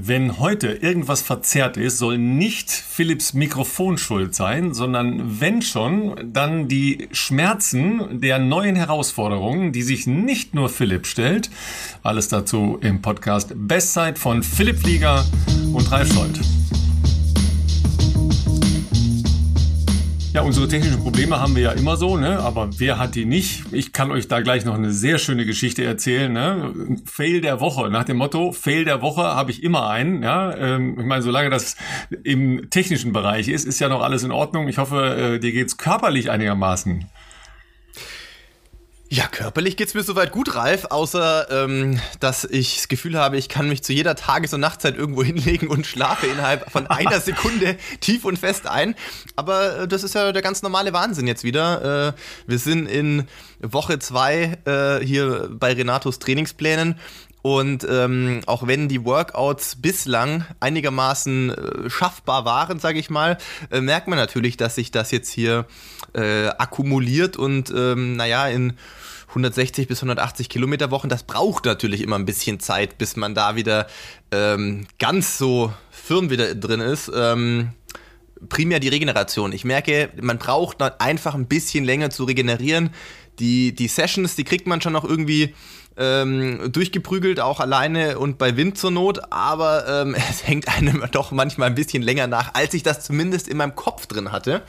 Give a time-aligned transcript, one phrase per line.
[0.00, 6.68] Wenn heute irgendwas verzerrt ist, soll nicht Philips Mikrofon schuld sein, sondern wenn schon, dann
[6.68, 11.50] die Schmerzen der neuen Herausforderungen, die sich nicht nur Philipp stellt.
[12.04, 15.26] Alles dazu im Podcast Bestzeit von Philipp Flieger
[15.72, 16.38] und Ralf Scholz.
[20.38, 22.38] Ja, unsere technischen Probleme haben wir ja immer so, ne?
[22.38, 23.64] aber wer hat die nicht?
[23.72, 26.32] Ich kann euch da gleich noch eine sehr schöne Geschichte erzählen.
[26.32, 26.96] Ne?
[27.06, 30.22] Fail der Woche, nach dem Motto, Fail der Woche habe ich immer einen.
[30.22, 30.56] Ja?
[30.56, 31.74] Ähm, ich meine, solange das
[32.22, 34.68] im technischen Bereich ist, ist ja noch alles in Ordnung.
[34.68, 37.06] Ich hoffe, äh, dir geht's körperlich einigermaßen.
[39.10, 43.48] Ja, körperlich geht's mir soweit gut, Ralf, außer ähm, dass ich das Gefühl habe, ich
[43.48, 47.78] kann mich zu jeder Tages- und Nachtzeit irgendwo hinlegen und schlafe innerhalb von einer Sekunde
[48.00, 48.94] tief und fest ein.
[49.34, 52.08] Aber äh, das ist ja der ganz normale Wahnsinn jetzt wieder.
[52.08, 52.12] Äh,
[52.46, 53.26] wir sind in
[53.62, 56.96] Woche zwei äh, hier bei Renatos Trainingsplänen
[57.40, 63.38] und ähm, auch wenn die Workouts bislang einigermaßen äh, schaffbar waren, sage ich mal,
[63.70, 65.66] äh, merkt man natürlich, dass sich das jetzt hier
[66.14, 68.74] äh, akkumuliert und ähm, naja, in
[69.28, 73.56] 160 bis 180 Kilometer Wochen, das braucht natürlich immer ein bisschen Zeit, bis man da
[73.56, 73.86] wieder
[74.30, 77.10] ähm, ganz so firm wieder drin ist.
[77.14, 77.70] Ähm,
[78.48, 79.52] primär die Regeneration.
[79.52, 82.90] Ich merke, man braucht einfach ein bisschen länger zu regenerieren.
[83.38, 85.54] Die, die Sessions, die kriegt man schon noch irgendwie
[85.96, 91.32] ähm, durchgeprügelt, auch alleine und bei Wind zur Not, aber ähm, es hängt einem doch
[91.32, 94.62] manchmal ein bisschen länger nach, als ich das zumindest in meinem Kopf drin hatte.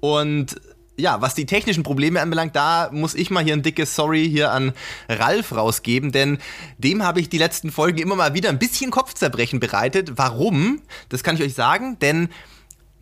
[0.00, 0.60] Und
[0.96, 4.52] ja, was die technischen Probleme anbelangt, da muss ich mal hier ein dickes Sorry hier
[4.52, 4.72] an
[5.08, 6.38] Ralf rausgeben, denn
[6.78, 10.12] dem habe ich die letzten Folgen immer mal wieder ein bisschen Kopfzerbrechen bereitet.
[10.16, 10.82] Warum?
[11.08, 12.28] Das kann ich euch sagen, denn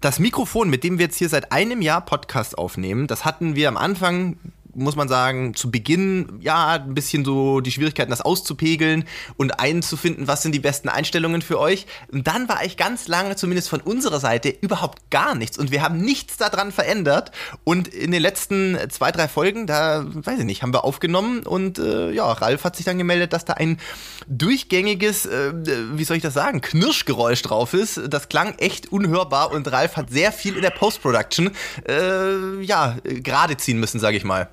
[0.00, 3.68] das Mikrofon, mit dem wir jetzt hier seit einem Jahr Podcast aufnehmen, das hatten wir
[3.68, 4.36] am Anfang
[4.74, 9.04] muss man sagen, zu Beginn ja ein bisschen so die Schwierigkeiten, das auszupegeln
[9.36, 11.86] und einzufinden, was sind die besten Einstellungen für euch.
[12.10, 15.82] Und dann war ich ganz lange, zumindest von unserer Seite, überhaupt gar nichts und wir
[15.82, 17.32] haben nichts daran verändert.
[17.64, 21.78] Und in den letzten zwei, drei Folgen, da, weiß ich nicht, haben wir aufgenommen und
[21.78, 23.78] äh, ja, Ralf hat sich dann gemeldet, dass da ein
[24.26, 25.52] durchgängiges, äh,
[25.92, 28.00] wie soll ich das sagen, Knirschgeräusch drauf ist.
[28.08, 31.50] Das klang echt unhörbar und Ralf hat sehr viel in der Post-Production,
[31.88, 34.48] äh, ja, gerade ziehen müssen, sage ich mal.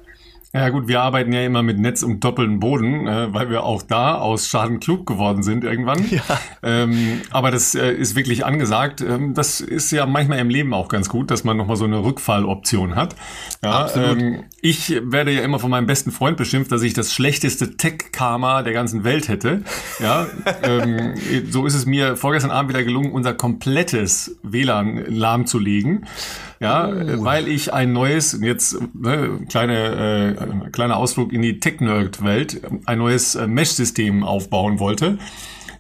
[0.52, 3.84] Ja gut, wir arbeiten ja immer mit Netz und doppelten Boden, äh, weil wir auch
[3.84, 6.10] da aus Schaden klug geworden sind irgendwann.
[6.10, 6.24] Ja.
[6.64, 9.02] Ähm, aber das äh, ist wirklich angesagt.
[9.02, 12.04] Ähm, das ist ja manchmal im Leben auch ganz gut, dass man nochmal so eine
[12.04, 13.16] Rückfalloption hat.
[13.64, 14.18] Ja, Absolut.
[14.20, 18.64] Ähm, ich werde ja immer von meinem besten Freund beschimpft, dass ich das schlechteste Tech-Karma
[18.64, 19.62] der ganzen Welt hätte.
[20.00, 20.28] Ja,
[20.64, 21.14] ähm,
[21.50, 26.08] so ist es mir vorgestern Abend wieder gelungen, unser komplettes WLAN lahmzulegen.
[26.60, 27.24] Ja, oh.
[27.24, 33.36] weil ich ein neues, jetzt ne, kleine, äh, kleiner Ausflug in die Tech-Nerd-Welt, ein neues
[33.36, 35.18] äh, Mesh-System aufbauen wollte,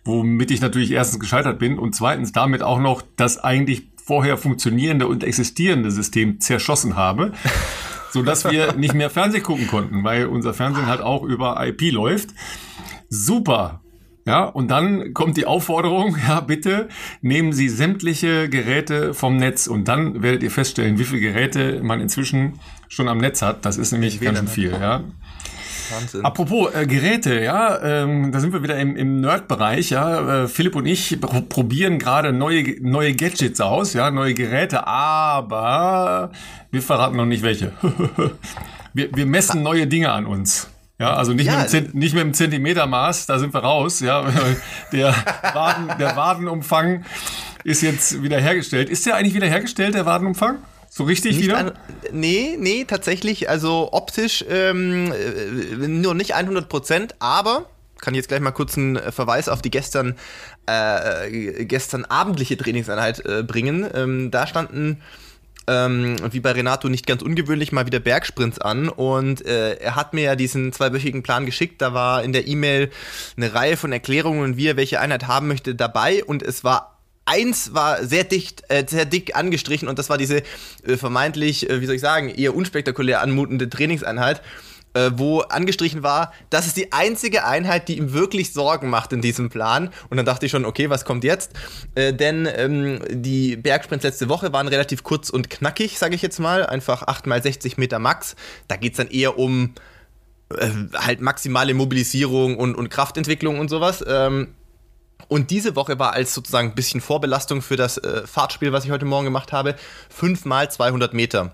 [0.05, 5.07] womit ich natürlich erstens gescheitert bin und zweitens damit auch noch das eigentlich vorher funktionierende
[5.07, 7.33] und existierende System zerschossen habe.
[8.11, 11.91] so dass wir nicht mehr Fernsehen gucken konnten, weil unser Fernsehen halt auch über IP
[11.91, 12.29] läuft.
[13.09, 13.81] Super.
[14.29, 16.87] Ja, und dann kommt die Aufforderung, ja, bitte
[17.21, 21.99] nehmen Sie sämtliche Geräte vom Netz und dann werdet ihr feststellen, wie viele Geräte man
[21.99, 23.65] inzwischen schon am Netz hat.
[23.65, 25.03] Das ist nämlich ganz schön viel, ja.
[25.89, 26.23] Wahnsinn.
[26.23, 30.43] Apropos äh, Geräte, ja, ähm, da sind wir wieder im, im Nerd-Bereich, ja.
[30.43, 36.29] Äh, Philipp und ich pr probieren gerade neue, neue Gadgets aus, ja, neue Geräte, aber
[36.69, 37.71] wir verraten noch nicht welche.
[38.93, 40.69] wir, wir messen neue Dinge an uns.
[40.99, 41.61] Ja, also nicht, ja.
[41.61, 44.01] Mit, dem nicht mit dem Zentimetermaß, da sind wir raus.
[44.01, 44.29] Ja,
[44.91, 45.15] der,
[45.53, 47.05] Waden, der Wadenumfang
[47.63, 48.89] ist jetzt wieder hergestellt.
[48.89, 50.57] Ist der eigentlich wieder hergestellt, der Wadenumfang?
[50.89, 51.57] So richtig nicht wieder?
[51.57, 51.71] An,
[52.11, 53.49] nee, nee, tatsächlich.
[53.49, 57.69] Also optisch ähm, äh, nur nicht 100 Prozent, aber
[58.01, 60.15] kann jetzt gleich mal kurz einen Verweis auf die gestern,
[60.65, 63.89] äh, gestern abendliche Trainingseinheit äh, bringen.
[63.93, 65.01] Ähm, da standen
[65.69, 68.89] ähm, wie bei Renato nicht ganz ungewöhnlich, mal wieder Bergsprints an.
[68.89, 71.81] Und äh, er hat mir ja diesen zweiwöchigen Plan geschickt.
[71.81, 72.89] Da war in der E-Mail
[73.37, 76.23] eine Reihe von Erklärungen, wie er welche Einheit haben möchte, dabei.
[76.23, 80.41] Und es war eins war sehr dicht, äh, sehr dick angestrichen und das war diese
[80.83, 84.41] äh, vermeintlich, äh, wie soll ich sagen, eher unspektakulär anmutende Trainingseinheit
[84.93, 89.21] äh, wo angestrichen war, das ist die einzige Einheit, die ihm wirklich Sorgen macht in
[89.21, 89.89] diesem Plan.
[90.09, 91.51] Und dann dachte ich schon, okay, was kommt jetzt?
[91.95, 96.39] Äh, denn ähm, die Bergsprints letzte Woche waren relativ kurz und knackig, sage ich jetzt
[96.39, 96.65] mal.
[96.65, 98.35] Einfach 8 mal 60 Meter Max.
[98.67, 99.73] Da geht es dann eher um
[100.57, 104.03] äh, halt maximale Mobilisierung und, und Kraftentwicklung und sowas.
[104.07, 104.55] Ähm,
[105.27, 108.91] und diese Woche war als sozusagen ein bisschen Vorbelastung für das äh, Fahrtspiel, was ich
[108.91, 109.75] heute Morgen gemacht habe,
[110.09, 111.53] 5 mal 200 Meter.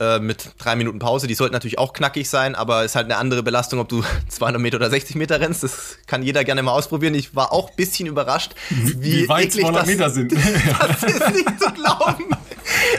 [0.00, 1.26] Äh, mit drei Minuten Pause.
[1.26, 4.60] Die sollten natürlich auch knackig sein, aber ist halt eine andere Belastung, ob du 200
[4.60, 5.62] Meter oder 60 Meter rennst.
[5.62, 7.14] Das kann jeder gerne mal ausprobieren.
[7.14, 10.32] Ich war auch ein bisschen überrascht, wie, wie weit 200 das, Meter sind.
[10.78, 12.24] Das ist nicht zu glauben.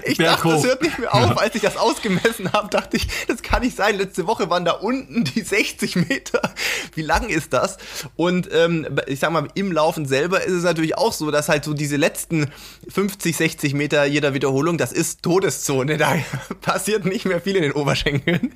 [0.05, 0.53] Ich Berg dachte, hoch.
[0.53, 1.37] das hört nicht mehr auf.
[1.37, 3.97] Als ich das ausgemessen habe, dachte ich, das kann nicht sein.
[3.97, 6.41] Letzte Woche waren da unten die 60 Meter.
[6.95, 7.77] Wie lang ist das?
[8.15, 11.63] Und ähm, ich sag mal, im Laufen selber ist es natürlich auch so, dass halt
[11.63, 12.49] so diese letzten
[12.89, 15.97] 50, 60 Meter jeder Wiederholung, das ist Todeszone.
[15.97, 16.15] Da
[16.61, 18.55] passiert nicht mehr viel in den Oberschenkeln.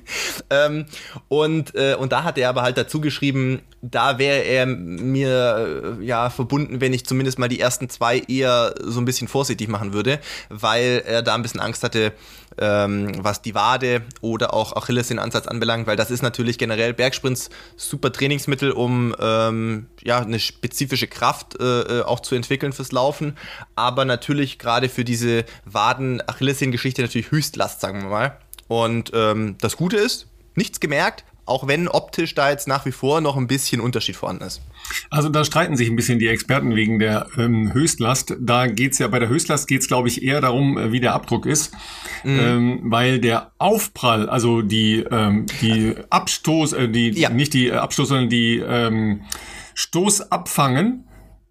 [0.50, 0.86] Ähm,
[1.28, 6.04] und, äh, und da hat er aber halt dazu geschrieben, da wäre er mir äh,
[6.04, 9.92] ja verbunden, wenn ich zumindest mal die ersten zwei eher so ein bisschen vorsichtig machen
[9.92, 12.12] würde, weil er da ein bisschen Angst hatte,
[12.58, 16.94] ähm, was die Wade oder auch Achilles den Ansatz anbelangt, weil das ist natürlich generell
[16.94, 22.92] Bergsprints super Trainingsmittel, um ähm, ja eine spezifische Kraft äh, äh auch zu entwickeln fürs
[22.92, 23.36] Laufen,
[23.74, 28.38] aber natürlich gerade für diese Waden-Achillessehnen-Geschichte natürlich Höchstlast, sagen wir mal.
[28.68, 33.20] Und ähm, das Gute ist, nichts gemerkt, auch wenn optisch da jetzt nach wie vor
[33.20, 34.62] noch ein bisschen Unterschied vorhanden ist.
[35.10, 38.36] Also da streiten sich ein bisschen die Experten wegen der ähm, Höchstlast.
[38.40, 41.46] Da geht's ja, bei der Höchstlast geht's glaube ich, eher darum, äh, wie der Abdruck
[41.46, 41.72] ist.
[42.22, 42.38] Mhm.
[42.40, 47.30] Ähm, weil der Aufprall, also die, ähm, die Abstoß, äh, die, ja.
[47.30, 49.22] nicht die Abstoß, sondern die ähm,
[49.74, 51.04] Stoßabfangen,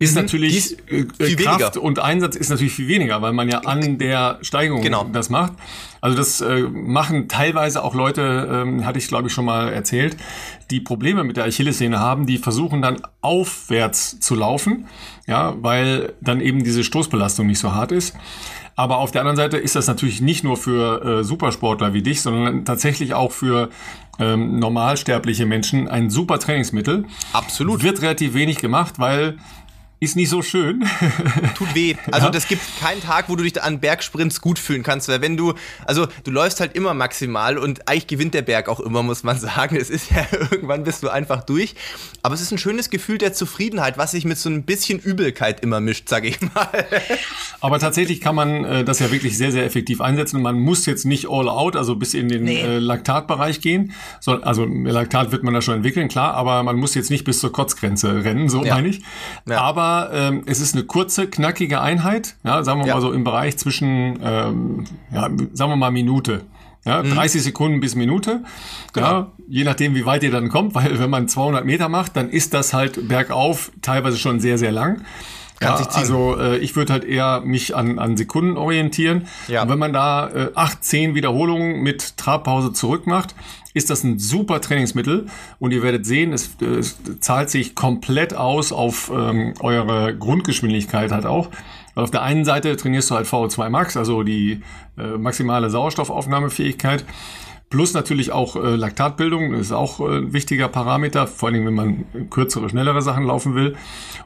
[0.04, 0.22] ist mhm.
[0.22, 1.82] natürlich äh, Kraft weniger.
[1.82, 5.06] und Einsatz ist natürlich viel weniger, weil man ja an der Steigung genau.
[5.12, 5.54] das macht.
[6.02, 10.18] Also das äh, machen teilweise auch Leute, ähm, hatte ich glaube ich schon mal erzählt,
[10.70, 14.88] die Probleme mit der Achillessehne haben, die versuchen dann aufwärts zu laufen,
[15.28, 18.16] ja, weil dann eben diese Stoßbelastung nicht so hart ist.
[18.76, 22.22] Aber auf der anderen Seite ist das natürlich nicht nur für äh, Supersportler wie dich,
[22.22, 23.70] sondern tatsächlich auch für
[24.20, 27.06] ähm, normalsterbliche Menschen ein super Trainingsmittel.
[27.34, 27.84] Absolut.
[27.84, 29.38] Wird relativ wenig gemacht, weil
[30.04, 30.84] ist nicht so schön.
[31.56, 31.96] Tut weh.
[32.12, 32.40] Also ja.
[32.48, 35.54] gibt keinen Tag, wo du dich an Bergsprints gut fühlen kannst, weil wenn du,
[35.86, 39.38] also du läufst halt immer maximal und eigentlich gewinnt der Berg auch immer, muss man
[39.38, 39.76] sagen.
[39.76, 41.76] Es ist ja irgendwann bist du einfach durch.
[42.22, 45.62] Aber es ist ein schönes Gefühl der Zufriedenheit, was sich mit so ein bisschen Übelkeit
[45.62, 46.70] immer mischt, sage ich mal.
[47.62, 50.42] Aber tatsächlich kann man äh, das ja wirklich sehr, sehr effektiv einsetzen.
[50.42, 52.60] Man muss jetzt nicht all out, also bis in den nee.
[52.60, 53.94] äh, Laktatbereich gehen.
[54.20, 57.40] So, also Laktat wird man da schon entwickeln, klar, aber man muss jetzt nicht bis
[57.40, 58.76] zur Kotzgrenze rennen, so ja.
[58.76, 59.02] meine ich.
[59.48, 59.62] Ja.
[59.62, 62.96] Aber ähm, es ist eine kurze, knackige Einheit, ja, sagen wir ja.
[62.96, 66.42] mal so im Bereich zwischen, ähm, ja, sagen wir mal Minute.
[66.86, 67.44] Ja, 30 mhm.
[67.44, 68.44] Sekunden bis Minute.
[68.92, 69.08] Genau.
[69.08, 72.30] Ja, je nachdem, wie weit ihr dann kommt, weil wenn man 200 Meter macht, dann
[72.30, 75.02] ist das halt bergauf teilweise schon sehr, sehr lang.
[75.64, 79.28] Ja, also äh, ich würde halt eher mich an, an Sekunden orientieren.
[79.48, 79.64] Ja.
[79.64, 83.36] Und wenn man da äh, 8, 10 Wiederholungen mit Trabpause zurückmacht,
[83.74, 85.28] ist das ein super Trainingsmittel
[85.60, 91.26] und ihr werdet sehen, es, es zahlt sich komplett aus auf ähm, eure Grundgeschwindigkeit halt
[91.26, 91.50] auch.
[91.96, 94.62] Weil auf der einen Seite trainierst du halt VO2 Max, also die
[94.98, 97.06] äh, maximale Sauerstoffaufnahmefähigkeit.
[97.74, 101.74] Plus natürlich auch äh, Laktatbildung, das ist auch äh, ein wichtiger Parameter, vor allem wenn
[101.74, 103.76] man kürzere, schnellere Sachen laufen will.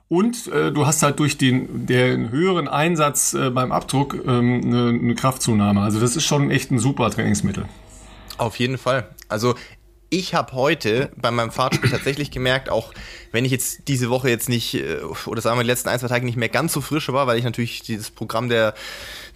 [0.10, 4.90] Und äh, du hast halt durch den, den höheren Einsatz äh, beim Abdruck ähm, eine,
[4.90, 5.80] eine Kraftzunahme.
[5.80, 7.64] Also das ist schon echt ein super Trainingsmittel.
[8.38, 9.08] Auf jeden Fall.
[9.30, 9.56] Also
[10.10, 12.94] ich habe heute bei meinem Fahrtspiel tatsächlich gemerkt, auch
[13.32, 16.10] wenn ich jetzt diese Woche jetzt nicht, äh, oder sagen wir die letzten ein, zwei
[16.10, 18.74] Tage nicht mehr ganz so frisch war, weil ich natürlich dieses Programm der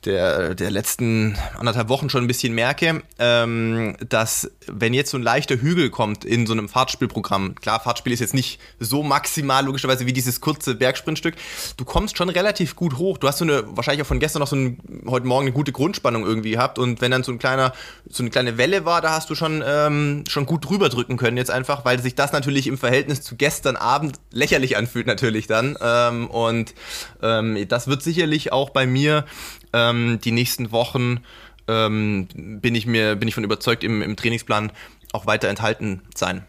[0.06, 5.24] der, der letzten anderthalb Wochen schon ein bisschen merke, ähm, dass wenn jetzt so ein
[5.24, 10.06] leichter Hügel kommt in so einem Fahrtspielprogramm, klar, Fahrtspiel ist jetzt nicht so maximal logischerweise
[10.06, 11.36] wie dieses kurze Bergsprintstück,
[11.78, 13.18] du kommst schon relativ gut hoch.
[13.18, 15.72] Du hast so eine, wahrscheinlich auch von gestern noch so ein, heute Morgen eine gute
[15.72, 17.74] Grundspannung irgendwie gehabt und wenn dann so ein kleiner,
[18.10, 21.38] so eine kleine Welle war, da hast du schon, ähm, schon gut drüber drücken können
[21.38, 25.78] jetzt einfach, weil sich das natürlich im Verhältnis zu gestern Abend lächerlich anfühlt natürlich dann
[25.80, 26.74] ähm, und
[27.22, 29.26] ähm, das wird sicherlich auch bei mir
[29.74, 31.22] ähm, die nächsten Wochen
[31.68, 34.72] ähm, bin ich mir bin ich von überzeugt im, im Trainingsplan
[35.14, 36.46] auch weiter enthalten sein.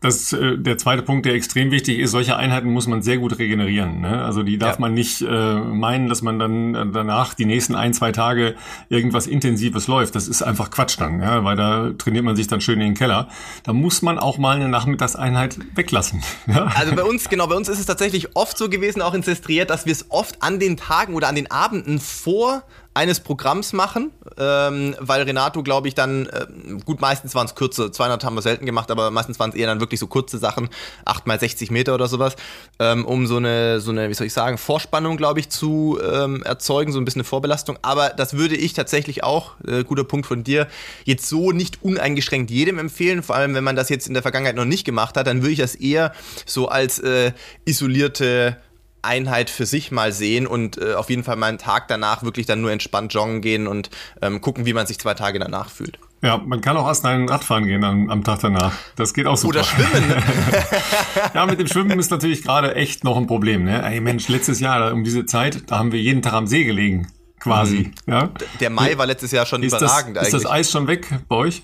[0.00, 2.12] Das ist äh, der zweite Punkt, der extrem wichtig ist.
[2.12, 4.00] Solche Einheiten muss man sehr gut regenerieren.
[4.00, 4.24] Ne?
[4.24, 4.80] Also die darf ja.
[4.80, 8.54] man nicht äh, meinen, dass man dann äh, danach die nächsten ein, zwei Tage
[8.88, 10.14] irgendwas Intensives läuft.
[10.14, 11.42] Das ist einfach Quatsch dann, ja?
[11.42, 13.28] weil da trainiert man sich dann schön in den Keller.
[13.64, 16.22] Da muss man auch mal eine Nachmittagseinheit weglassen.
[16.46, 16.72] Ja?
[16.76, 19.68] Also bei uns, genau, bei uns ist es tatsächlich oft so gewesen, auch in Sestriert,
[19.68, 22.62] dass wir es oft an den Tagen oder an den Abenden vor
[22.98, 26.46] eines Programms machen, ähm, weil Renato, glaube ich, dann, äh,
[26.84, 29.68] gut, meistens waren es kurze, 200 haben wir selten gemacht, aber meistens waren es eher
[29.68, 30.68] dann wirklich so kurze Sachen,
[31.04, 32.34] 8 mal 60 Meter oder sowas,
[32.80, 36.42] ähm, um so eine, so eine, wie soll ich sagen, Vorspannung, glaube ich, zu ähm,
[36.42, 37.78] erzeugen, so ein bisschen eine Vorbelastung.
[37.82, 40.66] Aber das würde ich tatsächlich auch, äh, guter Punkt von dir,
[41.04, 44.56] jetzt so nicht uneingeschränkt jedem empfehlen, vor allem wenn man das jetzt in der Vergangenheit
[44.56, 46.12] noch nicht gemacht hat, dann würde ich das eher
[46.46, 47.30] so als äh,
[47.64, 48.56] isolierte
[49.02, 52.46] Einheit für sich mal sehen und äh, auf jeden Fall mal einen Tag danach wirklich
[52.46, 53.90] dann nur entspannt joggen gehen und
[54.22, 55.98] ähm, gucken, wie man sich zwei Tage danach fühlt.
[56.20, 58.72] Ja, man kann auch erst ein Radfahren gehen am, am Tag danach.
[58.96, 59.60] Das geht auch super.
[59.60, 60.12] Oder schwimmen.
[61.34, 63.64] ja, mit dem Schwimmen ist natürlich gerade echt noch ein Problem.
[63.64, 63.84] Ne?
[63.84, 67.06] Ey Mensch, letztes Jahr um diese Zeit, da haben wir jeden Tag am See gelegen,
[67.38, 67.92] quasi.
[68.06, 68.12] Mhm.
[68.12, 68.30] Ja?
[68.58, 70.34] Der Mai war letztes Jahr schon ist überragend das, eigentlich.
[70.34, 71.62] Ist das Eis schon weg bei euch?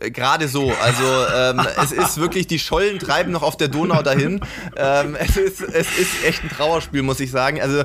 [0.00, 0.72] Äh, gerade so.
[0.82, 4.40] Also ähm, es ist wirklich, die Schollen treiben noch auf der Donau dahin.
[4.76, 7.60] Ähm, es, ist, es ist echt ein Trauerspiel, muss ich sagen.
[7.60, 7.84] Also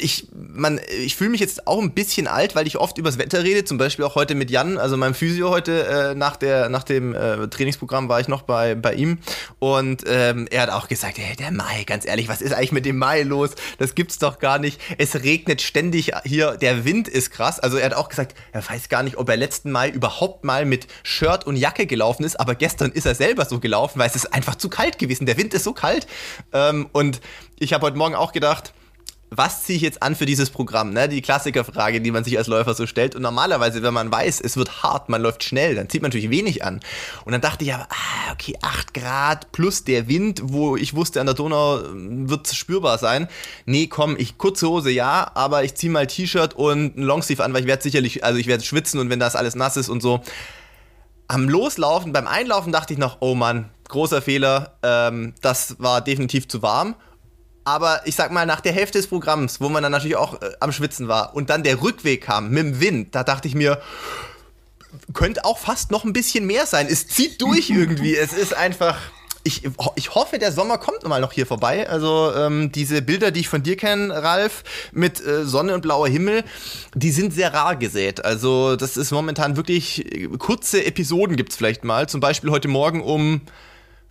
[0.00, 3.42] ich, man, ich fühle mich jetzt auch ein bisschen alt, weil ich oft übers Wetter
[3.42, 6.84] rede, zum Beispiel auch heute mit Jan, also meinem Physio heute äh, nach, der, nach
[6.84, 9.18] dem äh, Trainingsprogramm war ich noch bei, bei ihm
[9.58, 12.86] und ähm, er hat auch gesagt, hey, der Mai, ganz ehrlich, was ist eigentlich mit
[12.86, 13.50] dem Mai los?
[13.78, 14.80] Das gibt's doch gar nicht.
[14.98, 17.60] Es regnet ständig hier, der Wind ist krass.
[17.60, 20.64] Also er hat auch gesagt, er weiß gar nicht, ob er letzten Mai überhaupt mal
[20.64, 24.16] mit Shirt und Jacke gelaufen ist, aber gestern ist er selber so gelaufen, weil es
[24.16, 25.26] ist einfach zu kalt gewesen.
[25.26, 26.06] Der Wind ist so kalt
[26.52, 27.20] ähm, und
[27.58, 28.72] ich habe heute Morgen auch gedacht,
[29.30, 30.92] was ziehe ich jetzt an für dieses Programm?
[30.92, 31.08] Ne?
[31.08, 33.14] Die Klassikerfrage, die man sich als Läufer so stellt.
[33.14, 36.30] Und normalerweise, wenn man weiß, es wird hart, man läuft schnell, dann zieht man natürlich
[36.30, 36.80] wenig an.
[37.24, 41.20] Und dann dachte ich aber, ah, okay, 8 Grad plus der Wind, wo ich wusste,
[41.20, 43.28] an der Donau ähm, wird es spürbar sein.
[43.66, 47.52] Nee, komm, ich kurze Hose ja, aber ich ziehe mal T-Shirt und ein Longsleeve an,
[47.52, 50.02] weil ich werde sicherlich, also ich werde schwitzen und wenn das alles nass ist und
[50.02, 50.20] so.
[51.30, 56.48] Am Loslaufen, beim Einlaufen dachte ich noch, oh Mann, großer Fehler, ähm, das war definitiv
[56.48, 56.94] zu warm.
[57.68, 60.52] Aber ich sag mal, nach der Hälfte des Programms, wo man dann natürlich auch äh,
[60.58, 63.78] am Schwitzen war und dann der Rückweg kam mit dem Wind, da dachte ich mir,
[65.12, 66.86] könnte auch fast noch ein bisschen mehr sein.
[66.90, 68.16] Es zieht durch irgendwie.
[68.16, 68.96] es ist einfach.
[69.44, 69.62] Ich,
[69.96, 71.88] ich hoffe, der Sommer kommt mal noch hier vorbei.
[71.88, 76.08] Also ähm, diese Bilder, die ich von dir kenne, Ralf, mit äh, Sonne und blauer
[76.08, 76.44] Himmel,
[76.94, 78.24] die sind sehr rar gesät.
[78.24, 82.08] Also das ist momentan wirklich äh, kurze Episoden gibt es vielleicht mal.
[82.08, 83.42] Zum Beispiel heute Morgen um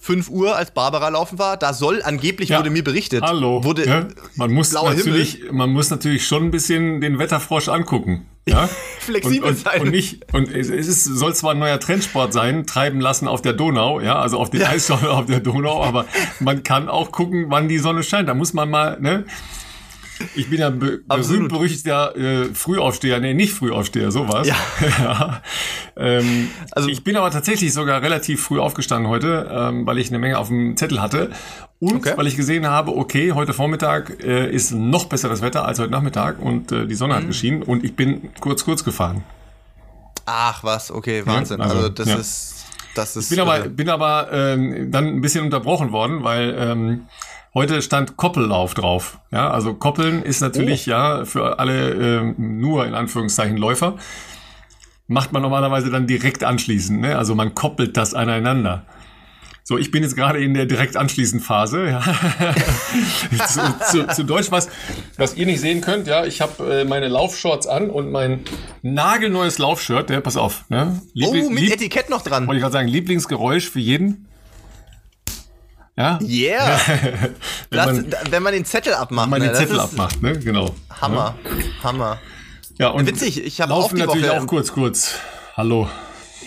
[0.07, 1.57] 5 Uhr, als Barbara laufen war.
[1.57, 2.59] Da soll angeblich, ja.
[2.59, 3.65] wurde mir berichtet, Hallo.
[3.65, 4.07] wurde ja.
[4.35, 5.51] man muss natürlich, Himmel.
[5.51, 8.25] man muss natürlich schon ein bisschen den Wetterfrosch angucken.
[8.47, 8.69] Ja?
[8.99, 9.81] Flexibel und, und, sein.
[9.81, 13.51] Und nicht, und es ist, soll zwar ein neuer Trendsport sein, treiben lassen auf der
[13.51, 14.69] Donau, ja, also auf den ja.
[14.69, 16.05] Eisschollen auf der Donau, aber
[16.39, 18.29] man kann auch gucken, wann die Sonne scheint.
[18.29, 19.25] Da muss man mal, ne?
[20.35, 24.47] Ich bin ja be berühmt berüchtigter äh, Frühaufsteher, nee, nicht Frühaufsteher, sowas.
[24.47, 24.55] Ja.
[24.99, 25.41] ja.
[25.95, 30.19] Ähm, also ich bin aber tatsächlich sogar relativ früh aufgestanden heute, ähm, weil ich eine
[30.19, 31.31] Menge auf dem Zettel hatte
[31.79, 32.13] und okay.
[32.15, 36.39] weil ich gesehen habe, okay, heute Vormittag äh, ist noch besseres Wetter als heute Nachmittag
[36.39, 37.17] und äh, die Sonne mhm.
[37.17, 39.23] hat geschienen und ich bin kurz kurz gefahren.
[40.25, 41.59] Ach was, okay, Wahnsinn.
[41.59, 42.15] Ja, also, also, das ja.
[42.15, 42.65] ist
[42.97, 43.31] das ist.
[43.31, 47.07] Ich bin aber bin aber ähm, dann ein bisschen unterbrochen worden, weil ähm,
[47.53, 49.19] Heute stand Koppellauf drauf.
[49.31, 50.91] Ja, also Koppeln ist natürlich oh.
[50.91, 53.95] ja für alle äh, nur in Anführungszeichen Läufer.
[55.07, 57.01] Macht man normalerweise dann direkt anschließend.
[57.01, 57.17] Ne?
[57.17, 58.85] Also man koppelt das aneinander.
[59.69, 61.87] So, ich bin jetzt gerade in der direkt anschließend Phase.
[61.87, 62.01] Ja.
[63.47, 63.61] zu,
[63.91, 64.69] zu, zu, Deutsch was,
[65.17, 66.07] was ihr nicht sehen könnt.
[66.07, 68.45] Ja, ich habe äh, meine Laufshorts an und mein
[68.81, 70.09] nagelneues Laufshirt.
[70.09, 70.63] Ja, pass auf.
[70.69, 71.01] Ne?
[71.13, 72.47] Liebling, oh, mit Etikett noch dran.
[72.47, 74.27] Wollte ich gerade sagen, Lieblingsgeräusch für jeden.
[75.97, 76.19] Ja?
[76.21, 76.79] Yeah!
[77.71, 79.25] wenn, man, das, wenn man den Zettel abmacht.
[79.25, 79.57] Wenn man den ne?
[79.57, 80.37] Zettel abmacht, ne?
[80.37, 80.75] Genau.
[81.01, 81.35] Hammer.
[81.43, 81.83] Ja.
[81.83, 82.19] Hammer.
[82.77, 85.15] Ja, und Witzig, ich habe auch die natürlich Woche, auch kurz, kurz.
[85.55, 85.89] Hallo.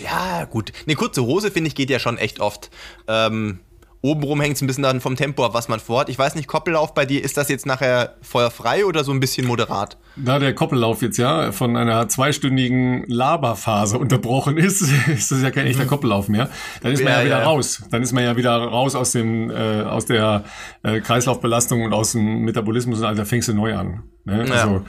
[0.01, 0.71] Ja, gut.
[0.85, 2.69] Eine kurze Hose, finde ich, geht ja schon echt oft.
[3.09, 3.59] Ähm,
[4.03, 6.09] Obenrum hängt es ein bisschen dann vom Tempo ab, was man vorhat.
[6.09, 9.45] Ich weiß nicht, Koppellauf bei dir, ist das jetzt nachher feuerfrei oder so ein bisschen
[9.45, 9.97] moderat?
[10.15, 15.67] Da der Koppellauf jetzt ja von einer zweistündigen Laberphase unterbrochen ist, ist das ja kein
[15.67, 16.49] echter Koppellauf mehr.
[16.81, 17.45] Dann ist man ja, ja wieder ja.
[17.45, 17.83] raus.
[17.91, 20.45] Dann ist man ja wieder raus aus dem äh, aus der
[20.81, 24.01] äh, Kreislaufbelastung und aus dem Metabolismus und also da fängst du neu an.
[24.25, 24.47] Ne?
[24.47, 24.53] Ja.
[24.55, 24.81] Also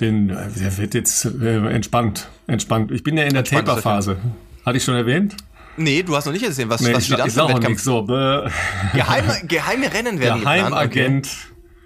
[0.00, 2.90] den der wird jetzt äh, entspannt, entspannt.
[2.90, 4.16] Ich bin ja in der Taper-Phase.
[4.64, 5.36] Hatte ich schon erwähnt?
[5.76, 7.80] Nee, du hast noch nicht gesehen, was, nee, was steht an für Wettkampf.
[7.80, 11.28] So, geheime, geheime Rennen werden Geheimagent.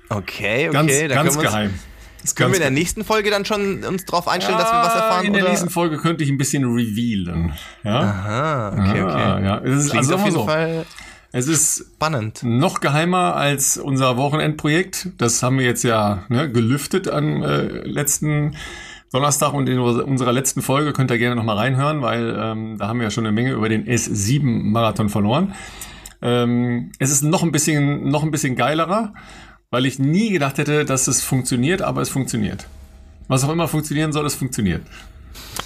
[0.09, 0.71] Okay, okay.
[0.71, 1.09] Ganz, okay.
[1.09, 1.75] ganz geheim.
[2.23, 4.81] Das können wir in der nächsten Folge dann schon uns drauf einstellen, ja, dass wir
[4.81, 5.27] was erfahren?
[5.27, 5.51] In der oder?
[5.51, 7.55] nächsten Folge könnte ich ein bisschen revealen.
[7.83, 8.01] Ja?
[8.01, 9.45] Aha, okay, okay.
[9.45, 10.45] Ja, es ist also auf jeden so.
[10.45, 10.85] Fall
[11.33, 12.43] es ist spannend.
[12.43, 15.11] Noch geheimer als unser Wochenendprojekt.
[15.19, 18.57] Das haben wir jetzt ja ne, gelüftet am äh, letzten
[19.13, 23.01] Donnerstag und in unserer letzten Folge könnt ihr gerne nochmal reinhören, weil ähm, da haben
[23.01, 25.55] wir ja schon eine Menge über den S7-Marathon verloren.
[26.23, 29.13] Ähm, es ist noch ein bisschen, noch ein bisschen geilerer,
[29.71, 32.69] weil ich nie gedacht hätte, dass es funktioniert, aber es funktioniert.
[33.27, 34.83] Was auch immer funktionieren soll, es funktioniert.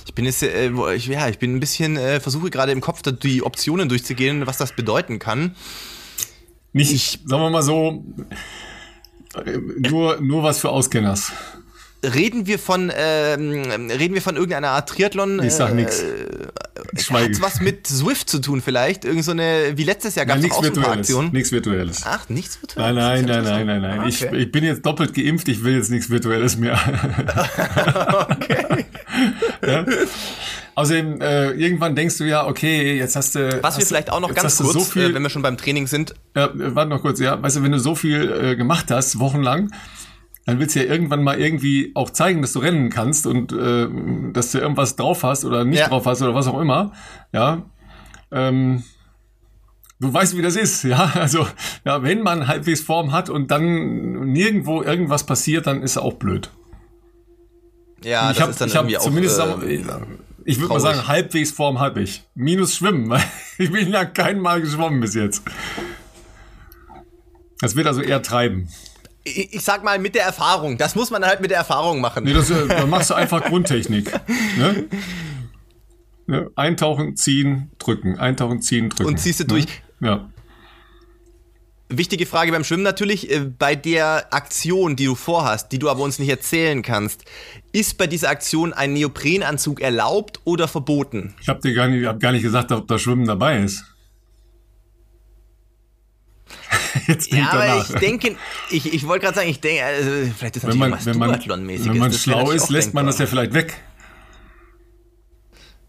[0.07, 3.03] Ich bin jetzt, äh, ich, ja, ich bin ein bisschen, äh, versuche gerade im Kopf
[3.03, 5.55] die Optionen durchzugehen, was das bedeuten kann.
[6.73, 8.05] Nicht, ich, sagen wir mal so,
[9.35, 9.59] äh,
[9.89, 11.33] nur, nur was für Auskenners.
[12.13, 15.43] Reden wir von, ähm, reden wir von irgendeiner Art Triathlon?
[15.43, 16.03] Ich sag äh, nix.
[17.11, 19.05] Hat was mit Swift zu tun vielleicht?
[19.05, 21.33] Irgend so eine, wie letztes Jahr gab es auch so ein paar Aktionen.
[21.33, 22.03] Nichts Virtuelles.
[22.05, 22.95] Ach, nichts Virtuelles?
[22.95, 24.09] Nein, nein, nein, nein, nein, nein.
[24.09, 26.79] Ich, ich bin jetzt doppelt geimpft, ich will jetzt nichts Virtuelles mehr.
[28.31, 28.87] okay.
[29.67, 29.85] ja?
[30.77, 33.63] Außerdem, äh, irgendwann denkst du ja, okay, jetzt hast du.
[33.63, 35.57] Was hast, wir vielleicht auch noch ganz kurz, so viel, äh, wenn wir schon beim
[35.57, 36.15] Training sind.
[36.35, 37.41] Ja, warte noch kurz, ja.
[37.41, 39.71] Weißt du, wenn du so viel äh, gemacht hast, wochenlang,
[40.47, 43.89] dann willst du ja irgendwann mal irgendwie auch zeigen, dass du rennen kannst und äh,
[44.33, 45.89] dass du irgendwas drauf hast oder nicht ja.
[45.89, 46.93] drauf hast oder was auch immer.
[47.33, 47.63] Ja.
[48.31, 48.83] Ähm,
[50.01, 51.13] du weißt, wie das ist, ja.
[51.15, 51.47] Also,
[51.85, 56.51] ja, wenn man halbwegs Form hat und dann nirgendwo irgendwas passiert, dann ist auch blöd.
[58.03, 59.05] Ja, ich das hab, ist dann ich irgendwie auch.
[59.05, 59.81] Zumindest äh,
[60.47, 62.25] ich würde mal sagen, halbwegs Form habe ich.
[62.35, 63.25] Minus Schwimmen, weil
[63.57, 65.43] ich bin ja kein Mal geschwommen bis jetzt.
[67.61, 68.69] Das wird also eher treiben.
[69.25, 70.79] Ich, ich sag mal mit der Erfahrung.
[70.79, 72.25] Das muss man halt mit der Erfahrung machen.
[72.25, 74.13] Nee, das, äh, da machst du einfach Grundtechnik.
[74.59, 74.89] Ne?
[76.27, 76.51] Ne?
[76.57, 78.19] Eintauchen, ziehen, drücken.
[78.19, 79.09] Eintauchen, ziehen, drücken.
[79.09, 79.67] Und ziehst du durch.
[80.01, 80.09] Ne?
[80.09, 80.31] Ja.
[81.91, 86.03] Wichtige Frage beim Schwimmen natürlich, äh, bei der Aktion, die du vorhast, die du aber
[86.03, 87.25] uns nicht erzählen kannst,
[87.73, 91.35] ist bei dieser Aktion ein Neoprenanzug erlaubt oder verboten?
[91.41, 93.85] Ich habe dir gar nicht, hab gar nicht gesagt, ob da Schwimmen dabei ist.
[97.07, 97.91] Jetzt ja, aber danach.
[97.91, 98.37] ich denke,
[98.71, 101.41] ich, ich wollte gerade sagen, ich denke, also, vielleicht ist das wenn man, wenn man,
[101.47, 103.75] wenn man schlau ist, lässt man das ja vielleicht weg.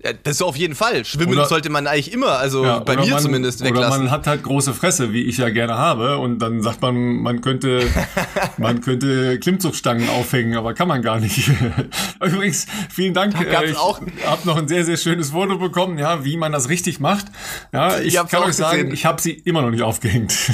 [0.06, 1.04] Ja, das ist auf jeden Fall.
[1.04, 3.88] Schwimmen oder, sollte man eigentlich immer, also ja, bei mir man, zumindest weglassen.
[3.88, 6.96] Oder man hat halt große Fresse, wie ich ja gerne habe, und dann sagt man,
[7.24, 7.82] man könnte,
[8.60, 11.50] man könnte Klimmzugstangen aufhängen, aber kann man gar nicht.
[12.24, 13.34] Übrigens, vielen Dank.
[13.52, 14.00] Da ich auch.
[14.28, 17.26] habe noch ein sehr, sehr schönes Foto bekommen, ja, wie man das richtig macht.
[17.74, 18.94] Ja, ich, ich kann euch sagen, gesehen.
[18.94, 20.36] ich habe sie immer noch nicht aufgehängt.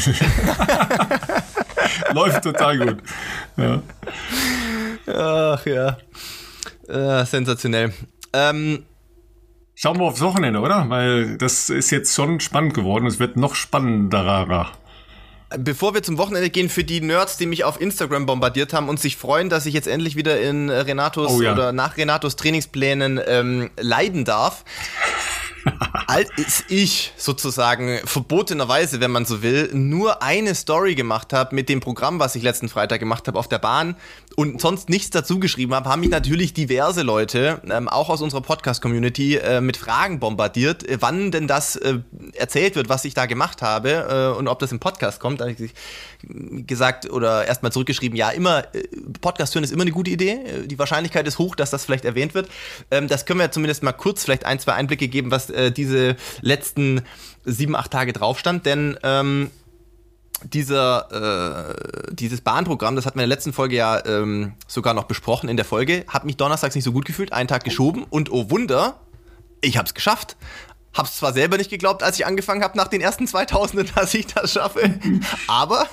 [2.14, 2.98] Läuft total gut.
[3.58, 3.82] Ja.
[5.14, 5.98] Ach ja.
[6.88, 7.92] Äh, sensationell.
[8.32, 8.86] Ähm,
[9.76, 10.90] Schauen wir aufs Wochenende, oder?
[10.90, 13.08] Weil das ist jetzt schon spannend geworden.
[13.08, 14.72] Es wird noch spannenderer.
[15.58, 19.00] Bevor wir zum Wochenende gehen, für die Nerds, die mich auf Instagram bombardiert haben und
[19.02, 21.52] sich freuen, dass ich jetzt endlich wieder in Renatos oh, ja.
[21.52, 24.64] oder nach Renatos Trainingsplänen ähm, leiden darf,
[26.12, 31.80] als ich sozusagen verbotenerweise, wenn man so will, nur eine Story gemacht habe mit dem
[31.80, 33.96] Programm, was ich letzten Freitag gemacht habe auf der Bahn
[34.36, 38.42] und sonst nichts dazu geschrieben habe, haben mich natürlich diverse Leute, ähm, auch aus unserer
[38.42, 42.00] Podcast-Community, äh, mit Fragen bombardiert, äh, wann denn das äh,
[42.34, 45.40] erzählt wird, was ich da gemacht habe äh, und ob das im Podcast kommt.
[45.40, 45.74] Da habe ich
[46.68, 48.84] gesagt oder erstmal zurückgeschrieben, ja, immer, äh,
[49.22, 50.32] Podcast hören ist immer eine gute Idee.
[50.32, 52.50] Äh, die Wahrscheinlichkeit ist hoch, dass das vielleicht erwähnt wird.
[52.90, 56.01] Ähm, das können wir zumindest mal kurz vielleicht ein, zwei Einblicke geben, was diese
[56.42, 57.02] letzten
[57.44, 59.52] sieben, acht Tage drauf stand, denn ähm,
[60.44, 61.76] dieser,
[62.10, 65.50] äh, dieses Bahnprogramm, das hatten wir in der letzten Folge ja ähm, sogar noch besprochen
[65.50, 68.50] in der Folge, hat mich donnerstags nicht so gut gefühlt, einen Tag geschoben und oh
[68.50, 69.00] Wunder,
[69.62, 70.38] ich habe es geschafft.
[70.94, 74.28] Hab's zwar selber nicht geglaubt, als ich angefangen habe nach den ersten 2000, dass ich
[74.28, 75.00] das schaffe,
[75.48, 75.88] aber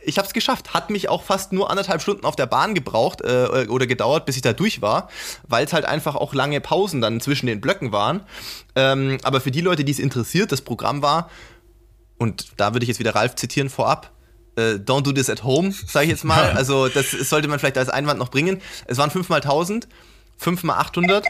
[0.00, 0.74] ich habe es geschafft.
[0.74, 4.36] Hat mich auch fast nur anderthalb Stunden auf der Bahn gebraucht äh, oder gedauert, bis
[4.36, 5.08] ich da durch war,
[5.48, 8.20] weil es halt einfach auch lange Pausen dann zwischen den Blöcken waren.
[8.76, 11.30] Ähm, aber für die Leute, die es interessiert, das Programm war,
[12.18, 14.12] und da würde ich jetzt wieder Ralf zitieren vorab,
[14.56, 16.52] äh, don't do this at home, sage ich jetzt mal.
[16.56, 18.60] Also das sollte man vielleicht als Einwand noch bringen.
[18.86, 19.88] Es waren 5 mal 1000,
[20.36, 21.26] 5 mal 800,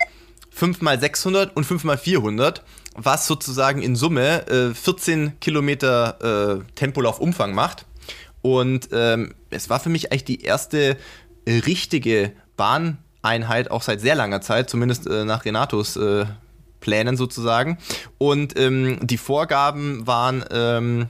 [0.50, 2.62] 5 mal 600 und 5 mal 400
[2.94, 7.86] was sozusagen in Summe äh, 14 Kilometer äh, Tempolaufumfang macht.
[8.42, 10.96] Und ähm, es war für mich eigentlich die erste
[11.46, 16.26] richtige Bahneinheit, auch seit sehr langer Zeit, zumindest äh, nach Renatos äh,
[16.80, 17.78] Plänen sozusagen.
[18.18, 21.08] Und ähm, die Vorgaben waren ähm,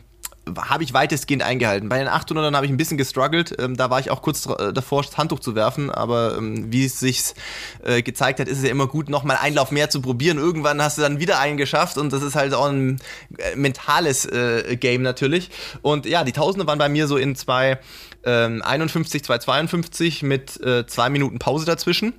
[0.56, 1.88] habe ich weitestgehend eingehalten.
[1.88, 3.54] Bei den 800ern habe ich ein bisschen gestruggelt.
[3.58, 5.90] Ähm, da war ich auch kurz äh, davor, das Handtuch zu werfen.
[5.90, 7.34] Aber ähm, wie es sich
[7.82, 10.38] äh, gezeigt hat, ist es ja immer gut, nochmal Einlauf mehr zu probieren.
[10.38, 13.00] Irgendwann hast du dann wieder einen geschafft und das ist halt auch ein
[13.38, 15.50] äh, mentales äh, Game natürlich.
[15.82, 21.38] Und ja, die Tausende waren bei mir so in 251, 252 mit äh, zwei Minuten
[21.38, 22.12] Pause dazwischen.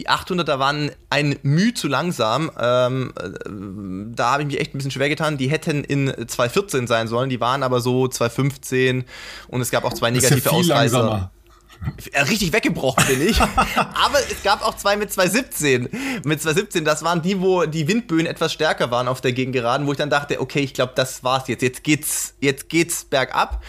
[0.00, 2.50] Die 800er waren ein Mühe zu langsam.
[2.58, 5.36] Ähm, äh, da habe ich mich echt ein bisschen schwer getan.
[5.36, 9.04] Die hätten in 214 sein sollen, die waren aber so 215
[9.48, 10.98] und es gab auch zwei negative ja Ausreißer.
[11.02, 11.30] Langsamer.
[12.30, 13.40] Richtig weggebrochen bin ich.
[13.66, 15.88] Aber es gab auch zwei mit 217.
[16.24, 19.92] Mit 217, das waren die, wo die Windböen etwas stärker waren auf der Gegengeraden, wo
[19.92, 21.62] ich dann dachte, okay, ich glaube, das war's jetzt.
[21.62, 23.62] Jetzt geht's, jetzt geht's bergab.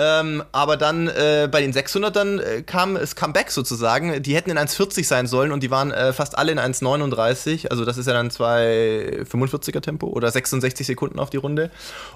[0.00, 4.22] Ähm, aber dann äh, bei den 600ern äh, kam es Comeback sozusagen.
[4.22, 7.66] Die hätten in 1,40 sein sollen und die waren äh, fast alle in 1,39.
[7.66, 11.72] Also das ist ja dann 2,45er Tempo oder 66 Sekunden auf die Runde.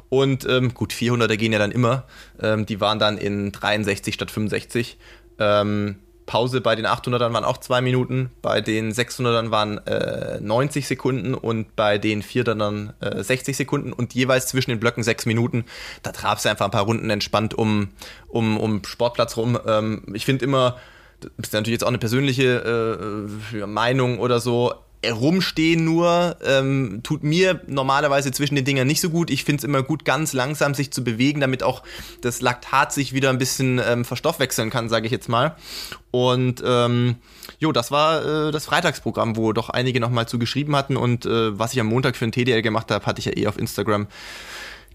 [0.09, 2.05] Und ähm, gut, 400er gehen ja dann immer.
[2.41, 4.97] Ähm, die waren dann in 63 statt 65.
[5.41, 10.87] Ähm, Pause bei den 800ern waren auch zwei Minuten, bei den 600ern waren äh, 90
[10.87, 15.65] Sekunden und bei den 400ern äh, 60 Sekunden und jeweils zwischen den Blöcken sechs Minuten.
[16.03, 17.89] Da traf du einfach ein paar Runden entspannt um,
[18.29, 19.59] um, um Sportplatz rum.
[19.67, 20.79] Ähm, ich finde immer,
[21.21, 24.75] das ist natürlich jetzt auch eine persönliche äh, Meinung oder so,
[25.11, 29.31] rumstehen nur ähm, tut mir normalerweise zwischen den Dingern nicht so gut.
[29.31, 31.83] Ich finde es immer gut, ganz langsam sich zu bewegen, damit auch
[32.21, 35.57] das Laktat sich wieder ein bisschen ähm, verstoffwechseln kann, sage ich jetzt mal.
[36.11, 37.17] Und ähm,
[37.59, 40.97] jo, das war äh, das Freitagsprogramm, wo doch einige nochmal zu geschrieben hatten.
[40.97, 43.47] Und äh, was ich am Montag für ein TDL gemacht habe, hatte ich ja eh
[43.47, 44.07] auf Instagram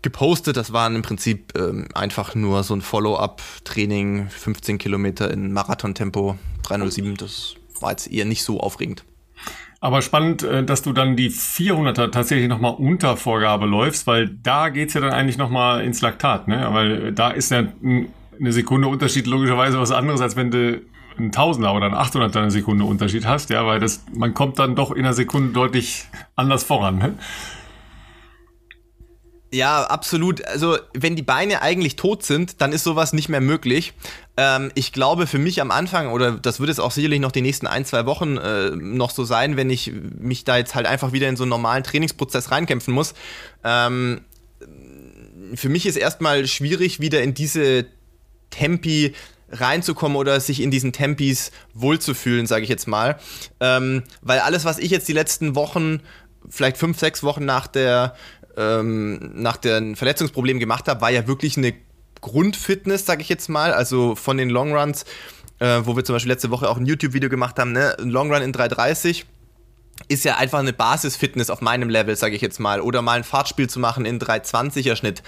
[0.01, 0.55] gepostet.
[0.57, 7.15] Das waren im Prinzip ähm, einfach nur so ein Follow-up-Training, 15 Kilometer in Marathontempo, 307.
[7.15, 9.03] Das war jetzt eher nicht so aufregend.
[9.87, 14.67] Aber spannend, äh, dass du dann die 400er tatsächlich nochmal unter Vorgabe läufst, weil da
[14.67, 16.67] geht's ja dann eigentlich nochmal ins Laktat, ne?
[16.71, 20.81] Weil da ist ja eine Sekunde Unterschied logischerweise was anderes, als wenn du
[21.17, 24.75] ein Tausender oder ein 800er eine Sekunde Unterschied hast, ja, weil das, man kommt dann
[24.75, 26.03] doch in einer Sekunde deutlich
[26.35, 27.13] anders voran, ne?
[29.51, 30.45] Ja, absolut.
[30.45, 33.93] Also, wenn die Beine eigentlich tot sind, dann ist sowas nicht mehr möglich.
[34.35, 37.41] Ähm, ich glaube, für mich am Anfang, oder das wird es auch sicherlich noch die
[37.41, 41.13] nächsten ein, zwei Wochen äh, noch so sein, wenn ich mich da jetzt halt einfach
[41.13, 43.13] wieder in so einen normalen Trainingsprozess reinkämpfen muss.
[43.63, 44.21] Ähm,
[45.55, 47.85] für mich ist erstmal schwierig, wieder in diese
[48.49, 49.13] Tempi
[49.49, 53.17] reinzukommen oder sich in diesen Tempis wohlzufühlen, sage ich jetzt mal.
[53.61, 56.01] Ähm, weil alles, was ich jetzt die letzten Wochen,
[56.49, 58.15] vielleicht fünf, sechs Wochen nach der
[58.57, 61.73] ähm, nach den Verletzungsproblemen gemacht habe, war ja wirklich eine
[62.21, 63.73] Grundfitness, sage ich jetzt mal.
[63.73, 65.05] Also von den Longruns,
[65.59, 67.95] äh, wo wir zum Beispiel letzte Woche auch ein YouTube-Video gemacht haben, ne?
[67.99, 69.25] ein Longrun in 330
[70.09, 72.81] ist ja einfach eine Basisfitness auf meinem Level, sage ich jetzt mal.
[72.81, 75.23] Oder mal ein Fahrtspiel zu machen in 320er Schnitt.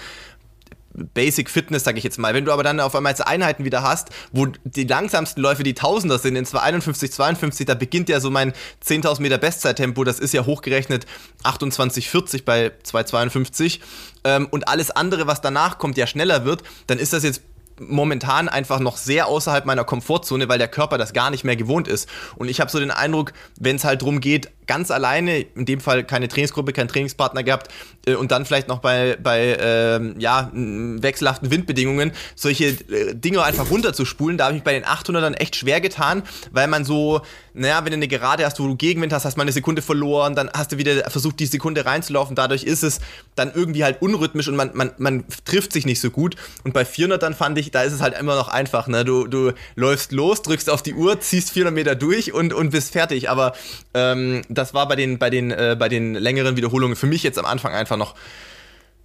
[0.92, 2.34] Basic Fitness, sage ich jetzt mal.
[2.34, 6.18] Wenn du aber dann auf einmal Einheiten wieder hast, wo die langsamsten Läufe die Tausender
[6.18, 8.52] sind, in 251, 52, da beginnt ja so mein
[8.84, 11.06] 10.000 Meter Bestzeit-Tempo, das ist ja hochgerechnet
[11.44, 13.80] 28,40 bei 252
[14.24, 17.42] ähm, und alles andere, was danach kommt, ja schneller wird, dann ist das jetzt
[17.80, 21.88] momentan einfach noch sehr außerhalb meiner Komfortzone, weil der Körper das gar nicht mehr gewohnt
[21.88, 22.08] ist.
[22.36, 25.80] Und ich habe so den Eindruck, wenn es halt darum geht, ganz alleine, in dem
[25.80, 27.72] Fall keine Trainingsgruppe, keinen Trainingspartner gehabt
[28.06, 33.68] äh, und dann vielleicht noch bei, bei äh, ja, wechselhaften Windbedingungen solche äh, Dinge einfach
[33.68, 37.84] runterzuspulen, da habe ich mich bei den 800ern echt schwer getan, weil man so, naja,
[37.84, 40.48] wenn du eine Gerade hast, wo du Gegenwind hast, hast mal eine Sekunde verloren, dann
[40.54, 43.00] hast du wieder versucht, die Sekunde reinzulaufen, dadurch ist es
[43.34, 46.36] dann irgendwie halt unrhythmisch und man, man, man trifft sich nicht so gut.
[46.62, 48.86] Und bei 400ern fand ich, da ist es halt immer noch einfach.
[48.86, 49.04] Ne?
[49.04, 52.92] Du, du läufst los, drückst auf die Uhr, ziehst 400 Meter durch und, und bist
[52.92, 53.30] fertig.
[53.30, 53.54] Aber
[53.94, 57.38] ähm, das war bei den, bei, den, äh, bei den längeren Wiederholungen für mich jetzt
[57.38, 58.14] am Anfang einfach noch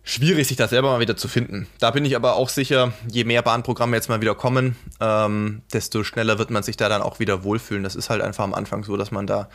[0.04, 1.68] schwierig, sich das selber mal wieder zu finden.
[1.80, 6.04] Da bin ich aber auch sicher, je mehr Bahnprogramme jetzt mal wieder kommen, ähm, desto
[6.04, 7.84] schneller wird man sich da dann auch wieder wohlfühlen.
[7.84, 9.50] Das ist halt einfach am Anfang so, dass man da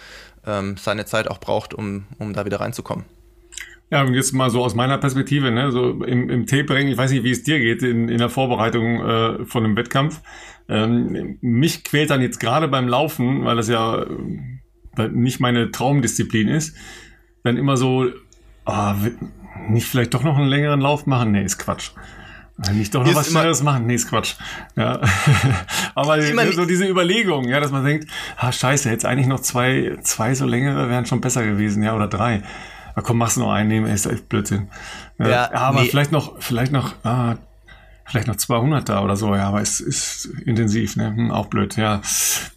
[0.45, 3.05] ähm, seine Zeit auch braucht, um, um da wieder reinzukommen.
[3.93, 7.11] Ja, und jetzt mal so aus meiner Perspektive, ne, so im, im Tapering, ich weiß
[7.11, 10.21] nicht, wie es dir geht in, in der Vorbereitung äh, von einem Wettkampf.
[10.69, 14.07] Ähm, mich quält dann jetzt gerade beim Laufen, weil das ja
[15.13, 16.77] nicht meine Traumdisziplin ist,
[17.45, 18.07] dann immer so,
[18.67, 18.93] oh,
[19.69, 21.33] nicht vielleicht doch noch einen längeren Lauf machen?
[21.33, 21.91] Nee, ist Quatsch.
[22.75, 23.87] Nicht doch noch was Schnelles machen?
[23.87, 24.35] Nee, ist Quatsch.
[24.77, 25.01] Ja.
[25.95, 26.21] Aber
[26.53, 30.45] so diese Überlegung, ja, dass man denkt, ah, scheiße, jetzt eigentlich noch zwei, zwei so
[30.45, 32.43] längere wären schon besser gewesen, ja, oder drei.
[32.95, 34.69] Ah, komm, machst du noch einen nehmen, ist echt Blödsinn.
[35.19, 35.89] Ja, ja aber nee.
[35.89, 37.37] vielleicht noch, vielleicht noch, ah,
[38.11, 41.15] vielleicht noch 200 da oder so, ja, aber es ist intensiv, ne?
[41.15, 42.03] Hm, auch blöd, ja.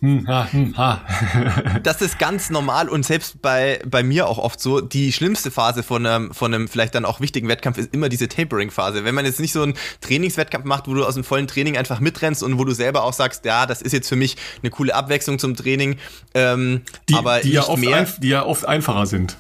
[0.02, 1.02] Hm, ha, hm, ha.
[1.84, 5.84] das ist ganz normal und selbst bei, bei mir auch oft so, die schlimmste Phase
[5.84, 9.06] von einem, von einem vielleicht dann auch wichtigen Wettkampf ist immer diese Tapering-Phase.
[9.06, 12.00] Wenn man jetzt nicht so einen Trainingswettkampf macht, wo du aus dem vollen Training einfach
[12.00, 14.96] mitrennst und wo du selber auch sagst, ja, das ist jetzt für mich eine coole
[14.96, 15.98] Abwechslung zum Training,
[16.34, 19.38] ähm, die, aber die ja, oft mehr, die ja oft einfacher sind.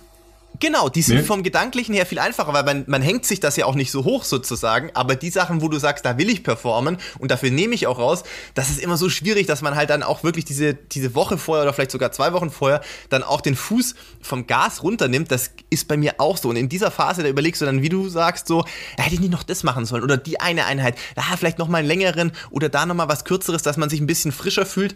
[0.63, 1.23] Genau, die sind nee.
[1.23, 4.05] vom Gedanklichen her viel einfacher, weil man, man hängt sich das ja auch nicht so
[4.05, 4.91] hoch sozusagen.
[4.93, 7.99] Aber die Sachen, wo du sagst, da will ich performen und dafür nehme ich auch
[7.99, 8.23] raus,
[8.53, 11.63] das ist immer so schwierig, dass man halt dann auch wirklich diese, diese Woche vorher
[11.63, 15.29] oder vielleicht sogar zwei Wochen vorher dann auch den Fuß vom Gas runternimmt.
[15.31, 16.47] Das ist bei mir auch so.
[16.47, 18.63] Und in dieser Phase, da überlegst du dann, wie du sagst, so,
[18.95, 21.79] da hätte ich nicht noch das machen sollen oder die eine Einheit, da vielleicht nochmal
[21.79, 24.95] einen längeren oder da nochmal was kürzeres, dass man sich ein bisschen frischer fühlt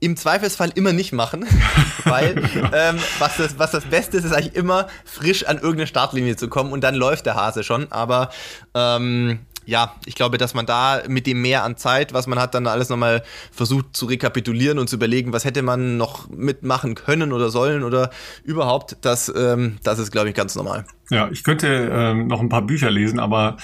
[0.00, 1.46] im Zweifelsfall immer nicht machen,
[2.04, 2.36] weil
[2.72, 6.48] ähm, was, das, was das Beste ist, ist eigentlich immer frisch an irgendeine Startlinie zu
[6.48, 7.90] kommen und dann läuft der Hase schon.
[7.90, 8.30] Aber
[8.74, 12.54] ähm, ja, ich glaube, dass man da mit dem mehr an Zeit, was man hat,
[12.54, 17.32] dann alles nochmal versucht zu rekapitulieren und zu überlegen, was hätte man noch mitmachen können
[17.32, 18.10] oder sollen oder
[18.44, 20.86] überhaupt, das, ähm, das ist, glaube ich, ganz normal.
[21.10, 23.56] Ja, ich könnte ähm, noch ein paar Bücher lesen, aber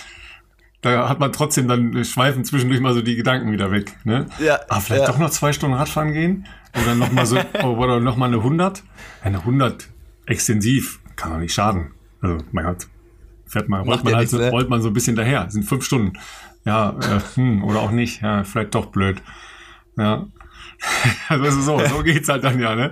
[0.83, 3.97] da hat man trotzdem dann schweifen zwischendurch mal so die Gedanken wieder weg.
[4.05, 4.27] Ne?
[4.41, 5.13] Ja, Aber vielleicht ja.
[5.13, 6.47] doch noch zwei Stunden Radfahren gehen
[6.83, 8.83] oder noch mal so oder noch mal eine 100.
[9.23, 9.89] Eine 100
[10.27, 11.93] extensiv kann doch nicht schaden.
[12.21, 12.89] Also mein Gott,
[13.47, 14.51] fährt man, rollt man, halt so, ne?
[14.51, 15.45] rollt man so ein bisschen daher.
[15.45, 16.15] Das sind fünf Stunden.
[16.65, 18.23] Ja, äh, hm, oder auch nicht.
[18.23, 19.23] Ja, vielleicht doch blöd.
[19.97, 20.27] Ja.
[21.29, 22.91] Also so, so geht's halt dann ja, ne?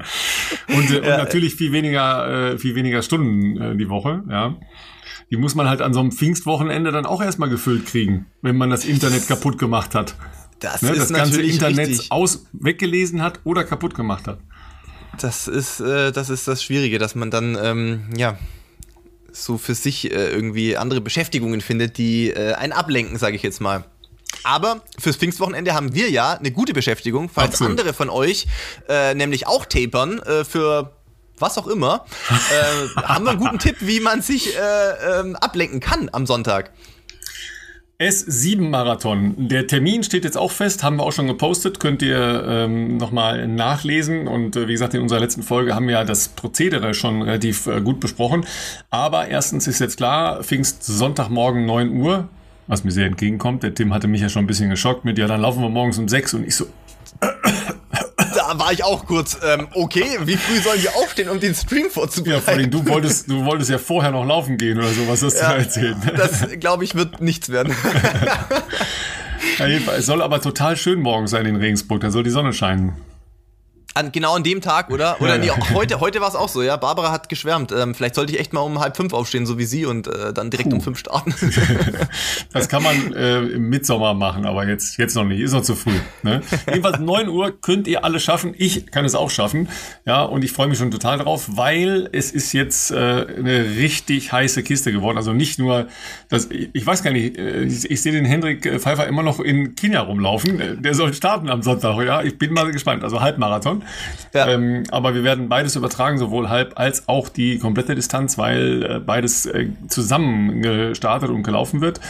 [0.69, 1.15] Und, äh, ja.
[1.15, 4.55] und natürlich viel weniger, äh, viel weniger Stunden äh, die Woche, ja.
[5.31, 8.71] Die muss man halt an so einem Pfingstwochenende dann auch erstmal gefüllt kriegen, wenn man
[8.71, 10.17] das Internet kaputt gemacht hat.
[10.59, 10.91] Das, ne?
[10.91, 12.13] ist das ganze Internet richtig.
[12.13, 14.39] aus weggelesen hat oder kaputt gemacht hat.
[15.19, 18.39] Das ist, äh, das ist das Schwierige, dass man dann, ähm, ja,
[19.33, 23.61] so für sich äh, irgendwie andere Beschäftigungen findet, die äh, einen ablenken, sage ich jetzt
[23.61, 23.85] mal.
[24.43, 27.73] Aber fürs Pfingstwochenende haben wir ja eine gute Beschäftigung, falls Absolut.
[27.73, 28.47] andere von euch
[28.89, 30.93] äh, nämlich auch tapern äh, für
[31.41, 35.81] was auch immer, äh, haben wir einen guten Tipp, wie man sich äh, ähm, ablenken
[35.81, 36.71] kann am Sonntag.
[38.01, 39.35] S7-Marathon.
[39.37, 43.47] Der Termin steht jetzt auch fest, haben wir auch schon gepostet, könnt ihr ähm, nochmal
[43.47, 44.27] nachlesen.
[44.27, 47.67] Und äh, wie gesagt, in unserer letzten Folge haben wir ja das Prozedere schon relativ
[47.67, 48.47] äh, gut besprochen.
[48.89, 52.29] Aber erstens ist jetzt klar, Pfingst Sonntagmorgen 9 Uhr,
[52.69, 53.63] was mir sehr entgegenkommt.
[53.63, 55.99] Der Tim hatte mich ja schon ein bisschen geschockt mit, ja, dann laufen wir morgens
[55.99, 56.67] um 6 und ich so,
[58.59, 62.39] war ich auch kurz, ähm, okay, wie früh sollen wir aufstehen, um den Stream vorzubereiten?
[62.39, 65.23] Ja, vor allem, du wolltest, du wolltest ja vorher noch laufen gehen oder so, was
[65.23, 65.97] hast ja, du da erzählt?
[66.17, 67.75] Das, glaube ich, wird nichts werden.
[69.59, 72.93] ja, es soll aber total schön morgen sein in Regensburg, da soll die Sonne scheinen.
[73.93, 75.21] An, genau an dem Tag, oder?
[75.21, 76.77] Oder nee, heute, heute war es auch so, ja.
[76.77, 77.73] Barbara hat geschwärmt.
[77.73, 80.33] Ähm, vielleicht sollte ich echt mal um halb fünf aufstehen, so wie sie, und äh,
[80.33, 80.77] dann direkt Puh.
[80.77, 81.35] um fünf starten.
[82.53, 85.41] das kann man äh, im Mitsommer machen, aber jetzt, jetzt noch nicht.
[85.41, 85.99] Ist noch zu früh.
[86.23, 86.41] Ne?
[86.69, 88.55] Jedenfalls neun Uhr könnt ihr alle schaffen.
[88.57, 89.69] Ich kann es auch schaffen.
[90.07, 94.31] Ja, und ich freue mich schon total drauf, weil es ist jetzt äh, eine richtig
[94.31, 95.17] heiße Kiste geworden.
[95.17, 95.89] Also nicht nur,
[96.29, 99.75] das, ich weiß gar nicht, äh, ich, ich sehe den Hendrik Pfeiffer immer noch in
[99.75, 100.81] Kenia rumlaufen.
[100.81, 102.23] Der soll starten am Sonntag, ja.
[102.23, 103.03] Ich bin mal gespannt.
[103.03, 103.80] Also Halbmarathon.
[104.35, 104.49] Ja.
[104.49, 109.01] Ähm, aber wir werden beides übertragen, sowohl halb als auch die komplette Distanz, weil äh,
[109.01, 112.01] beides äh, zusammen gestartet und gelaufen wird.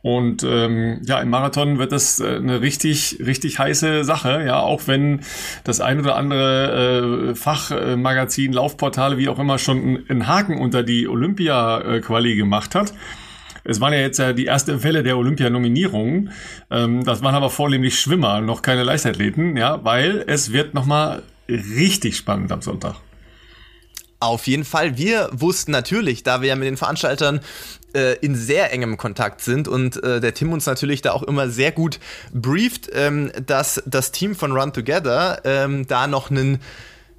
[0.00, 4.82] Und ähm, ja, im Marathon wird das äh, eine richtig, richtig heiße Sache, ja, auch
[4.86, 5.20] wenn
[5.64, 11.08] das ein oder andere äh, Fachmagazin, Laufportale, wie auch immer, schon einen Haken unter die
[11.08, 12.92] Olympia-Quali gemacht hat.
[13.68, 16.30] Es waren ja jetzt ja die erste Fälle der Olympianominierungen.
[16.70, 22.16] Ähm, das waren aber vornehmlich Schwimmer, noch keine Leichtathleten, ja, weil es wird nochmal richtig
[22.16, 22.96] spannend am Sonntag.
[24.20, 24.96] Auf jeden Fall.
[24.96, 27.40] Wir wussten natürlich, da wir ja mit den Veranstaltern
[27.92, 31.50] äh, in sehr engem Kontakt sind und äh, der Tim uns natürlich da auch immer
[31.50, 32.00] sehr gut
[32.32, 36.60] brieft, ähm, dass das Team von Run Together ähm, da noch einen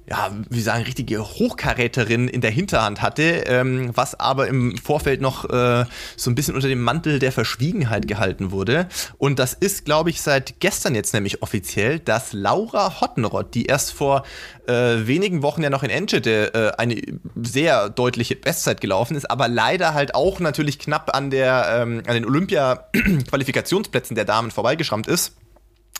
[0.08, 5.48] ja, wie sagen, richtige Hochkaräterin in der Hinterhand hatte, ähm, was aber im Vorfeld noch
[5.48, 5.84] äh,
[6.16, 8.88] so ein bisschen unter dem Mantel der Verschwiegenheit gehalten wurde.
[9.18, 13.92] Und das ist, glaube ich, seit gestern jetzt nämlich offiziell, dass Laura Hottenrott, die erst
[13.92, 14.24] vor
[14.66, 17.00] äh, wenigen Wochen ja noch in Enschede äh, eine
[17.36, 22.14] sehr deutliche Bestzeit gelaufen ist, aber leider halt auch natürlich knapp an, der, ähm, an
[22.14, 25.34] den Olympia-Qualifikationsplätzen der Damen vorbeigeschrammt ist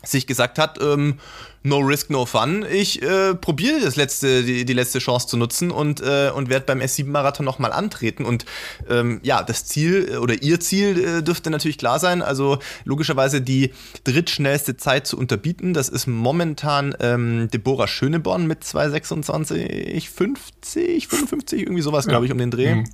[0.03, 1.19] sich gesagt hat, ähm,
[1.63, 2.65] no risk, no fun.
[2.71, 6.65] Ich äh, probiere das letzte, die, die, letzte Chance zu nutzen und, äh, und werde
[6.65, 8.25] beim S7-Marathon nochmal antreten.
[8.25, 8.45] Und
[8.89, 12.21] ähm, ja, das Ziel äh, oder ihr Ziel äh, dürfte natürlich klar sein.
[12.21, 15.73] Also logischerweise die drittschnellste Zeit zu unterbieten.
[15.73, 22.37] Das ist momentan ähm, Deborah Schöneborn mit 2,26, 50, 55, irgendwie sowas, glaube ich, um
[22.39, 22.75] den Dreh.
[22.75, 22.85] Mhm.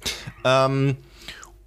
[0.44, 0.98] Ähm,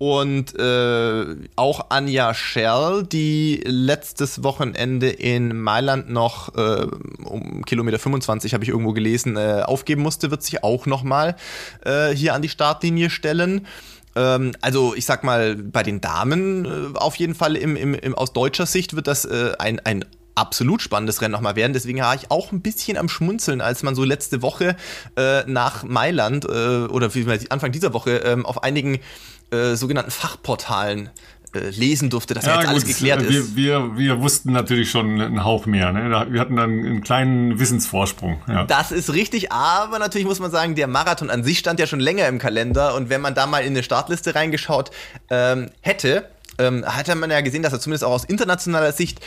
[0.01, 6.87] und äh, auch Anja Schell, die letztes Wochenende in Mailand noch äh,
[7.23, 11.37] um Kilometer 25, habe ich irgendwo gelesen, äh, aufgeben musste, wird sich auch nochmal
[11.85, 13.67] äh, hier an die Startlinie stellen.
[14.17, 18.15] Ähm, also ich sag mal, bei den Damen äh, auf jeden Fall im, im, im,
[18.15, 21.75] aus deutscher Sicht wird das äh, ein, ein absolut spannendes Rennen nochmal werden.
[21.75, 24.77] Deswegen war ich auch ein bisschen am Schmunzeln, als man so letzte Woche
[25.17, 29.01] äh, nach Mailand äh, oder wie Anfang dieser Woche ähm, auf einigen
[29.51, 31.11] äh, sogenannten Fachportalen
[31.53, 33.57] äh, lesen durfte, dass ja, jetzt gut, alles geklärt ist.
[33.57, 35.91] Wir, wir, wussten natürlich schon einen Hauch mehr.
[35.93, 36.29] Ne?
[36.31, 38.41] Wir hatten dann einen kleinen Wissensvorsprung.
[38.47, 38.65] Ja.
[38.65, 41.99] Das ist richtig, aber natürlich muss man sagen, der Marathon an sich stand ja schon
[41.99, 44.93] länger im Kalender und wenn man da mal in eine Startliste reingeschaut
[45.29, 49.19] ähm, hätte, ähm, hatte man ja gesehen, dass er zumindest auch aus internationaler Sicht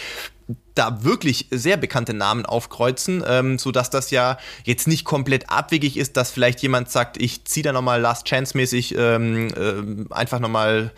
[0.75, 6.17] da wirklich sehr bekannte Namen aufkreuzen, ähm, sodass das ja jetzt nicht komplett abwegig ist,
[6.17, 10.91] dass vielleicht jemand sagt, ich ziehe da nochmal Last Chance-mäßig ähm, äh, einfach nochmal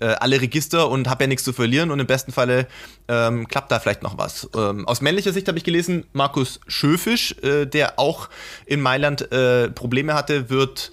[0.00, 2.66] äh, alle Register und habe ja nichts zu verlieren und im besten Falle
[3.08, 4.48] ähm, klappt da vielleicht noch was.
[4.54, 8.28] Ähm, aus männlicher Sicht habe ich gelesen, Markus Schöfisch, äh, der auch
[8.66, 10.90] in Mailand äh, Probleme hatte, wird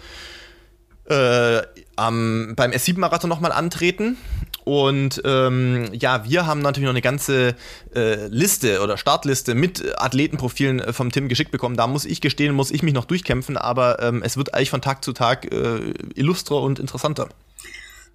[1.06, 1.62] äh,
[1.96, 4.18] am, beim S7-Marathon nochmal antreten
[4.64, 7.56] Und ähm, ja, wir haben natürlich noch eine ganze
[7.96, 11.78] äh, Liste oder Startliste mit Athletenprofilen äh, vom Tim geschickt bekommen.
[11.78, 14.82] Da muss ich gestehen, muss ich mich noch durchkämpfen, aber ähm, es wird eigentlich von
[14.82, 17.30] Tag zu Tag äh, illustrer und interessanter.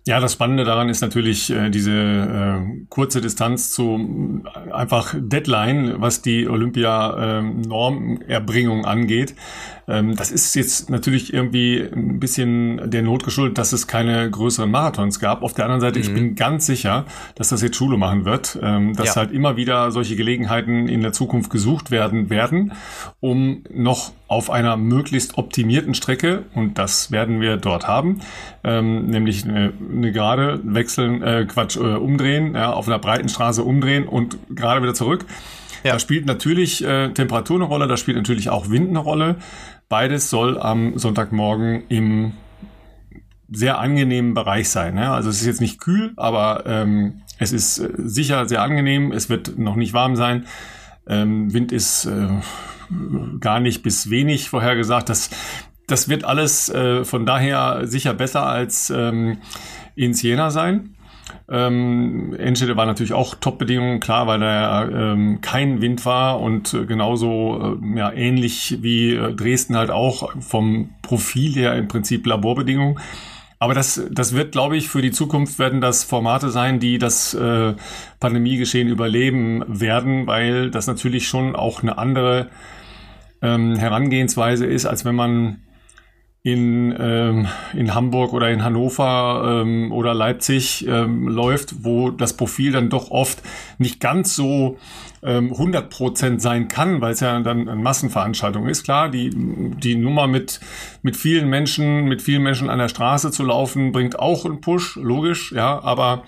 [0.07, 6.01] Ja, das Spannende daran ist natürlich äh, diese äh, kurze Distanz zu äh, einfach Deadline,
[6.01, 9.35] was die Olympia-Normerbringung ähm, angeht.
[9.88, 14.71] Ähm, das ist jetzt natürlich irgendwie ein bisschen der Not geschuldet, dass es keine größeren
[14.71, 15.42] Marathons gab.
[15.42, 16.05] Auf der anderen Seite, mhm.
[16.05, 19.16] ich bin ganz sicher, dass das jetzt Schule machen wird, ähm, dass ja.
[19.16, 22.75] halt immer wieder solche Gelegenheiten in der Zukunft gesucht werden werden,
[23.19, 28.21] um noch auf einer möglichst optimierten Strecke, und das werden wir dort haben,
[28.65, 33.62] ähm, nämlich eine, eine gerade wechseln, äh, Quatsch, äh, umdrehen, ja, auf einer breiten Straße
[33.62, 35.27] umdrehen und gerade wieder zurück.
[35.85, 35.93] Ja.
[35.93, 39.37] Da spielt natürlich äh, Temperatur eine Rolle, da spielt natürlich auch Wind eine Rolle.
[39.89, 42.33] Beides soll am Sonntagmorgen im
[43.49, 44.97] sehr angenehmen Bereich sein.
[44.97, 45.15] Ja?
[45.15, 49.12] Also es ist jetzt nicht kühl, aber ähm, es ist äh, sicher sehr angenehm.
[49.12, 50.47] Es wird noch nicht warm sein.
[51.07, 52.27] Ähm, Wind ist äh,
[53.40, 55.09] gar nicht bis wenig vorhergesagt.
[55.09, 55.31] Das,
[55.87, 59.38] das wird alles äh, von daher sicher besser als ähm,
[59.94, 60.96] in Siena sein.
[61.49, 66.87] Ähm, Enschede war natürlich auch Top-Bedingungen, klar, weil da ähm, kein Wind war und äh,
[66.87, 72.99] genauso äh, ja, ähnlich wie äh, Dresden halt auch vom Profil her im Prinzip Laborbedingungen.
[73.59, 77.33] Aber das, das wird, glaube ich, für die Zukunft werden das Formate sein, die das
[77.33, 77.75] äh,
[78.20, 82.49] Pandemiegeschehen überleben werden, weil das natürlich schon auch eine andere
[83.47, 85.63] ähm, Herangehensweise ist, als wenn man
[86.43, 92.71] in, ähm, in Hamburg oder in Hannover ähm, oder Leipzig ähm, läuft, wo das Profil
[92.71, 93.43] dann doch oft
[93.79, 94.79] nicht ganz so
[95.25, 98.85] ähm, 100% sein kann, weil es ja dann eine Massenveranstaltung ist.
[98.85, 100.61] Klar, die, die Nummer mit,
[101.03, 104.97] mit vielen Menschen, mit vielen Menschen an der Straße zu laufen, bringt auch einen Push,
[105.03, 106.23] logisch, ja, aber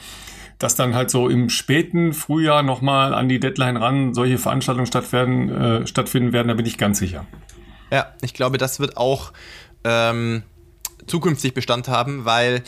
[0.59, 5.51] dass dann halt so im späten Frühjahr nochmal an die Deadline ran solche Veranstaltungen stattfinden,
[5.51, 7.27] äh, stattfinden werden, da bin ich ganz sicher.
[7.91, 9.33] Ja, ich glaube, das wird auch
[9.85, 10.43] ähm,
[11.07, 12.63] zukünftig Bestand haben, weil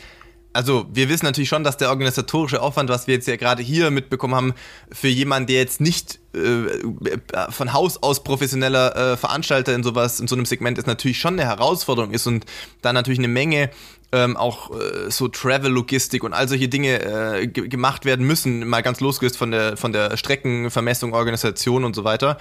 [0.53, 3.91] also wir wissen natürlich schon, dass der organisatorische Aufwand, was wir jetzt ja gerade hier
[3.91, 4.55] mitbekommen haben,
[4.91, 7.19] für jemanden, der jetzt nicht äh,
[7.51, 11.35] von Haus aus professioneller äh, Veranstalter in sowas, in so einem Segment ist, natürlich schon
[11.35, 12.47] eine Herausforderung ist und
[12.83, 13.71] da natürlich eine Menge
[14.13, 19.01] ähm, auch äh, so Travel-Logistik und all solche Dinge äh, gemacht werden müssen, mal ganz
[19.01, 22.39] losgelöst von der, von der Streckenvermessung, Organisation und so weiter.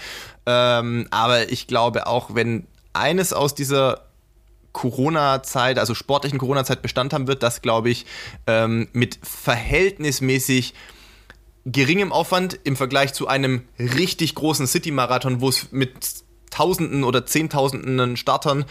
[0.48, 4.09] Ähm, aber ich glaube auch, wenn eines aus dieser
[4.72, 8.06] Corona-Zeit, also sportlichen Corona-Zeit Bestand haben wird, das glaube ich
[8.48, 10.74] ähm, mit verhältnismäßig
[11.66, 18.18] geringem Aufwand im Vergleich zu einem richtig großen City-Marathon, wo es mit Tausenden oder Zehntausenden
[18.18, 18.66] Startern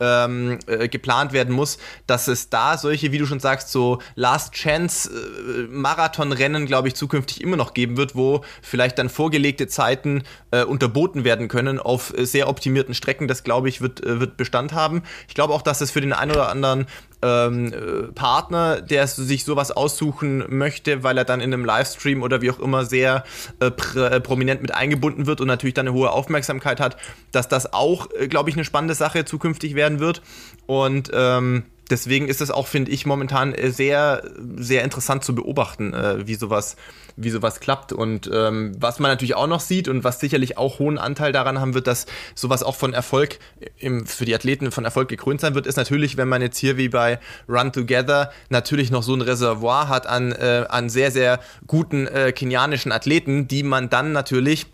[0.00, 4.54] ähm, äh, geplant werden muss, dass es da solche, wie du schon sagst, so Last
[4.54, 10.22] Chance äh, Marathonrennen, glaube ich, zukünftig immer noch geben wird, wo vielleicht dann vorgelegte Zeiten
[10.50, 13.28] äh, unterboten werden können auf sehr optimierten Strecken.
[13.28, 15.02] Das, glaube ich, wird, äh, wird Bestand haben.
[15.28, 16.86] Ich glaube auch, dass es für den einen oder anderen
[17.24, 22.42] ähm, äh, Partner, der sich sowas aussuchen möchte, weil er dann in einem Livestream oder
[22.42, 23.24] wie auch immer sehr
[23.60, 26.96] äh, äh, prominent mit eingebunden wird und natürlich dann eine hohe Aufmerksamkeit hat,
[27.32, 30.20] dass das auch, äh, glaube ich, eine spannende Sache zukünftig werden wird.
[30.66, 34.22] Und ähm, deswegen ist es auch, finde ich, momentan äh, sehr,
[34.56, 36.76] sehr interessant zu beobachten, äh, wie sowas,
[37.16, 37.92] wie sowas klappt.
[37.92, 41.60] Und ähm, was man natürlich auch noch sieht und was sicherlich auch hohen Anteil daran
[41.60, 43.38] haben wird, dass sowas auch von Erfolg
[43.78, 46.76] im, für die Athleten von Erfolg gekrönt sein wird, ist natürlich, wenn man jetzt hier
[46.76, 47.18] wie bei
[47.48, 52.32] Run Together natürlich noch so ein Reservoir hat an, äh, an sehr, sehr guten äh,
[52.32, 54.66] kenianischen Athleten, die man dann natürlich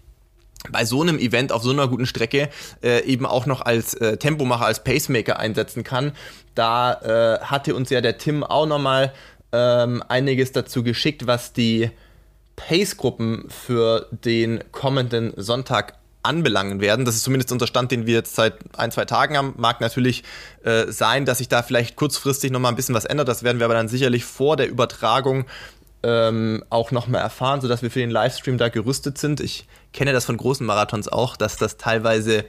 [0.68, 2.50] bei so einem Event auf so einer guten Strecke
[2.82, 6.12] äh, eben auch noch als äh, Tempomacher, als Pacemaker einsetzen kann.
[6.54, 9.12] Da äh, hatte uns ja der Tim auch nochmal
[9.52, 11.90] ähm, einiges dazu geschickt, was die
[12.56, 17.06] Pace-Gruppen für den kommenden Sonntag anbelangen werden.
[17.06, 19.54] Das ist zumindest unser Stand, den wir jetzt seit ein, zwei Tagen haben.
[19.56, 20.22] Mag natürlich
[20.64, 23.28] äh, sein, dass sich da vielleicht kurzfristig nochmal ein bisschen was ändert.
[23.28, 25.46] Das werden wir aber dann sicherlich vor der Übertragung
[26.02, 29.40] ähm, auch nochmal erfahren, sodass wir für den Livestream da gerüstet sind.
[29.40, 32.44] Ich kenne das von großen Marathons auch, dass das teilweise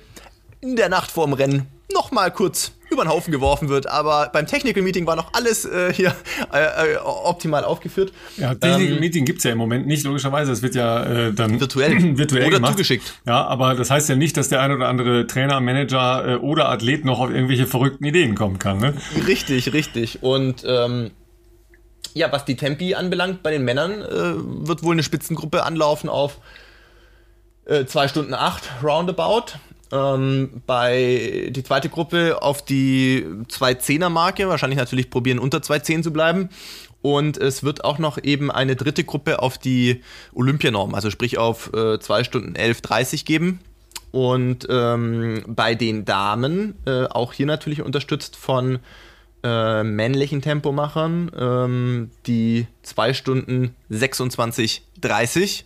[0.62, 3.88] in der Nacht vorm Rennen nochmal kurz über den Haufen geworfen wird.
[3.88, 6.14] Aber beim Technical Meeting war noch alles äh, hier
[6.54, 8.12] äh, äh optimal aufgeführt.
[8.38, 10.52] Ja, Technical ähm, Meeting gibt es ja im Moment nicht, logischerweise.
[10.52, 12.74] Es wird ja äh, dann virtuell, virtuell oder gemacht.
[12.74, 13.14] zugeschickt.
[13.26, 16.70] Ja, aber das heißt ja nicht, dass der ein oder andere Trainer, Manager äh, oder
[16.70, 18.80] Athlet noch auf irgendwelche verrückten Ideen kommen kann.
[18.80, 18.94] Ne?
[19.26, 20.22] Richtig, richtig.
[20.22, 21.12] Und ähm,
[22.14, 26.40] ja, was die Tempi anbelangt, bei den Männern äh, wird wohl eine Spitzengruppe anlaufen auf
[27.72, 29.58] äh, 2 Stunden 8 roundabout.
[29.92, 36.14] Ähm, bei die zweite Gruppe auf die 2-10er Marke, wahrscheinlich natürlich probieren unter 2-10 zu
[36.14, 36.50] bleiben.
[37.02, 40.02] Und es wird auch noch eben eine dritte Gruppe auf die
[40.34, 43.60] Olympianorm, also sprich auf äh, 2 Stunden 11.30 geben.
[44.12, 48.80] Und ähm, bei den Damen, äh, auch hier natürlich unterstützt von
[49.44, 55.64] äh, männlichen Tempomachern, ähm, die 2 Stunden 26.30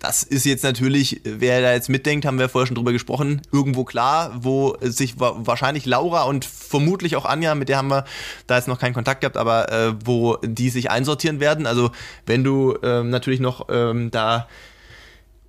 [0.00, 3.84] das ist jetzt natürlich, wer da jetzt mitdenkt, haben wir vorher schon drüber gesprochen, irgendwo
[3.84, 8.06] klar, wo sich wahrscheinlich Laura und vermutlich auch Anja, mit der haben wir
[8.46, 11.66] da jetzt noch keinen Kontakt gehabt, aber äh, wo die sich einsortieren werden.
[11.66, 11.90] Also
[12.24, 14.48] wenn du ähm, natürlich noch ähm, da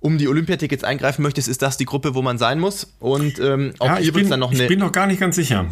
[0.00, 2.92] um die Olympiatickets eingreifen möchtest, ist das die Gruppe, wo man sein muss.
[2.98, 4.64] Und ähm, auch ja, hier wird dann noch eine.
[4.64, 5.66] Ich bin noch gar nicht ganz sicher.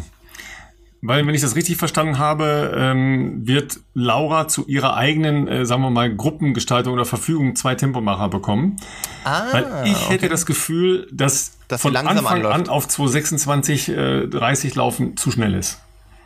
[1.03, 5.81] Weil, wenn ich das richtig verstanden habe, ähm, wird Laura zu ihrer eigenen, äh, sagen
[5.81, 8.75] wir mal, Gruppengestaltung oder Verfügung zwei Tempomacher bekommen.
[9.23, 10.13] Ah, Weil ich okay.
[10.13, 12.53] hätte das Gefühl, dass, dass von Anfang anläuft.
[12.53, 15.79] an auf 226, äh, 30 laufen zu schnell ist.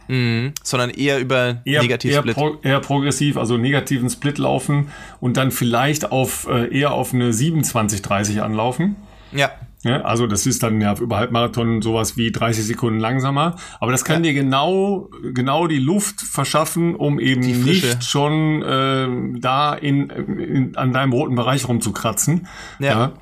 [0.07, 2.38] Mhm, sondern eher über eher, Negativ-Split.
[2.38, 7.13] Eher, pro, eher, progressiv, also negativen Split laufen und dann vielleicht auf äh, eher auf
[7.13, 8.97] eine 27-30 anlaufen.
[9.32, 9.51] Ja.
[9.86, 13.56] Ja, also das ist dann ja über Halbmarathon sowas wie 30 Sekunden langsamer.
[13.80, 14.32] Aber das kann ja.
[14.32, 20.92] dir genau, genau die Luft verschaffen, um eben nicht schon äh, da in, in, an
[20.92, 22.48] deinem roten Bereich rumzukratzen.
[22.80, 22.90] Ja.
[22.90, 23.14] ja.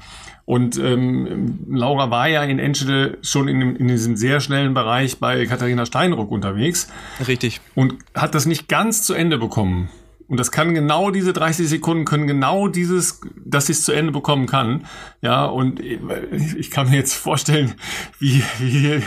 [0.45, 5.45] Und ähm, Laura war ja in Enschede schon in, in diesem sehr schnellen Bereich bei
[5.45, 6.87] Katharina Steinruck unterwegs.
[7.27, 7.59] Richtig.
[7.75, 9.89] Und hat das nicht ganz zu Ende bekommen.
[10.27, 14.11] Und das kann genau diese 30 Sekunden können genau dieses, dass ich es zu Ende
[14.11, 14.85] bekommen kann.
[15.21, 17.73] Ja, und ich kann mir jetzt vorstellen,
[18.19, 19.01] wie, wie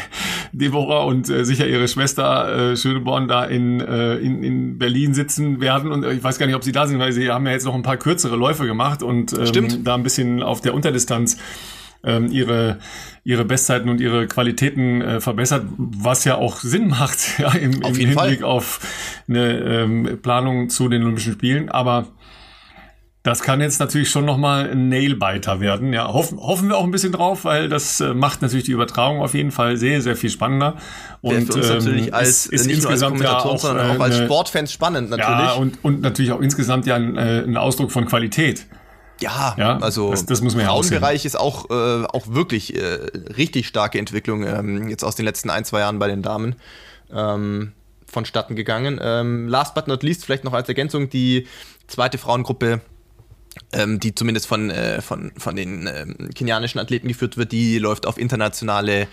[0.52, 5.60] Deborah und äh, sicher ihre Schwester äh, Schöneborn da in, äh, in, in Berlin sitzen
[5.60, 5.90] werden.
[5.90, 7.74] Und ich weiß gar nicht, ob sie da sind, weil sie haben ja jetzt noch
[7.74, 11.38] ein paar kürzere Läufe gemacht und ähm, da ein bisschen auf der Unterdistanz
[12.04, 12.78] ähm, ihre,
[13.26, 17.94] ihre Bestzeiten und ihre Qualitäten äh, verbessert, was ja auch Sinn macht ja, im, im
[17.94, 18.44] Hinblick Fall.
[18.44, 18.80] auf
[19.28, 21.68] eine ähm, Planung zu den Olympischen Spielen.
[21.68, 22.06] Aber
[23.24, 25.92] das kann jetzt natürlich schon nochmal ein Nailbiter werden.
[25.92, 29.20] Ja, hoffen, hoffen wir auch ein bisschen drauf, weil das äh, macht natürlich die Übertragung
[29.20, 30.76] auf jeden Fall sehr, sehr viel spannender.
[31.20, 34.18] Und für uns ähm, natürlich als, ist, ist insgesamt als ja auch, sondern auch als
[34.18, 35.28] Sportfans spannend natürlich.
[35.28, 38.68] Ja, und, und natürlich auch insgesamt ja ein, äh, ein Ausdruck von Qualität.
[39.20, 42.98] Ja, ja, also das, das muss man ja Frauenbereich ist auch, äh, auch wirklich äh,
[43.36, 46.56] richtig starke Entwicklung ähm, jetzt aus den letzten ein, zwei Jahren bei den Damen
[47.12, 47.72] ähm,
[48.06, 49.00] vonstatten gegangen.
[49.02, 51.46] Ähm, last but not least, vielleicht noch als Ergänzung, die
[51.86, 52.80] zweite Frauengruppe,
[53.72, 58.06] ähm, die zumindest von, äh, von, von den ähm, kenianischen Athleten geführt wird, die läuft
[58.06, 59.08] auf internationale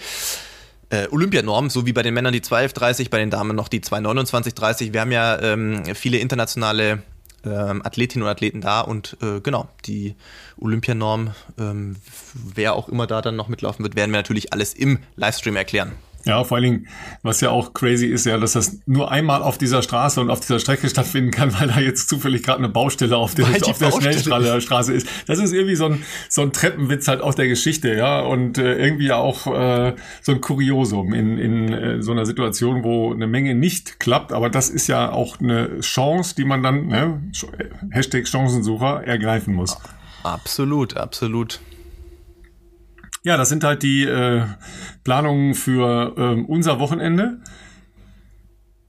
[0.90, 4.94] äh, Olympianorm, so wie bei den Männern die 21130, bei den Damen noch die 22930.
[4.94, 7.04] Wir haben ja ähm, viele internationale
[7.46, 10.16] ähm, Athletinnen und Athleten da und äh, genau, die
[10.58, 11.96] Olympianorm, ähm,
[12.34, 15.94] wer auch immer da dann noch mitlaufen wird, werden wir natürlich alles im Livestream erklären.
[16.26, 16.88] Ja, vor allen Dingen,
[17.22, 20.40] was ja auch crazy ist, ja, dass das nur einmal auf dieser Straße und auf
[20.40, 23.92] dieser Strecke stattfinden kann, weil da jetzt zufällig gerade eine Baustelle auf der, auf der
[23.92, 25.08] Schnellstraße ist.
[25.28, 28.78] Das ist irgendwie so ein, so ein Treppenwitz halt aus der Geschichte, ja, und äh,
[28.78, 33.54] irgendwie auch äh, so ein Kuriosum in, in äh, so einer Situation, wo eine Menge
[33.54, 37.22] nicht klappt, aber das ist ja auch eine Chance, die man dann, ne,
[37.92, 39.78] Hashtag Chancensucher, ergreifen muss.
[40.24, 41.60] Absolut, absolut.
[43.24, 44.44] Ja, das sind halt die äh,
[45.04, 47.40] Planungen für ähm, unser Wochenende.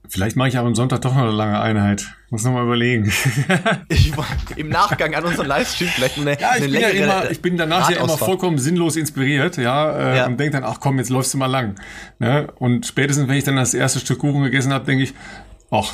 [0.09, 2.05] Vielleicht mache ich aber am Sonntag doch noch eine lange Einheit.
[2.29, 3.11] Muss noch mal überlegen.
[3.89, 4.11] ich,
[4.55, 7.57] Im Nachgang an unseren Livestream vielleicht eine, ja, ich eine bin ja immer, ich bin
[7.57, 10.25] danach ja immer vollkommen sinnlos inspiriert, ja, äh, ja.
[10.25, 11.75] und denke dann, ach komm, jetzt läufst du mal lang.
[12.19, 12.47] Ne?
[12.59, 15.13] Und spätestens, wenn ich dann das erste Stück Kuchen gegessen habe, denke ich,
[15.71, 15.93] ach,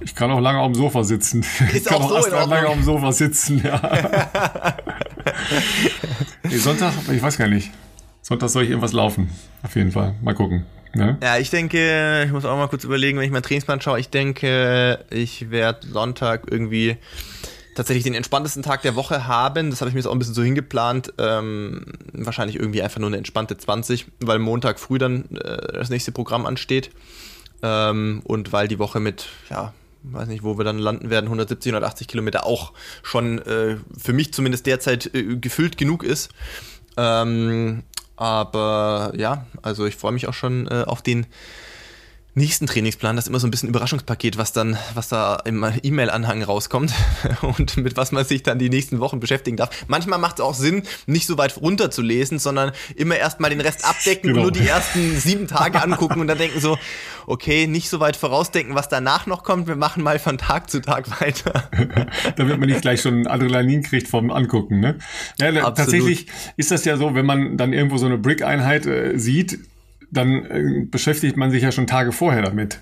[0.00, 1.40] ich kann auch lange auf dem Sofa sitzen.
[1.40, 3.80] Ist ich kann auch, auch erst lange auf dem Sofa sitzen, ja.
[6.44, 7.70] nee, Sonntag, ich weiß gar nicht.
[8.22, 9.30] Sonntag soll ich irgendwas laufen.
[9.62, 10.14] Auf jeden Fall.
[10.22, 10.64] Mal gucken.
[10.94, 11.16] Ne?
[11.22, 13.98] Ja, ich denke, ich muss auch mal kurz überlegen, wenn ich meinen Trainingsplan schaue.
[13.98, 16.96] Ich denke, ich werde Sonntag irgendwie
[17.74, 19.70] tatsächlich den entspanntesten Tag der Woche haben.
[19.70, 21.14] Das habe ich mir jetzt auch ein bisschen so hingeplant.
[21.18, 26.12] Ähm, wahrscheinlich irgendwie einfach nur eine entspannte 20, weil Montag früh dann äh, das nächste
[26.12, 26.90] Programm ansteht.
[27.62, 29.72] Ähm, und weil die Woche mit, ja,
[30.02, 32.72] weiß nicht, wo wir dann landen werden, 170, 180 Kilometer auch
[33.02, 36.30] schon äh, für mich zumindest derzeit äh, gefüllt genug ist.
[36.96, 37.82] Ähm,
[38.16, 41.26] aber ja, also ich freue mich auch schon äh, auf den
[42.34, 43.16] nächsten Trainingsplan.
[43.16, 46.92] Das ist immer so ein bisschen Überraschungspaket, was dann, was da im E-Mail-Anhang rauskommt
[47.42, 49.84] und mit was man sich dann die nächsten Wochen beschäftigen darf.
[49.86, 53.60] Manchmal macht es auch Sinn, nicht so weit runter zu lesen, sondern immer erstmal den
[53.60, 54.38] Rest abdecken genau.
[54.38, 56.78] und nur die ersten sieben Tage angucken und dann denken so,
[57.26, 59.68] okay, nicht so weit vorausdenken, was danach noch kommt.
[59.68, 61.70] Wir machen mal von Tag zu Tag weiter.
[62.36, 64.98] Damit man nicht gleich schon Adrenalin kriegt vom Angucken, ne?
[65.38, 66.26] Ja, tatsächlich
[66.56, 69.58] ist das ja so, wenn man dann irgendwo so eine Brick-Einheit äh, sieht,
[70.12, 72.80] dann äh, beschäftigt man sich ja schon Tage vorher damit.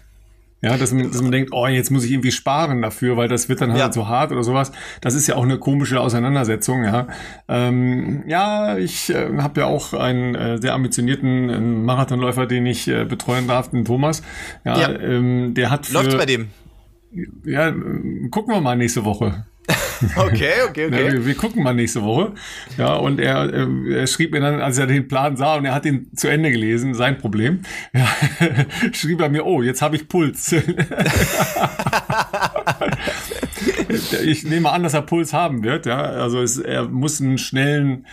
[0.62, 3.48] Ja, dass man, dass man denkt, oh, jetzt muss ich irgendwie sparen dafür, weil das
[3.48, 3.92] wird dann halt ja.
[3.92, 4.72] so hart oder sowas.
[5.00, 7.06] Das ist ja auch eine komische Auseinandersetzung, ja.
[7.48, 12.88] Ähm, ja, ich äh, habe ja auch einen äh, sehr ambitionierten äh, Marathonläufer, den ich
[12.88, 14.22] äh, betreuen darf, den Thomas.
[14.66, 15.00] Ja, ja.
[15.00, 16.48] Ähm, der hat für, Läuft's bei dem?
[17.44, 17.72] Ja,
[18.30, 19.46] gucken wir mal nächste Woche.
[20.16, 21.06] Okay, okay, okay.
[21.06, 22.32] Ja, wir, wir, gucken mal nächste Woche.
[22.78, 23.66] Ja, und er, äh,
[24.00, 26.50] er schrieb mir dann, als er den Plan sah und er hat ihn zu Ende
[26.50, 27.60] gelesen, sein Problem,
[27.92, 28.08] ja,
[28.92, 30.52] schrieb er mir, oh, jetzt habe ich Puls.
[34.24, 35.86] ich nehme an, dass er Puls haben wird.
[35.86, 38.06] Ja, also es, er muss einen schnellen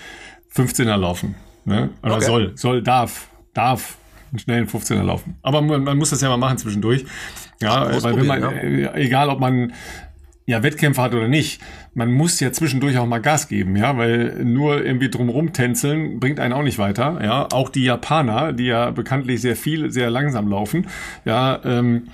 [0.54, 1.36] 15er laufen.
[1.66, 1.90] Ne?
[2.04, 2.26] Oder okay.
[2.26, 3.98] soll, soll, darf, darf
[4.32, 5.36] einen schnellen 15er laufen.
[5.42, 7.06] Aber man, man muss das ja mal machen zwischendurch.
[7.62, 8.52] Ja, weil wenn man, ja.
[8.52, 9.74] Äh, egal ob man
[10.48, 11.62] ja, Wettkämpfe hat oder nicht,
[11.94, 16.40] man muss ja zwischendurch auch mal Gas geben, ja, weil nur irgendwie drumrum tänzeln bringt
[16.40, 17.48] einen auch nicht weiter, ja.
[17.52, 20.88] Auch die Japaner, die ja bekanntlich sehr viel, sehr langsam laufen,
[21.26, 22.08] ja, ähm,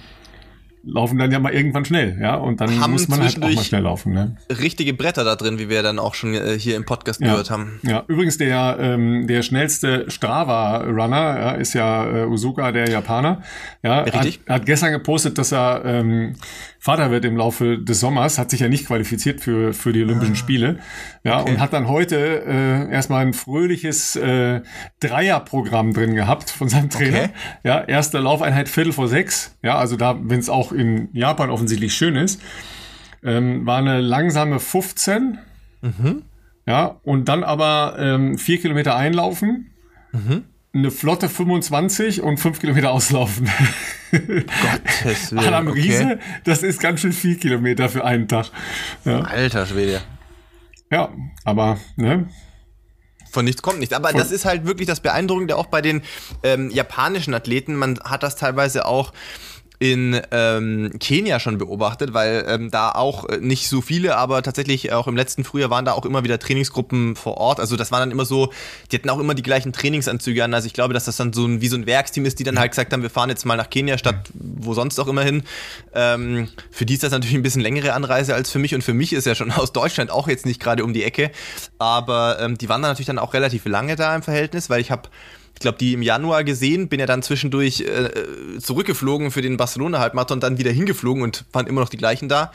[0.84, 3.64] laufen dann ja mal irgendwann schnell, ja, und dann haben muss man halt auch mal
[3.64, 4.14] schnell laufen.
[4.14, 4.36] Ne?
[4.50, 7.30] Richtige Bretter da drin, wie wir dann auch schon äh, hier im Podcast ja.
[7.30, 7.80] gehört haben.
[7.84, 13.44] Ja, übrigens der ähm, der schnellste Strava-Runner ja, ist ja äh, Usuka, der Japaner.
[13.82, 14.42] Ja, Richtig.
[14.48, 16.36] Hat, hat gestern gepostet, dass er ähm,
[16.84, 20.34] Vater wird im Laufe des Sommers, hat sich ja nicht qualifiziert für für die Olympischen
[20.34, 20.36] ah.
[20.36, 20.80] Spiele,
[21.24, 21.52] ja, okay.
[21.52, 24.60] und hat dann heute äh, erstmal ein fröhliches äh,
[25.00, 27.20] Dreierprogramm drin gehabt von seinem Trainer.
[27.20, 27.30] Okay.
[27.64, 31.94] Ja, erste Laufeinheit Viertel vor sechs, ja, also da, wenn es auch in Japan offensichtlich
[31.94, 32.42] schön ist,
[33.24, 35.38] ähm, war eine langsame 15.
[35.84, 36.24] Mhm.
[36.68, 39.72] Ja, und dann aber ähm, vier Kilometer einlaufen,
[40.12, 40.44] mhm.
[40.74, 43.50] eine flotte 25 und fünf Kilometer auslaufen.
[44.14, 45.46] Gottes Willen.
[45.46, 45.82] Adam okay.
[45.82, 48.52] Riese, das ist ganz schön viel Kilometer für einen Tag.
[49.06, 49.22] Ja.
[49.22, 50.02] Alter Schwede.
[50.92, 51.10] Ja,
[51.44, 52.28] aber, ne?
[53.32, 53.96] Von nichts kommt nichts.
[53.96, 56.04] Aber Von das ist halt wirklich das Beeindruckende auch bei den
[56.44, 57.76] ähm, japanischen Athleten.
[57.76, 59.12] Man hat das teilweise auch
[59.84, 64.94] in ähm, Kenia schon beobachtet, weil ähm, da auch äh, nicht so viele, aber tatsächlich
[64.94, 67.60] auch im letzten Frühjahr waren da auch immer wieder Trainingsgruppen vor Ort.
[67.60, 68.54] Also das waren dann immer so,
[68.90, 70.54] die hatten auch immer die gleichen Trainingsanzüge an.
[70.54, 72.60] Also ich glaube, dass das dann so ein, wie so ein Werksteam ist, die dann
[72.60, 75.44] halt gesagt haben, wir fahren jetzt mal nach Kenia statt wo sonst auch immer hin.
[75.94, 78.94] Ähm, für die ist das natürlich ein bisschen längere Anreise als für mich und für
[78.94, 81.30] mich ist ja schon aus Deutschland auch jetzt nicht gerade um die Ecke.
[81.78, 84.92] Aber ähm, die waren dann natürlich dann auch relativ lange da im Verhältnis, weil ich
[84.92, 85.10] habe
[85.54, 88.10] ich glaube, die im Januar gesehen, bin ja dann zwischendurch äh,
[88.60, 92.52] zurückgeflogen für den Barcelona-Halbmarathon, dann wieder hingeflogen und waren immer noch die gleichen da.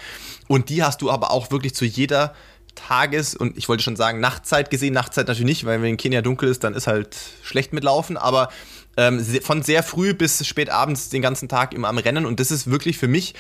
[0.47, 2.35] Und die hast du aber auch wirklich zu jeder
[2.75, 4.95] Tages- und ich wollte schon sagen Nachtzeit gesehen.
[4.95, 8.17] Nachtzeit natürlich nicht, weil wenn in Kenia dunkel ist, dann ist halt schlecht mitlaufen.
[8.17, 8.51] Aber
[8.97, 12.27] ähm, von sehr früh bis spät abends den ganzen Tag immer am Rennen.
[12.27, 13.35] Und das ist wirklich für mich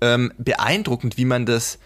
[0.00, 1.78] ähm, beeindruckend, wie man das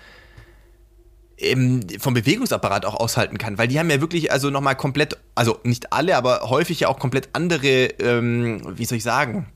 [1.99, 5.93] vom Bewegungsapparat auch aushalten kann, weil die haben ja wirklich also nochmal komplett, also nicht
[5.93, 9.47] alle, aber häufig ja auch komplett andere, ähm, wie soll ich sagen,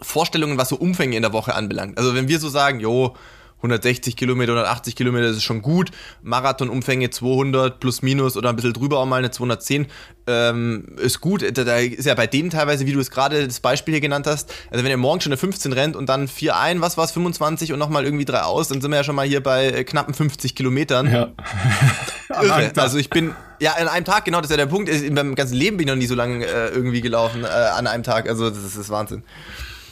[0.00, 1.96] Vorstellungen, was so Umfänge in der Woche anbelangt.
[1.96, 3.14] Also wenn wir so sagen, jo,
[3.62, 5.90] 160 Kilometer, 180 Kilometer, das ist schon gut.
[6.22, 9.86] Marathonumfänge 200 plus minus oder ein bisschen drüber auch mal eine 210
[10.26, 11.42] ähm, ist gut.
[11.42, 14.26] Da, da, ist ja bei denen teilweise, wie du es gerade das Beispiel hier genannt
[14.26, 17.04] hast, also wenn ihr morgen schon eine 15 rennt und dann 4 ein, was war
[17.04, 19.66] es, 25 und nochmal irgendwie 3 aus, dann sind wir ja schon mal hier bei
[19.66, 21.10] äh, knappen 50 Kilometern.
[21.10, 21.28] Ja.
[22.42, 22.72] Irre.
[22.76, 24.88] Also ich bin, ja, an einem Tag, genau, das ist ja der Punkt.
[24.88, 27.86] In meinem ganzen Leben bin ich noch nie so lange äh, irgendwie gelaufen äh, an
[27.86, 28.28] einem Tag.
[28.28, 29.22] Also das ist, das ist Wahnsinn.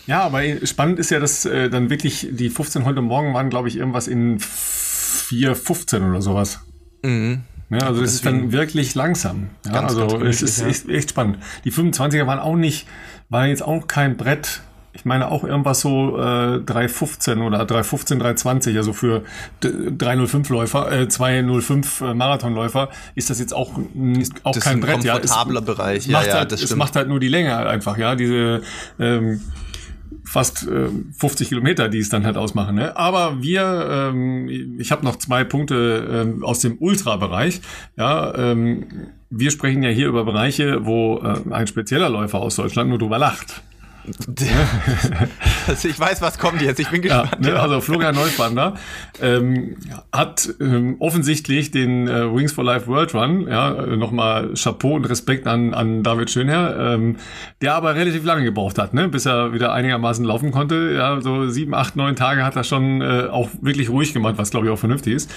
[0.06, 3.68] Ja, aber spannend ist ja, dass äh, dann wirklich die 15 heute Morgen waren, glaube
[3.68, 6.60] ich, irgendwas in 4,15 oder sowas.
[7.02, 7.42] Mhm.
[7.70, 9.50] Ja, also das ist dann wirklich langsam.
[9.64, 11.38] Ja, ganz, also ganz es ist, ist echt spannend.
[11.64, 12.86] Die 25er waren auch nicht,
[13.28, 14.62] war jetzt auch kein Brett.
[14.92, 19.22] Ich meine auch irgendwas so äh, 315 oder 315, 320, also für
[19.60, 23.78] 305 Läufer, äh, 205 äh, Marathonläufer ist das jetzt auch,
[24.42, 25.04] auch das kein Brett.
[25.04, 25.32] Ja, es,
[25.64, 26.08] Bereich.
[26.08, 28.16] Ja, ja, halt, es macht halt nur die Länge einfach, ja.
[28.16, 28.62] Diese
[28.98, 29.40] ähm,
[30.24, 30.88] fast äh,
[31.18, 32.76] 50 Kilometer, die es dann halt ausmachen.
[32.76, 32.96] Ne?
[32.96, 37.60] Aber wir, ähm, ich habe noch zwei Punkte ähm, aus dem Ultra-Bereich.
[37.96, 38.86] Ja, ähm,
[39.30, 43.18] wir sprechen ja hier über Bereiche, wo äh, ein spezieller Läufer aus Deutschland nur drüber
[43.18, 43.62] lacht.
[45.66, 46.80] also ich weiß, was kommt jetzt.
[46.80, 47.44] Ich bin gespannt.
[47.44, 47.60] Ja, ne?
[47.60, 48.74] Also Florian Neuschwander
[49.20, 49.76] ähm,
[50.12, 55.46] hat ähm, offensichtlich den äh, Wings for Life World Run, ja, nochmal Chapeau und Respekt
[55.46, 57.16] an, an David Schönherr, ähm,
[57.60, 60.92] der aber relativ lange gebraucht hat, ne, bis er wieder einigermaßen laufen konnte.
[60.94, 64.50] Ja, so sieben, acht, neun Tage hat er schon äh, auch wirklich ruhig gemacht, was
[64.50, 65.30] glaube ich auch vernünftig ist.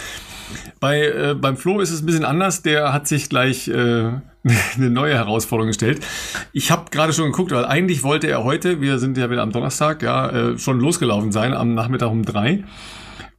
[0.79, 2.61] Bei, äh, beim Flo ist es ein bisschen anders.
[2.61, 4.11] Der hat sich gleich äh,
[4.75, 6.05] eine neue Herausforderung gestellt.
[6.51, 9.51] Ich habe gerade schon geguckt, weil eigentlich wollte er heute, wir sind ja wieder am
[9.51, 12.63] Donnerstag, ja, äh, schon losgelaufen sein am Nachmittag um drei,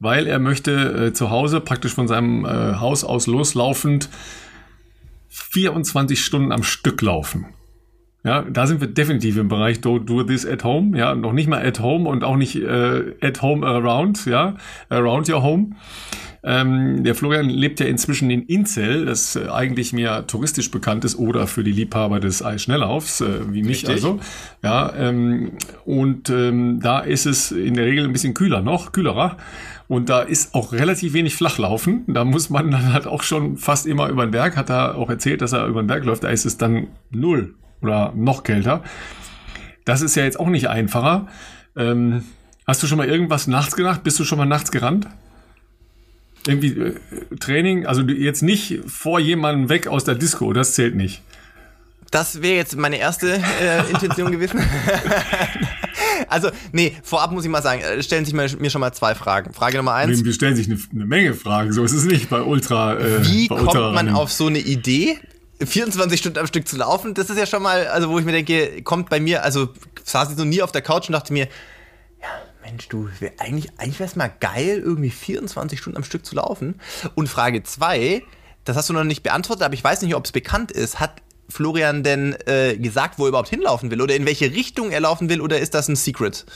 [0.01, 4.09] weil er möchte äh, zu Hause praktisch von seinem äh, Haus aus loslaufend
[5.29, 7.47] 24 Stunden am Stück laufen.
[8.25, 10.99] Ja, da sind wir definitiv im Bereich do, do this at home.
[10.99, 14.25] Ja, noch nicht mal at home und auch nicht äh, at home around.
[14.25, 14.57] Ja,
[14.89, 15.73] around your home.
[16.43, 21.19] Ähm, der Florian lebt ja inzwischen in Inzell, das äh, eigentlich mehr touristisch bekannt ist
[21.19, 23.91] oder für die Liebhaber des Eisschnelllaufs, äh, wie mich Richtig.
[23.91, 24.21] also.
[24.63, 25.53] Ja, ähm,
[25.85, 29.37] und ähm, da ist es in der Regel ein bisschen kühler noch, kühlerer.
[29.87, 32.05] Und da ist auch relativ wenig Flachlaufen.
[32.07, 35.11] Da muss man dann halt auch schon fast immer über den Berg, hat er auch
[35.11, 36.25] erzählt, dass er über den Berg läuft.
[36.25, 37.55] Da ist es dann null
[37.85, 38.83] oder noch kälter.
[39.85, 41.29] Das ist ja jetzt auch nicht einfacher.
[41.77, 42.25] Ähm,
[42.67, 44.03] hast du schon mal irgendwas nachts gedacht?
[44.03, 45.07] Bist du schon mal nachts gerannt?
[46.47, 46.95] Irgendwie äh,
[47.39, 51.23] Training, also jetzt nicht vor jemandem weg aus der Disco, das zählt nicht.
[52.11, 54.61] Das wäre jetzt meine erste äh, Intention gewesen.
[56.29, 59.53] also, nee, vorab muss ich mal sagen, äh, stellen sich mir schon mal zwei Fragen.
[59.53, 60.25] Frage Nummer eins.
[60.25, 62.99] Wir stellen sich eine, eine Menge Fragen, so ist es nicht bei Ultra.
[62.99, 65.19] Äh, Wie bei kommt Ultra man auf so eine Idee?
[65.63, 68.33] 24 Stunden am Stück zu laufen, das ist ja schon mal, also wo ich mir
[68.33, 69.69] denke, kommt bei mir, also
[70.05, 71.49] saß ich noch nie auf der Couch und dachte mir,
[72.21, 72.29] ja,
[72.63, 76.35] Mensch, du, wär eigentlich, eigentlich wäre es mal geil, irgendwie 24 Stunden am Stück zu
[76.35, 76.81] laufen.
[77.15, 78.23] Und Frage 2,
[78.65, 80.99] das hast du noch nicht beantwortet, aber ich weiß nicht, ob es bekannt ist.
[80.99, 85.01] Hat Florian denn äh, gesagt, wo er überhaupt hinlaufen will oder in welche Richtung er
[85.01, 86.47] laufen will oder ist das ein Secret?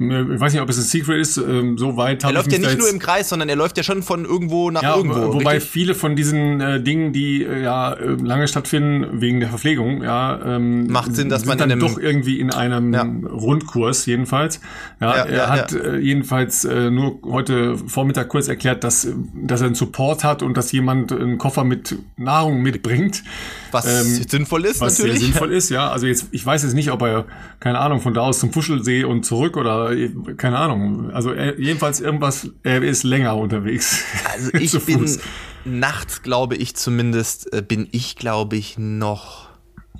[0.00, 2.78] Ich weiß nicht, ob es ein Secret ist, ähm, so weit Er läuft ja nicht
[2.78, 5.34] nur im Kreis, sondern er läuft ja schon von irgendwo nach ja, irgendwo.
[5.34, 5.70] Wobei richtig?
[5.70, 10.40] viele von diesen äh, Dingen, die äh, ja äh, lange stattfinden, wegen der Verpflegung, ja,
[10.42, 13.02] ähm, macht Sinn, dass man dann doch irgendwie in einem ja.
[13.02, 14.62] Rundkurs jedenfalls.
[15.00, 19.66] Ja, ja er hat äh, jedenfalls äh, nur heute Vormittag kurz erklärt, dass, dass er
[19.66, 23.22] einen Support hat und dass jemand einen Koffer mit Nahrung mitbringt.
[23.70, 25.18] Was ähm, sinnvoll ist, was natürlich.
[25.18, 25.90] sehr sinnvoll ist, ja.
[25.90, 27.26] Also jetzt, ich weiß jetzt nicht, ob er,
[27.60, 29.89] keine Ahnung, von da aus zum Fuschelsee und zurück oder
[30.36, 31.10] keine Ahnung.
[31.10, 34.04] Also er, jedenfalls irgendwas, er ist länger unterwegs.
[34.32, 35.18] Also ich bin
[35.64, 39.48] nachts, glaube ich zumindest, äh, bin ich, glaube ich, noch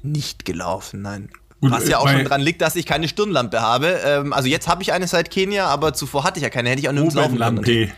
[0.03, 1.29] nicht gelaufen, nein.
[1.61, 4.01] Gut, Was ja auch schon dran liegt, dass ich keine Stirnlampe habe.
[4.05, 6.71] Ähm, also jetzt habe ich eine seit Kenia, aber zuvor hatte ich ja keine.
[6.71, 7.93] Hätte ich auch nirgends laufen können.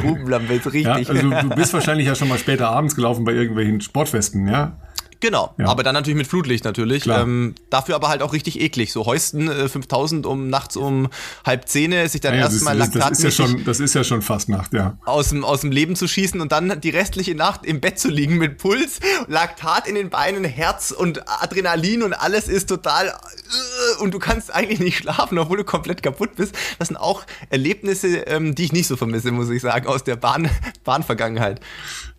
[0.00, 0.84] Grubenlampe ist richtig.
[0.84, 4.78] Ja, also du bist wahrscheinlich ja schon mal später abends gelaufen bei irgendwelchen Sportfesten, ja?
[5.24, 5.68] Genau, ja.
[5.68, 7.06] aber dann natürlich mit Flutlicht natürlich.
[7.06, 8.92] Ähm, dafür aber halt auch richtig eklig.
[8.92, 11.08] So Heusten äh, 5000 um nachts um
[11.46, 14.20] halb zehn sich dann ja, erstmal das, das, ist ja schon, das ist ja schon
[14.20, 14.98] fast Nacht, ja.
[15.06, 18.10] Aus dem, aus dem Leben zu schießen und dann die restliche Nacht im Bett zu
[18.10, 24.02] liegen mit Puls, Laktat in den Beinen, Herz und Adrenalin und alles ist total äh,
[24.02, 26.54] und du kannst eigentlich nicht schlafen, obwohl du komplett kaputt bist.
[26.78, 30.16] Das sind auch Erlebnisse, ähm, die ich nicht so vermisse, muss ich sagen, aus der
[30.16, 30.50] Bahn,
[30.84, 31.60] Bahnvergangenheit.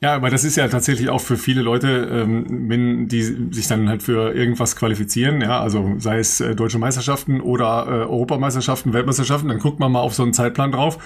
[0.02, 3.88] Ja, aber das ist ja tatsächlich auch für viele Leute, ähm, wenn die sich dann
[3.88, 9.48] halt für irgendwas qualifizieren, ja, also sei es äh, deutsche Meisterschaften oder äh, Europameisterschaften, Weltmeisterschaften,
[9.48, 10.98] dann guckt man mal auf so einen Zeitplan drauf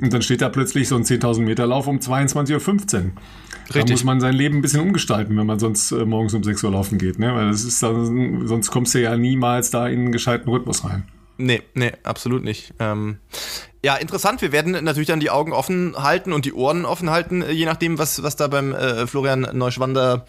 [0.00, 3.12] und dann steht da plötzlich so ein 10.000 Meter Lauf um 22.15 Uhr.
[3.66, 3.84] Richtig.
[3.84, 6.62] Da muss man sein Leben ein bisschen umgestalten, wenn man sonst äh, morgens um 6
[6.64, 7.34] Uhr laufen geht, ne?
[7.34, 11.04] Weil das ist dann, sonst kommst du ja niemals da in einen gescheiten Rhythmus rein.
[11.36, 12.74] Nee, nee, absolut nicht.
[12.78, 13.18] Ähm,
[13.84, 14.40] ja, interessant.
[14.40, 17.66] Wir werden natürlich dann die Augen offen halten und die Ohren offen halten, äh, je
[17.66, 20.26] nachdem, was, was da beim äh, Florian Neuschwander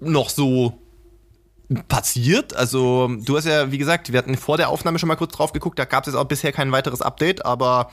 [0.00, 0.78] noch so
[1.88, 2.56] passiert.
[2.56, 5.52] Also, du hast ja, wie gesagt, wir hatten vor der Aufnahme schon mal kurz drauf
[5.52, 7.90] geguckt, da gab es jetzt auch bisher kein weiteres Update, aber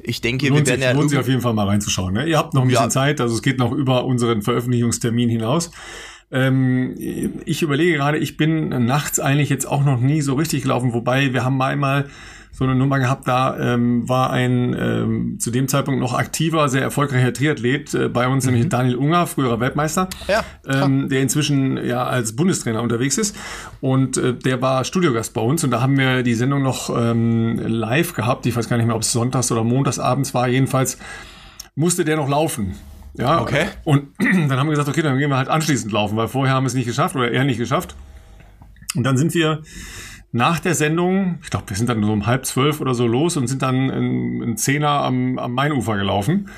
[0.00, 0.92] ich denke, lohnt wir werden sich, ja.
[0.92, 2.14] Lohnt sich auf jeden Fall mal reinzuschauen.
[2.14, 2.26] Ne?
[2.26, 2.90] Ihr habt noch ein bisschen ja.
[2.90, 5.70] Zeit, also es geht noch über unseren Veröffentlichungstermin hinaus.
[6.30, 10.92] Ähm, ich überlege gerade, ich bin nachts eigentlich jetzt auch noch nie so richtig gelaufen,
[10.92, 12.06] wobei wir haben mal einmal
[12.56, 16.80] so eine Nummer gehabt, da ähm, war ein ähm, zu dem Zeitpunkt noch aktiver, sehr
[16.80, 18.52] erfolgreicher Triathlet äh, bei uns, mhm.
[18.52, 23.36] nämlich Daniel Unger, früherer Weltmeister, ja, ähm, der inzwischen ja als Bundestrainer unterwegs ist
[23.82, 27.58] und äh, der war Studiogast bei uns und da haben wir die Sendung noch ähm,
[27.58, 30.96] live gehabt, ich weiß gar nicht mehr, ob es sonntags oder montags abends war, jedenfalls
[31.74, 32.74] musste der noch laufen.
[33.18, 33.66] Ja, okay.
[33.84, 36.64] Und dann haben wir gesagt, okay, dann gehen wir halt anschließend laufen, weil vorher haben
[36.64, 37.96] wir es nicht geschafft oder er nicht geschafft.
[38.94, 39.62] Und dann sind wir
[40.32, 43.36] nach der Sendung, ich glaube, wir sind dann so um halb zwölf oder so los
[43.36, 46.50] und sind dann ein Zehner am, am Mainufer gelaufen.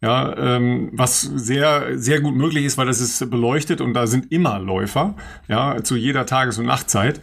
[0.00, 4.32] Ja, ähm, was sehr, sehr gut möglich ist, weil das ist beleuchtet und da sind
[4.32, 5.14] immer Läufer,
[5.46, 7.20] ja, zu jeder Tages- und Nachtzeit.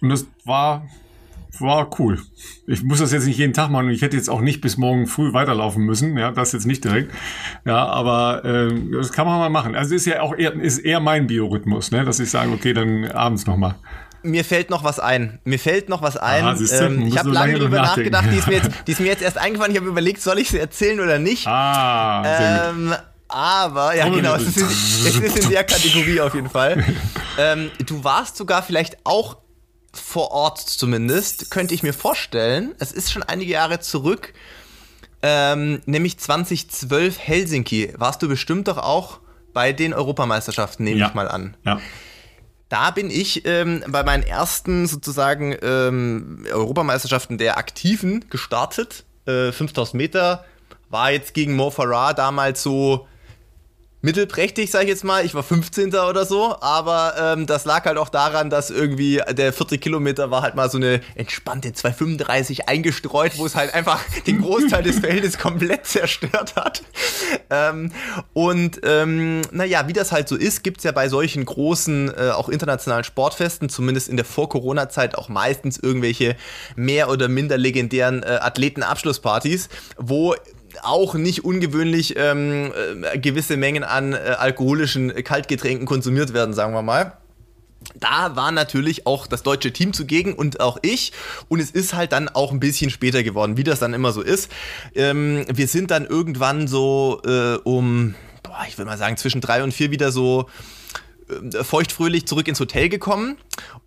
[0.00, 0.86] Und das war
[1.60, 2.20] war cool.
[2.66, 3.90] Ich muss das jetzt nicht jeden Tag machen.
[3.90, 6.16] Ich hätte jetzt auch nicht bis morgen früh weiterlaufen müssen.
[6.16, 7.12] Ja, das jetzt nicht direkt.
[7.64, 9.74] Ja, aber äh, das kann man mal machen.
[9.74, 13.10] Also ist ja auch eher, ist eher mein Biorhythmus, ne, dass ich sage, okay, dann
[13.10, 13.76] abends nochmal.
[14.22, 15.38] Mir fällt noch was ein.
[15.44, 16.44] Mir fällt noch was ein.
[16.44, 18.26] Aha, ähm, ich habe lange, lange drüber nachgedacht.
[18.32, 19.72] Die ist, mir jetzt, die ist mir jetzt erst eingefallen.
[19.72, 21.46] Ich habe überlegt, soll ich sie erzählen oder nicht?
[21.46, 22.94] Ah, ähm,
[23.28, 26.84] aber, ja genau, es ist, in, es ist in der Kategorie auf jeden Fall.
[27.38, 29.38] ähm, du warst sogar vielleicht auch
[29.96, 32.74] vor Ort zumindest, könnte ich mir vorstellen.
[32.78, 34.34] Es ist schon einige Jahre zurück,
[35.22, 37.94] ähm, nämlich 2012 Helsinki.
[37.96, 39.20] Warst du bestimmt doch auch
[39.52, 41.08] bei den Europameisterschaften, nehme ja.
[41.08, 41.56] ich mal an.
[41.64, 41.80] Ja.
[42.68, 49.04] da bin ich ähm, bei meinen ersten sozusagen ähm, Europameisterschaften der Aktiven gestartet.
[49.26, 50.44] Äh, 5000 Meter
[50.90, 53.06] war jetzt gegen Mo Farah damals so
[54.04, 55.24] mittelprächtig, sag ich jetzt mal.
[55.24, 55.94] Ich war 15.
[55.94, 60.42] oder so, aber ähm, das lag halt auch daran, dass irgendwie der 40 Kilometer war
[60.42, 65.38] halt mal so eine entspannte 235 eingestreut, wo es halt einfach den Großteil des Feldes
[65.38, 66.82] komplett zerstört hat.
[67.48, 67.92] Ähm,
[68.34, 72.30] und ähm, naja, wie das halt so ist, gibt es ja bei solchen großen, äh,
[72.30, 76.36] auch internationalen Sportfesten, zumindest in der Vor-Corona-Zeit, auch meistens irgendwelche
[76.76, 80.34] mehr oder minder legendären äh, Athletenabschlusspartys, wo
[80.82, 82.72] auch nicht ungewöhnlich ähm,
[83.12, 87.18] äh, gewisse Mengen an äh, alkoholischen Kaltgetränken konsumiert werden, sagen wir mal.
[87.94, 91.12] Da war natürlich auch das deutsche Team zugegen und auch ich.
[91.48, 94.22] Und es ist halt dann auch ein bisschen später geworden, wie das dann immer so
[94.22, 94.50] ist.
[94.94, 99.62] Ähm, wir sind dann irgendwann so äh, um, boah, ich würde mal sagen, zwischen drei
[99.62, 100.48] und vier wieder so
[101.28, 103.36] äh, feuchtfröhlich zurück ins Hotel gekommen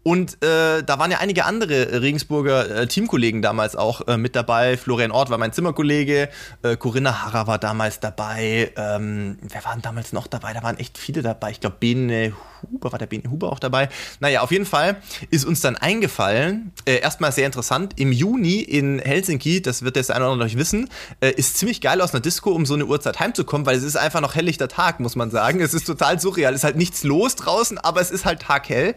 [0.07, 4.77] und äh, da waren ja einige andere Regensburger äh, Teamkollegen damals auch äh, mit dabei.
[4.77, 6.29] Florian Ort war mein Zimmerkollege,
[6.61, 8.71] äh, Corinna Harrer war damals dabei.
[8.77, 10.53] Ähm, wer waren damals noch dabei?
[10.53, 11.51] Da waren echt viele dabei.
[11.51, 12.31] Ich glaube, Bene
[12.71, 13.89] Huber, war der Bene Huber auch dabei?
[14.21, 14.95] Naja, auf jeden Fall
[15.29, 20.09] ist uns dann eingefallen, äh, erstmal sehr interessant, im Juni in Helsinki, das wird jetzt
[20.09, 20.89] einer oder andere wissen,
[21.19, 23.97] äh, ist ziemlich geil aus einer Disco, um so eine Uhrzeit heimzukommen, weil es ist
[23.97, 25.59] einfach noch helllichter Tag, muss man sagen.
[25.59, 26.53] Es ist total surreal.
[26.53, 28.95] Es ist halt nichts los draußen, aber es ist halt taghell.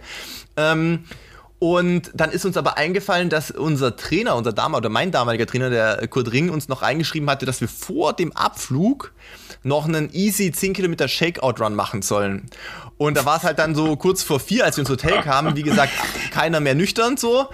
[0.57, 1.05] Ähm,
[1.59, 5.69] und dann ist uns aber eingefallen, dass unser Trainer, unser Dame oder mein damaliger Trainer,
[5.69, 9.13] der Kurt Ring, uns noch reingeschrieben hatte, dass wir vor dem Abflug
[9.63, 12.49] noch einen easy 10 Kilometer Shakeout-Run machen sollen.
[12.97, 15.57] Und da war es halt dann so kurz vor vier, als wir ins Hotel kamen,
[15.57, 15.91] wie gesagt,
[16.33, 17.49] keiner mehr nüchtern so.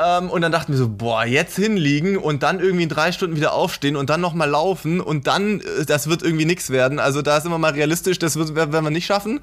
[0.00, 3.34] Ähm, und dann dachten wir so, boah, jetzt hinliegen und dann irgendwie in drei Stunden
[3.34, 7.00] wieder aufstehen und dann nochmal laufen und dann, äh, das wird irgendwie nichts werden.
[7.00, 9.40] Also da sind wir mal realistisch, das wird, werden wir nicht schaffen.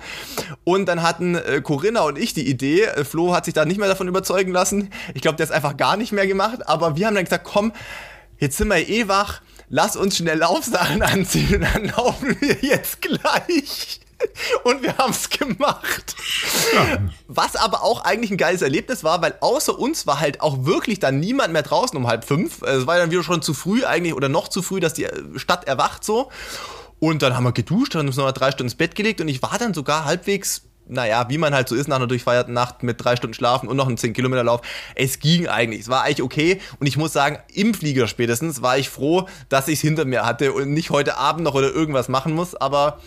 [0.63, 3.79] Und dann hatten äh, Corinna und ich die Idee, äh, Flo hat sich da nicht
[3.79, 4.91] mehr davon überzeugen lassen.
[5.13, 6.69] Ich glaube, der ist einfach gar nicht mehr gemacht.
[6.69, 7.73] Aber wir haben dann gesagt, komm,
[8.37, 13.01] jetzt sind wir eh wach, lass uns schnell Laufsachen anziehen und dann laufen wir jetzt
[13.01, 14.01] gleich.
[14.63, 16.15] Und wir haben es gemacht.
[16.75, 16.97] Ja.
[17.27, 20.99] Was aber auch eigentlich ein geiles Erlebnis war, weil außer uns war halt auch wirklich
[20.99, 22.61] dann niemand mehr draußen um halb fünf.
[22.63, 25.07] Es war dann wieder schon zu früh eigentlich oder noch zu früh, dass die
[25.37, 26.29] Stadt erwacht so.
[26.99, 29.29] Und dann haben wir geduscht, und uns noch mal drei Stunden ins Bett gelegt und
[29.29, 32.83] ich war dann sogar halbwegs naja, wie man halt so ist nach einer durchfeierten Nacht
[32.83, 34.61] mit drei Stunden Schlafen und noch einem 10-Kilometer-Lauf.
[34.95, 35.81] Es ging eigentlich.
[35.81, 36.59] Es war eigentlich okay.
[36.79, 40.25] Und ich muss sagen, im Flieger spätestens war ich froh, dass ich es hinter mir
[40.25, 42.55] hatte und nicht heute Abend noch oder irgendwas machen muss.
[42.55, 42.99] Aber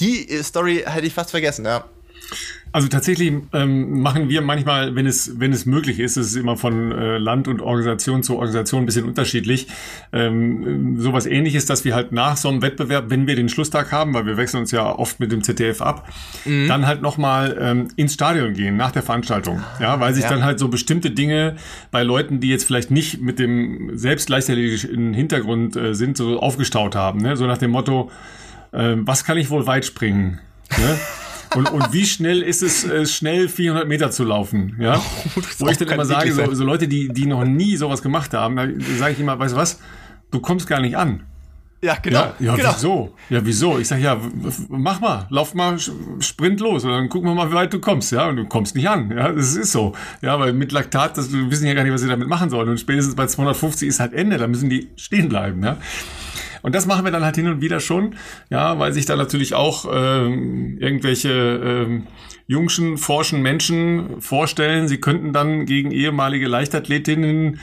[0.00, 1.84] die Story hätte ich fast vergessen, ja.
[2.76, 6.58] Also tatsächlich ähm, machen wir manchmal, wenn es, wenn es möglich ist, es ist immer
[6.58, 9.68] von äh, Land und Organisation zu Organisation ein bisschen unterschiedlich,
[10.12, 14.12] ähm, sowas ähnliches, dass wir halt nach so einem Wettbewerb, wenn wir den Schlusstag haben,
[14.12, 16.06] weil wir wechseln uns ja oft mit dem ZDF ab,
[16.44, 16.68] mhm.
[16.68, 19.62] dann halt nochmal ähm, ins Stadion gehen nach der Veranstaltung.
[19.80, 20.28] Ja, weil sich ja.
[20.30, 21.56] dann halt so bestimmte Dinge
[21.90, 26.94] bei Leuten, die jetzt vielleicht nicht mit dem selbst gleichzeitig Hintergrund äh, sind, so aufgestaut
[26.94, 27.20] haben.
[27.22, 27.38] Ne?
[27.38, 28.10] So nach dem Motto,
[28.72, 30.40] äh, was kann ich wohl weit springen?
[30.76, 30.98] Ne?
[31.54, 34.76] Und, und wie schnell ist es, äh, schnell 400 Meter zu laufen?
[34.80, 35.00] Ja?
[35.36, 38.32] Oh, Wo ich dann immer sage, so, so, Leute, die, die noch nie sowas gemacht
[38.34, 38.66] haben, da
[38.98, 39.80] sage ich immer, weißt du was,
[40.30, 41.22] du kommst gar nicht an.
[41.82, 42.20] Ja, genau.
[42.20, 42.72] Ja, ja genau.
[42.74, 43.14] wieso?
[43.28, 43.78] Ja, wieso?
[43.78, 44.18] Ich sage, ja,
[44.68, 45.78] mach mal, lauf mal,
[46.20, 48.74] sprint los und dann gucken wir mal, wie weit du kommst, ja, und du kommst
[48.74, 49.94] nicht an, ja, das ist so.
[50.22, 52.68] Ja, weil mit Laktat, das, wir wissen ja gar nicht, was sie damit machen sollen
[52.70, 55.76] und spätestens bei 250 ist halt Ende, da müssen die stehen bleiben, ja.
[56.66, 58.16] Und das machen wir dann halt hin und wieder schon,
[58.50, 62.08] ja, weil sich da natürlich auch ähm, irgendwelche ähm,
[62.48, 67.60] jungschen, forschen Menschen vorstellen, sie könnten dann gegen ehemalige Leichtathletinnen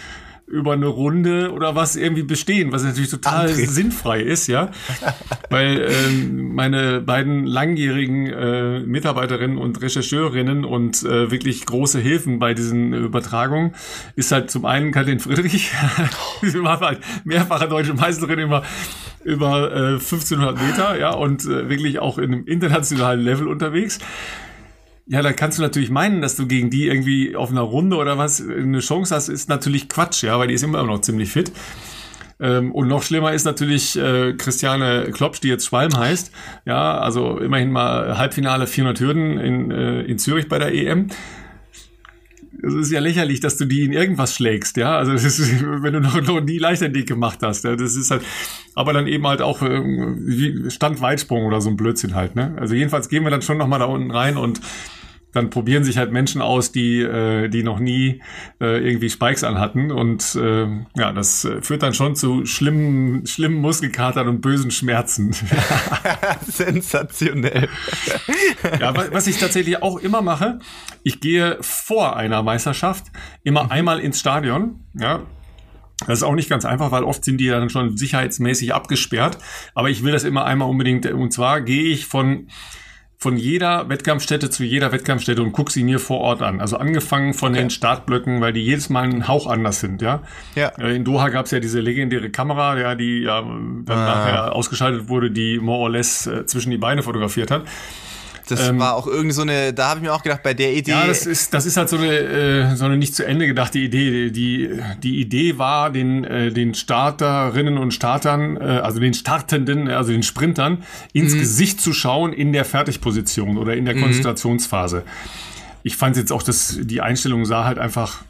[0.48, 3.70] über eine Runde oder was irgendwie bestehen, was natürlich total Antritt.
[3.70, 4.72] sinnfrei ist, ja.
[5.50, 12.54] Weil ähm, meine beiden langjährigen äh, Mitarbeiterinnen und Rechercheurinnen und äh, wirklich große Hilfen bei
[12.54, 13.74] diesen Übertragungen
[14.16, 15.72] ist halt zum einen Kathleen Friedrich,
[16.42, 18.64] sie war halt mehrfache deutsche Meisterin über
[19.24, 24.00] über äh, 1500 Meter, ja, und äh, wirklich auch in einem internationalen Level unterwegs.
[25.06, 28.18] Ja, da kannst du natürlich meinen, dass du gegen die irgendwie auf einer Runde oder
[28.18, 31.52] was eine Chance hast, ist natürlich Quatsch, ja, weil die ist immer noch ziemlich fit.
[32.40, 36.32] Ähm, und noch schlimmer ist natürlich äh, Christiane Klopsch, die jetzt Schwalm heißt.
[36.66, 41.08] Ja, also immerhin mal Halbfinale 400 Hürden in, äh, in Zürich bei der EM
[42.62, 44.98] es ist ja lächerlich, dass du die in irgendwas schlägst, ja.
[44.98, 45.40] Also ist,
[45.82, 48.24] wenn du noch, noch nie Leichtathletik gemacht hast, ja, das ist halt,
[48.76, 52.56] aber dann eben halt auch äh, Standweitsprung oder so ein Blödsinn halt, ne?
[52.60, 54.62] Also jedenfalls gehen wir dann schon nochmal da unten rein und
[55.34, 58.22] dann probieren sich halt Menschen aus, die, äh, die noch nie
[58.62, 59.92] äh, irgendwie Spikes anhatten.
[59.92, 65.34] Und äh, ja, das äh, führt dann schon zu schlimmen, schlimmen Muskelkatern und bösen Schmerzen.
[66.48, 67.68] Sensationell.
[68.80, 70.60] ja, was, was ich tatsächlich auch immer mache,
[71.04, 73.08] ich gehe vor einer Meisterschaft
[73.44, 73.72] immer mhm.
[73.72, 75.24] einmal ins Stadion, ja,
[76.08, 79.38] das ist auch nicht ganz einfach, weil oft sind die dann schon sicherheitsmäßig abgesperrt.
[79.74, 81.06] Aber ich will das immer einmal unbedingt.
[81.06, 82.48] Und zwar gehe ich von
[83.24, 86.60] von jeder Wettkampfstätte zu jeder Wettkampfstätte und gucke sie mir vor Ort an.
[86.60, 87.62] Also angefangen von okay.
[87.62, 90.24] den Startblöcken, weil die jedes Mal einen Hauch anders sind, ja.
[90.56, 90.74] ja.
[90.78, 93.96] Äh, in Doha gab es ja diese legendäre Kamera, ja, die ja dann ah.
[93.96, 97.64] nachher ausgeschaltet wurde, die more or less äh, zwischen die Beine fotografiert hat.
[98.48, 100.74] Das ähm, war auch irgendwie so eine, da habe ich mir auch gedacht, bei der
[100.74, 100.92] Idee.
[100.92, 103.80] Ja, das ist, das ist halt so eine, äh, so eine nicht zu Ende gedachte
[103.80, 104.32] Idee.
[104.32, 104.70] Die,
[105.02, 110.24] die Idee war, den, äh, den Starterinnen und Startern, äh, also den Startenden, also den
[110.24, 110.84] Sprintern,
[111.14, 111.40] ins mhm.
[111.40, 114.02] Gesicht zu schauen in der Fertigposition oder in der mhm.
[114.02, 115.04] Konzentrationsphase.
[115.84, 118.24] Ich fand jetzt auch, dass die Einstellung sah halt einfach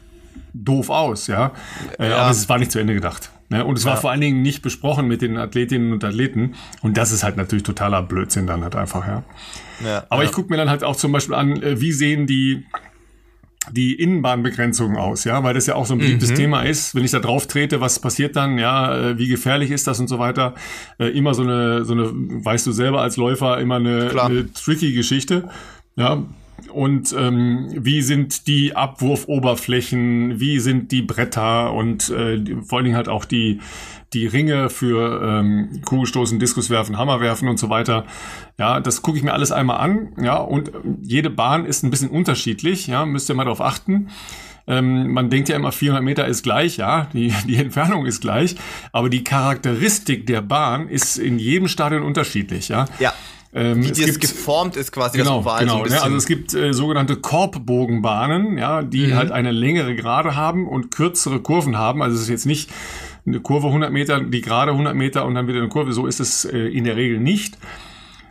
[0.52, 1.52] doof aus, ja.
[1.98, 2.16] Äh, ja.
[2.18, 3.30] Aber es war nicht zu Ende gedacht.
[3.54, 3.64] Ne?
[3.64, 6.56] Und es war vor allen Dingen nicht besprochen mit den Athletinnen und Athleten.
[6.82, 9.22] Und das ist halt natürlich totaler Blödsinn dann halt einfach, ja.
[9.84, 10.28] ja Aber ja.
[10.28, 12.66] ich gucke mir dann halt auch zum Beispiel an, äh, wie sehen die
[13.70, 16.34] die Innenbahnbegrenzungen aus, ja, weil das ja auch so ein beliebtes mhm.
[16.34, 16.96] Thema ist.
[16.96, 18.58] Wenn ich da drauf trete, was passiert dann?
[18.58, 20.54] Ja, äh, wie gefährlich ist das und so weiter?
[20.98, 24.92] Äh, immer so eine, so eine, weißt du selber als Läufer, immer eine, eine tricky
[24.92, 25.48] Geschichte.
[25.96, 26.24] Ja,
[26.70, 32.96] und ähm, wie sind die Abwurfoberflächen, wie sind die Bretter und äh, vor allen Dingen
[32.96, 33.60] halt auch die,
[34.12, 38.04] die Ringe für ähm, Kugelstoßen, Diskuswerfen, Hammerwerfen und so weiter.
[38.58, 40.12] Ja, das gucke ich mir alles einmal an.
[40.20, 40.70] Ja, und
[41.02, 42.86] jede Bahn ist ein bisschen unterschiedlich.
[42.86, 44.08] Ja, müsst ihr mal darauf achten.
[44.66, 48.56] Ähm, man denkt ja immer, 400 Meter ist gleich, ja, die, die Entfernung ist gleich,
[48.92, 52.86] aber die Charakteristik der Bahn ist in jedem Stadion unterschiedlich, ja.
[52.98, 53.12] Ja.
[53.56, 56.02] Ähm, Wie das gibt, geformt ist quasi genau, das Oval genau, so ne?
[56.02, 59.14] Also es gibt äh, sogenannte Korbbogenbahnen, ja, die mhm.
[59.14, 62.02] halt eine längere Gerade haben und kürzere Kurven haben.
[62.02, 62.68] Also es ist jetzt nicht
[63.24, 65.92] eine Kurve 100 Meter, die gerade 100 Meter und dann wieder eine Kurve.
[65.92, 67.56] So ist es äh, in der Regel nicht.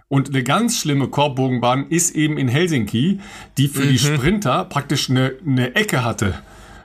[0.09, 3.19] Und eine ganz schlimme Korbbogenbahn ist eben in Helsinki,
[3.57, 3.89] die für mhm.
[3.89, 6.36] die Sprinter praktisch eine, eine Ecke hatte.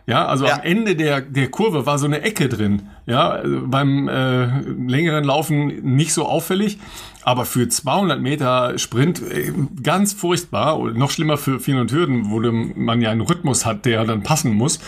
[0.08, 0.54] Ja, also ja.
[0.54, 2.88] am Ende der, der Kurve war so eine Ecke drin.
[3.04, 5.66] Ja, beim äh, längeren Laufen
[5.96, 6.78] nicht so auffällig,
[7.28, 9.52] aber für 200 Meter Sprint äh,
[9.82, 10.78] ganz furchtbar.
[10.78, 14.54] Und noch schlimmer für 400 Hürden, wo man ja einen Rhythmus hat, der dann passen
[14.54, 14.80] muss.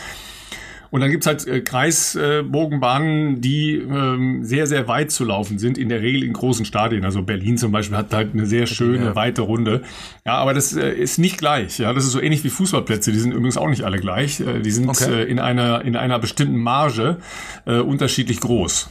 [0.91, 5.91] Und dann gibt's halt äh, Kreisbogenbahnen, die ähm, sehr, sehr weit zu laufen sind, in
[5.91, 7.05] der Regel in großen Stadien.
[7.05, 9.15] Also Berlin zum Beispiel hat halt eine sehr schöne, ja.
[9.15, 9.83] weite Runde.
[10.25, 11.79] Ja, aber das äh, ist nicht gleich.
[11.79, 13.13] Ja, das ist so ähnlich wie Fußballplätze.
[13.13, 14.41] Die sind übrigens auch nicht alle gleich.
[14.41, 15.25] Äh, die sind okay.
[15.25, 17.19] äh, in einer, in einer bestimmten Marge
[17.67, 18.89] äh, unterschiedlich groß.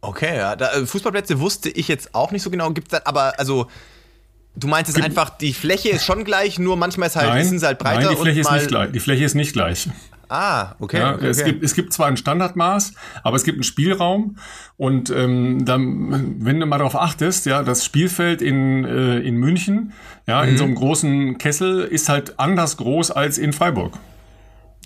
[0.00, 0.56] Okay, ja.
[0.56, 2.70] Da, äh, Fußballplätze wusste ich jetzt auch nicht so genau.
[2.70, 3.68] Gibt's da, aber also
[4.56, 7.60] Du meinst es einfach, die Fläche ist schon gleich, nur manchmal ist halt, nein, sind
[7.60, 8.00] sie halt breiter.
[8.00, 8.90] Nein, die Fläche, ist nicht gleich.
[8.90, 9.88] die Fläche ist nicht gleich.
[10.28, 10.98] Ah, okay.
[10.98, 12.92] Ja, okay, es, Gibt, es gibt zwar ein Standardmaß,
[13.24, 14.36] aber es gibt einen Spielraum
[14.76, 19.92] und ähm, dann, wenn du mal darauf achtest, ja, das Spielfeld in, äh, in München,
[20.28, 20.50] ja, mhm.
[20.50, 23.94] in so einem großen Kessel ist halt anders groß als in Freiburg.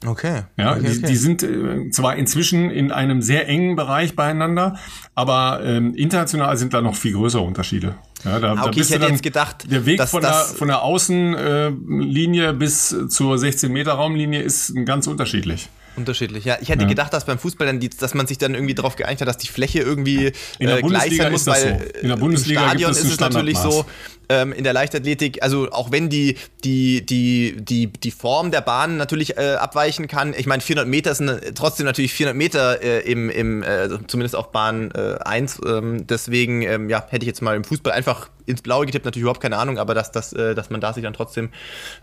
[0.06, 0.42] Okay.
[0.56, 1.06] Ja, okay, die, okay.
[1.06, 4.76] die sind äh, zwar inzwischen in einem sehr engen Bereich beieinander,
[5.14, 7.94] aber ähm, international sind da noch viel größere Unterschiede.
[8.24, 12.50] Ja, da, okay, da ich hätte jetzt gedacht, der Weg von, der, von der Außenlinie
[12.50, 15.68] äh, bis zur 16 Meter Raumlinie ist ganz unterschiedlich.
[15.96, 16.56] Unterschiedlich, ja.
[16.60, 16.88] Ich hätte ja.
[16.88, 19.38] gedacht, dass beim Fußball dann, die, dass man sich dann irgendwie darauf geeinigt hat, dass
[19.38, 21.98] die Fläche irgendwie äh, gleich sein muss, weil so.
[22.00, 23.86] in der Bundesliga im Stadion ist es natürlich so,
[24.28, 28.96] ähm, in der Leichtathletik, also auch wenn die, die, die, die, die Form der Bahn
[28.96, 33.30] natürlich äh, abweichen kann, ich meine 400 Meter sind trotzdem natürlich 400 Meter äh, im,
[33.30, 37.56] im äh, zumindest auf Bahn äh, 1, ähm, deswegen ähm, ja, hätte ich jetzt mal
[37.56, 40.70] im Fußball einfach ins Blaue getippt, natürlich überhaupt keine Ahnung, aber dass, dass, äh, dass
[40.70, 41.50] man da sich dann trotzdem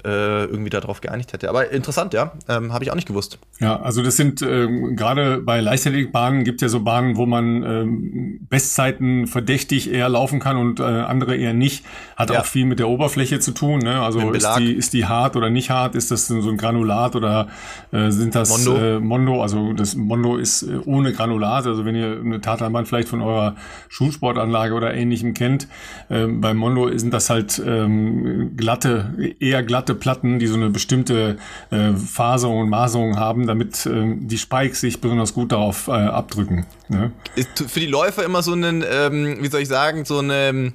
[0.03, 1.49] äh, irgendwie darauf geeinigt hätte.
[1.49, 3.39] Aber interessant, ja, ähm, habe ich auch nicht gewusst.
[3.59, 7.63] Ja, also das sind ähm, gerade bei Leichtathletikbahnen gibt es ja so Bahnen, wo man
[7.63, 11.85] ähm, Bestzeiten verdächtig eher laufen kann und äh, andere eher nicht.
[12.15, 12.41] Hat ja.
[12.41, 13.79] auch viel mit der Oberfläche zu tun.
[13.79, 14.01] Ne?
[14.01, 15.95] Also ist die, ist die hart oder nicht hart?
[15.95, 17.47] Ist das so ein Granulat oder
[17.91, 18.77] äh, sind das Mondo?
[18.77, 19.41] Äh, Mondo?
[19.41, 21.67] Also das Mondo ist äh, ohne Granulat.
[21.67, 23.55] Also wenn ihr eine Tatanbahn vielleicht von eurer
[23.89, 25.67] Schulsportanlage oder ähnlichem kennt,
[26.09, 31.37] äh, beim Mondo sind das halt ähm, glatte, eher glatte Platten, die so eine bestimmte
[31.71, 36.65] äh, Faserung und Maserung haben, damit äh, die Spikes sich besonders gut darauf äh, abdrücken.
[36.87, 37.11] Ne?
[37.35, 40.73] Ist für die Läufer immer so ein, ähm, wie soll ich sagen, so eine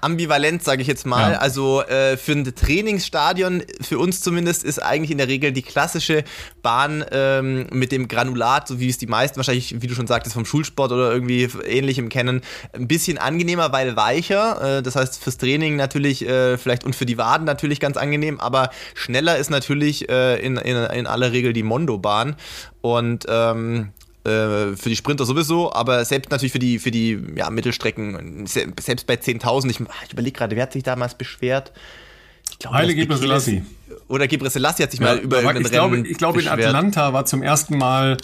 [0.00, 1.32] ambivalent, sage ich jetzt mal.
[1.32, 1.38] Ja.
[1.38, 6.24] Also äh, für ein Trainingsstadion, für uns zumindest, ist eigentlich in der Regel die klassische
[6.62, 10.34] Bahn ähm, mit dem Granulat, so wie es die meisten wahrscheinlich, wie du schon sagtest,
[10.34, 12.42] vom Schulsport oder irgendwie ähnlichem kennen,
[12.72, 14.78] ein bisschen angenehmer, weil weicher.
[14.78, 18.40] Äh, das heißt fürs Training natürlich äh, vielleicht und für die Waden natürlich ganz angenehm,
[18.40, 22.36] aber schneller ist natürlich äh, in, in, in aller Regel die Mondo-Bahn.
[22.80, 23.92] Und ähm,
[24.24, 29.06] äh, für die Sprinter sowieso, aber selbst natürlich für die, für die ja, Mittelstrecken, selbst
[29.06, 31.72] bei 10.000, ich, ich überlege gerade, wer hat sich damals beschwert?
[32.50, 33.62] Ich glaube, Bekele- Gebrselassie.
[34.08, 36.44] Oder Gebre Selassie hat sich Ja, mal über irgendein ich glaube, Rennen ich glaube in
[36.46, 36.66] beschwert.
[36.68, 38.16] Atlanta war zum ersten Mal,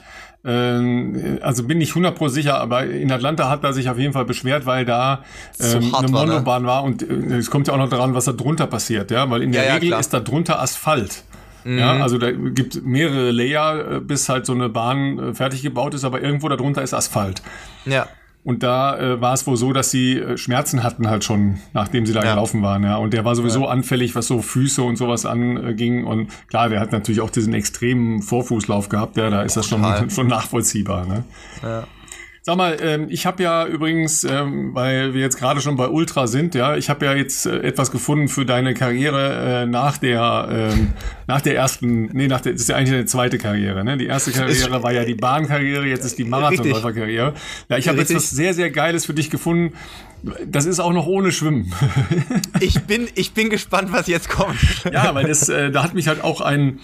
[0.45, 4.13] ähm, also bin nicht 100 pro sicher, aber in Atlanta hat er sich auf jeden
[4.13, 5.25] Fall beschwert, weil da
[5.61, 6.33] ähm, eine war, ne?
[6.33, 9.29] Monobahn war und äh, es kommt ja auch noch daran, was da drunter passiert, ja,
[9.31, 10.01] weil in der Ja, Regel klar.
[10.01, 11.23] Ist da drunter Asphalt.
[11.65, 15.95] Ja, also da gibt mehrere Layer, äh, bis halt so eine Bahn äh, fertig gebaut
[15.95, 17.43] ist, aber irgendwo darunter ist Asphalt.
[17.85, 18.07] Ja.
[18.45, 22.07] Und da äh, war es wohl so, dass sie äh, Schmerzen hatten halt schon, nachdem
[22.07, 22.31] sie da Ja.
[22.31, 22.83] gelaufen waren.
[22.85, 22.97] Ja.
[22.97, 26.05] Und der war sowieso anfällig, was so Füße und sowas anging.
[26.05, 29.17] Und klar, der hat natürlich auch diesen extremen Vorfußlauf gehabt.
[29.19, 31.05] Ja, da ist das schon, schon nachvollziehbar.
[31.07, 31.25] Ne?
[31.63, 31.85] Ja.
[32.43, 36.27] Sag mal, ähm, ich habe ja übrigens, ähm, weil wir jetzt gerade schon bei Ultra
[36.27, 40.49] sind, ja, ich habe ja jetzt äh, etwas gefunden für deine Karriere äh, nach der
[40.51, 40.93] ähm,
[41.27, 43.99] nach der ersten, nee, nach der, das ist ja eigentlich eine zweite Karriere, ne?
[43.99, 47.35] Die erste Karriere war ja die Bahnkarriere, jetzt ist die Marathonläuferkarriere.
[47.69, 49.75] Ja, ich habe jetzt was sehr sehr Geiles für dich gefunden.
[50.47, 51.73] Das ist auch noch ohne Schwimmen.
[52.61, 54.57] Ich bin, ich bin gespannt, was jetzt kommt.
[54.93, 56.81] Ja, weil das, äh, da hat mich halt auch ein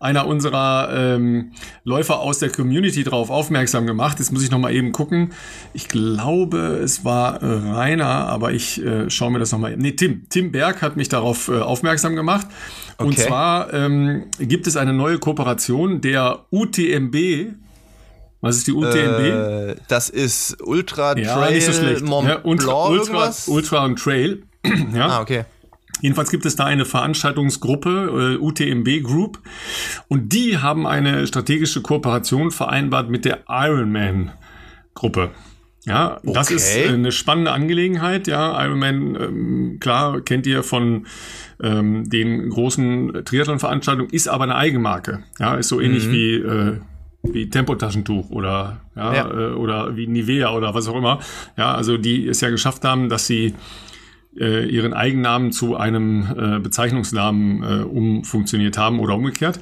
[0.00, 1.52] einer unserer ähm,
[1.84, 4.18] Läufer aus der Community drauf aufmerksam gemacht.
[4.20, 5.32] Jetzt muss ich noch mal eben gucken.
[5.74, 9.76] Ich glaube, es war äh, Rainer, aber ich äh, schaue mir das noch mal.
[9.76, 10.26] Nee, Tim.
[10.30, 12.46] Tim Berg hat mich darauf äh, aufmerksam gemacht.
[12.96, 13.26] Und Okay.
[13.26, 17.16] zwar ähm, gibt es eine neue Kooperation der UTMB.
[18.40, 18.94] Was ist die UTMB?
[18.94, 22.04] Äh, das ist Ultra Trail ja, nicht so schlecht.
[22.04, 23.48] Mont ja, Ultra, Blanc Ultra, irgendwas?
[23.48, 24.42] Ultra und Trail.
[24.94, 25.06] ja.
[25.06, 25.44] ah, okay.
[26.00, 29.40] Jedenfalls gibt es da eine Veranstaltungsgruppe, äh, UTMB Group,
[30.06, 34.30] und die haben eine strategische Kooperation vereinbart mit der Ironman
[34.94, 35.30] Gruppe.
[35.84, 36.54] Ja, das Okay.
[36.54, 38.28] ist äh, eine spannende Angelegenheit.
[38.28, 41.06] Ja, Ironman, ähm, klar, kennt ihr von
[41.62, 45.24] ähm, den großen Triathlon-Veranstaltungen, ist aber eine Eigenmarke.
[45.38, 46.78] Ja, ist so ähnlich wie äh,
[47.22, 49.30] wie Tempotaschentuch oder ja, Ja.
[49.30, 51.20] Äh, oder wie Nivea oder was auch immer.
[51.56, 53.54] Ja, also die es ja geschafft haben, dass sie
[54.38, 59.60] äh, ihren Eigennamen zu einem äh, Bezeichnungsnamen äh, umfunktioniert haben oder umgekehrt.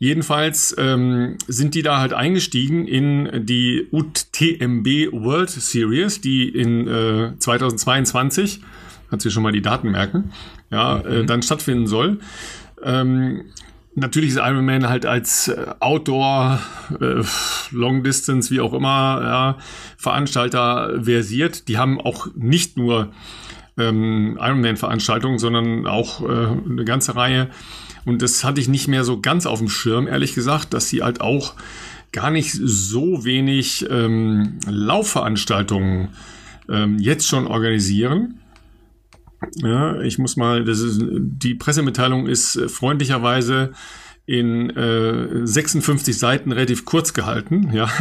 [0.00, 7.32] Jedenfalls ähm, sind die da halt eingestiegen in die UTMB World Series, die in äh,
[7.36, 8.60] 2022,
[9.10, 10.32] kannst du dir schon mal die Daten merken,
[10.70, 12.20] ja, äh, dann stattfinden soll.
[12.82, 13.46] Ähm,
[13.94, 16.60] natürlich ist Ironman halt als äh, Outdoor,
[17.00, 17.22] äh,
[17.70, 19.58] Long Distance, wie auch immer, ja,
[19.96, 21.68] Veranstalter versiert.
[21.68, 23.12] Die haben auch nicht nur
[23.76, 27.48] ähm, Ironman-Veranstaltungen, sondern auch äh, eine ganze Reihe.
[28.04, 31.02] Und das hatte ich nicht mehr so ganz auf dem Schirm, ehrlich gesagt, dass sie
[31.02, 31.54] halt auch
[32.12, 36.08] gar nicht so wenig ähm, Laufveranstaltungen
[36.68, 38.40] ähm, jetzt schon organisieren.
[39.62, 43.72] Ja, ich muss mal, das ist, die Pressemitteilung ist äh, freundlicherweise
[44.26, 47.88] in äh, 56 Seiten relativ kurz gehalten, ja.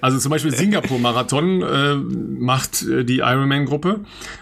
[0.00, 4.00] Also zum Beispiel Singapur-Marathon äh, macht äh, die Ironman-Gruppe,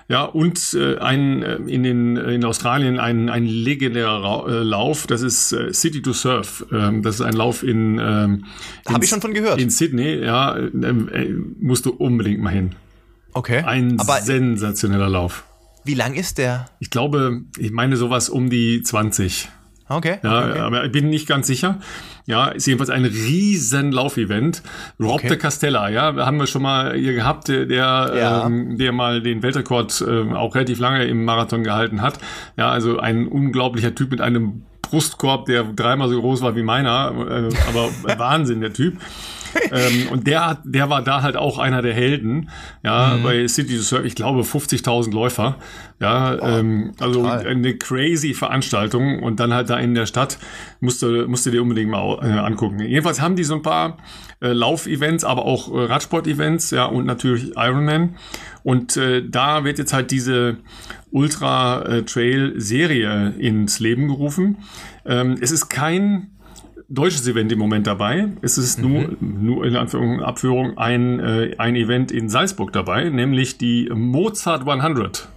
[0.09, 5.07] ja, und äh, ein, äh, in, den, in Australien ein, ein legendärer Ra äh, Lauf,
[5.09, 6.65] das ist City to Surf.
[6.73, 8.45] Ähm, das ist ein Lauf in, ähm,
[8.89, 9.61] in- ich schon von gehört.
[9.61, 10.57] In Sydney, ja,
[11.59, 12.71] musst du unbedingt mal hin.
[13.37, 13.62] Okay.
[13.64, 15.45] Ein Aber sensationeller Lauf.
[15.84, 16.66] wie lang ist der?
[16.80, 19.49] Ich glaube, ich meine sowas um die 20.
[19.89, 20.18] Okay.
[20.24, 20.59] Ja, okay, okay.
[20.61, 21.78] aber ich bin nicht ganz sicher.
[22.26, 24.62] Ja, ist jedenfalls ein riesen Laufevent.
[24.99, 25.28] Rob Okay.
[25.28, 28.47] de Castella, ja, haben wir schon mal hier gehabt, der, der, Ja.
[28.47, 32.18] ähm, der mal den Weltrekord ähm, auch relativ lange im Marathon gehalten hat.
[32.57, 37.12] Ja, also ein unglaublicher Typ mit einem Brustkorb, der dreimal so groß war wie meiner,
[37.53, 38.97] äh, aber Wahnsinn, der Typ.
[39.73, 42.51] Ähm, und der hat, der war da halt auch einer der Helden,
[42.83, 45.57] ja, bei City to Surf, ich glaube 50.000 Läufer,
[46.01, 47.47] ja, ähm, also total.
[47.47, 50.39] eine crazy Veranstaltung und dann halt da in der Stadt
[50.81, 52.81] musste musste dir unbedingt mal äh, angucken.
[52.81, 53.99] Jedenfalls haben die so ein paar
[54.41, 58.17] äh, Laufevents, aber auch äh, Radsport-Events, ja und natürlich Ironman
[58.63, 60.59] und äh, da wird jetzt halt diese
[61.11, 64.59] Ultra äh, Trail Serie ins Leben gerufen.
[65.05, 66.36] Ähm, es ist kein
[66.89, 68.28] deutsches Event im Moment dabei.
[68.43, 73.59] Es ist nur, nur in Anführung, Abführung ein, äh, ein Event in Salzburg dabei, nämlich
[73.59, 75.28] die Mozart 100.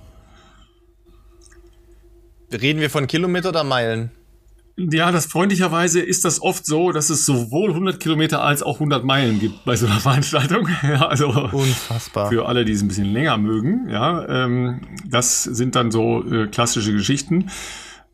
[2.52, 4.12] Reden wir von Kilometer oder Meilen?
[4.78, 9.04] Ja, das freundlicherweise ist das oft so, dass es sowohl 100 Kilometer als auch 100
[9.04, 10.70] Meilen gibt bei so einer Veranstaltung.
[10.84, 12.30] Ja, also Unfassbar.
[12.30, 13.90] für alle, die es ein bisschen länger mögen.
[13.90, 17.50] Ja, ähm, das sind dann so äh, klassische Geschichten.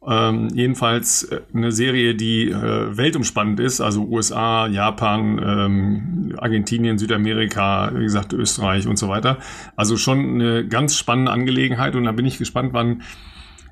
[0.08, 7.91] Ähm, jedenfalls äh, eine Serie, die äh, weltumspannend ist, also USA, Japan, ähm, Argentinien, Südamerika,
[7.95, 9.39] wie gesagt Österreich und so weiter.
[9.76, 13.01] Also schon eine ganz spannende Angelegenheit und da bin ich gespannt, wann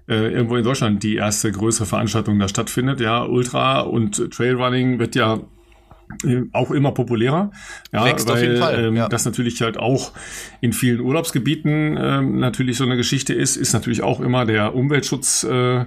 [0.07, 2.99] äh, irgendwo in Deutschland die erste größere Veranstaltung da stattfindet.
[2.99, 5.39] Ja, Ultra und Trailrunning wird ja
[6.51, 7.51] auch immer populärer.
[7.91, 9.09] Ja, Wächst weil auf jeden Fall, ähm, ja.
[9.09, 10.11] das natürlich halt auch
[10.61, 15.43] in vielen Urlaubsgebieten ähm, natürlich so eine Geschichte ist, ist natürlich auch immer der Umweltschutz
[15.43, 15.85] äh,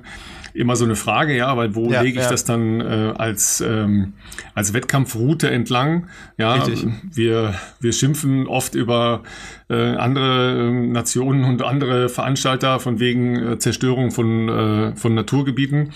[0.57, 2.31] immer so eine Frage, ja, weil wo Ja, lege ich ja.
[2.31, 4.15] das dann äh, als ähm,
[4.55, 6.09] als Wettkampfroute entlang?
[6.39, 6.87] Ja, Richtig.
[7.13, 9.23] wir wir schimpfen oft über
[9.69, 15.93] äh, andere ähm, Nationen und andere Veranstalter von wegen äh, Zerstörung von äh, von Naturgebieten.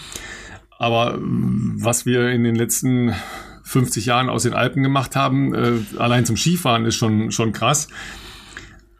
[0.78, 3.14] Aber was wir in den letzten
[3.70, 7.86] 50 Jahren aus den Alpen gemacht haben, äh, allein zum Skifahren ist schon, schon krass.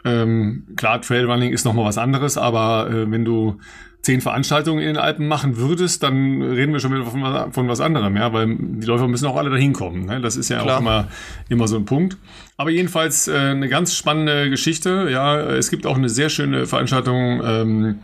[0.04, 3.58] Ähm, klar, Trailrunning ist nochmal was anderes, aber äh, wenn du
[4.02, 7.68] zehn Veranstaltungen in den Alpen machen würdest, dann reden wir schon wieder von, was- von
[7.68, 10.06] was anderem, ja, weil die Läufer müssen auch alle dahin kommen.
[10.06, 10.20] Ne?
[10.22, 10.76] Das ist ja Klar.
[10.76, 11.08] auch immer,
[11.50, 12.16] immer so ein Punkt.
[12.56, 15.08] Aber jedenfalls äh, eine ganz spannende Geschichte.
[15.10, 17.98] Ja, es gibt auch eine sehr schöne Veranstaltung ähm,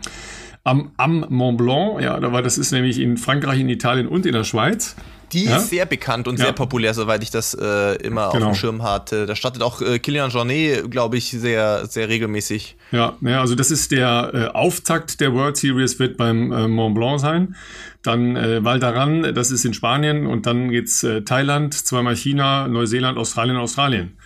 [0.63, 2.01] am, am Mont Blanc.
[2.01, 4.95] Ja, da war das ist nämlich in Frankreich, in Italien und in der Schweiz.
[5.33, 5.57] Die Ja?
[5.57, 6.45] ist sehr bekannt und Ja.
[6.45, 8.47] sehr populär, soweit ich das äh, immer auf Genau.
[8.47, 9.25] dem Schirm hatte.
[9.25, 12.77] Da startet auch äh, Kilian Jornet, glaube ich, sehr, sehr regelmäßig.
[12.91, 16.95] Ja, ja, also das ist der äh, Auftakt der World Series wird beim äh, Mont
[16.95, 17.55] Blanc sein.
[18.03, 22.67] Dann äh, Val d'Aran, das ist in Spanien und dann geht's äh, Thailand, zweimal China,
[22.69, 24.17] Neuseeland, Australien, Australien.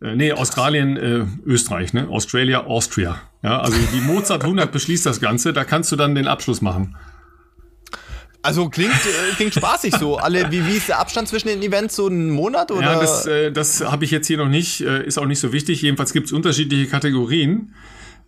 [0.00, 2.06] Äh, nee, Australien, äh, Österreich, ne?
[2.08, 3.16] Australia, Austria.
[3.42, 6.94] Ja, also die Mozart 100 beschließt das Ganze, da kannst du dann den Abschluss machen.
[8.42, 10.16] Also klingt, äh, klingt spaßig so.
[10.16, 11.96] Alle, wie, wie ist der Abstand zwischen den Events?
[11.96, 12.94] So einen Monat oder?
[12.94, 15.52] Ja, das, äh, das habe ich jetzt hier noch nicht, äh, ist auch nicht so
[15.52, 15.82] wichtig.
[15.82, 17.74] Jedenfalls gibt's unterschiedliche Kategorien.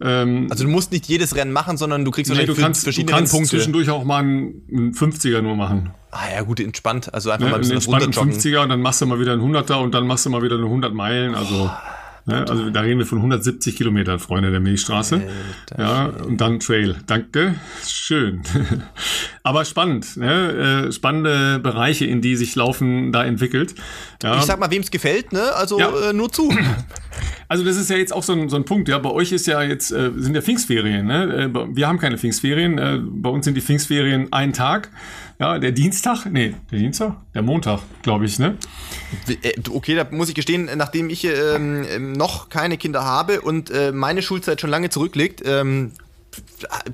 [0.03, 2.87] Ähm, also du musst nicht jedes Rennen machen, sondern du kriegst nee, du kannst, du
[2.87, 3.51] verschiedene kannst Punkte.
[3.51, 5.91] zwischendurch auch mal einen, einen 50er nur machen.
[6.11, 7.15] Ah ja, gut, entspannt.
[7.15, 8.53] Also einfach Ne, mal ein einen bisschen entspannten runterjoggen.
[8.53, 10.57] 50er und dann machst du mal wieder einen 100er und dann machst du mal wieder
[10.57, 11.35] eine 100 Meilen.
[11.35, 11.71] Also,
[12.27, 15.23] ne, also da reden wir von 170 Kilometern, Freunde der Milchstraße.
[15.79, 16.97] Ja, und dann Trail.
[17.07, 17.55] Danke.
[17.87, 18.43] Schön.
[19.43, 20.17] Aber spannend.
[20.17, 20.87] Ne?
[20.89, 23.75] Äh, spannende Bereiche, in die sich Laufen da entwickelt.
[24.23, 24.37] Ja.
[24.39, 25.53] Ich sag mal, wem es gefällt, ne?
[25.55, 26.11] Also Ja.
[26.11, 26.51] äh, nur zu.
[27.49, 28.89] Also das ist ja jetzt auch so ein, so ein Punkt.
[28.89, 31.07] Ja, bei euch ist ja jetzt äh, sind ja Pfingstferien.
[31.07, 31.51] Ne?
[31.53, 32.79] Äh, wir haben keine Pfingstferien.
[32.79, 34.91] Äh, bei uns sind die Pfingstferien ein Tag.
[35.43, 36.27] Ja, der Dienstag.
[36.27, 38.39] Nee, der Dienstag, der Montag, glaube ich.
[38.39, 38.57] Ne?
[39.43, 43.91] Äh, Okay, da muss ich gestehen, nachdem ich ähm, noch keine Kinder habe und äh,
[43.91, 45.95] meine Schulzeit schon lange zurückliegt, ähm,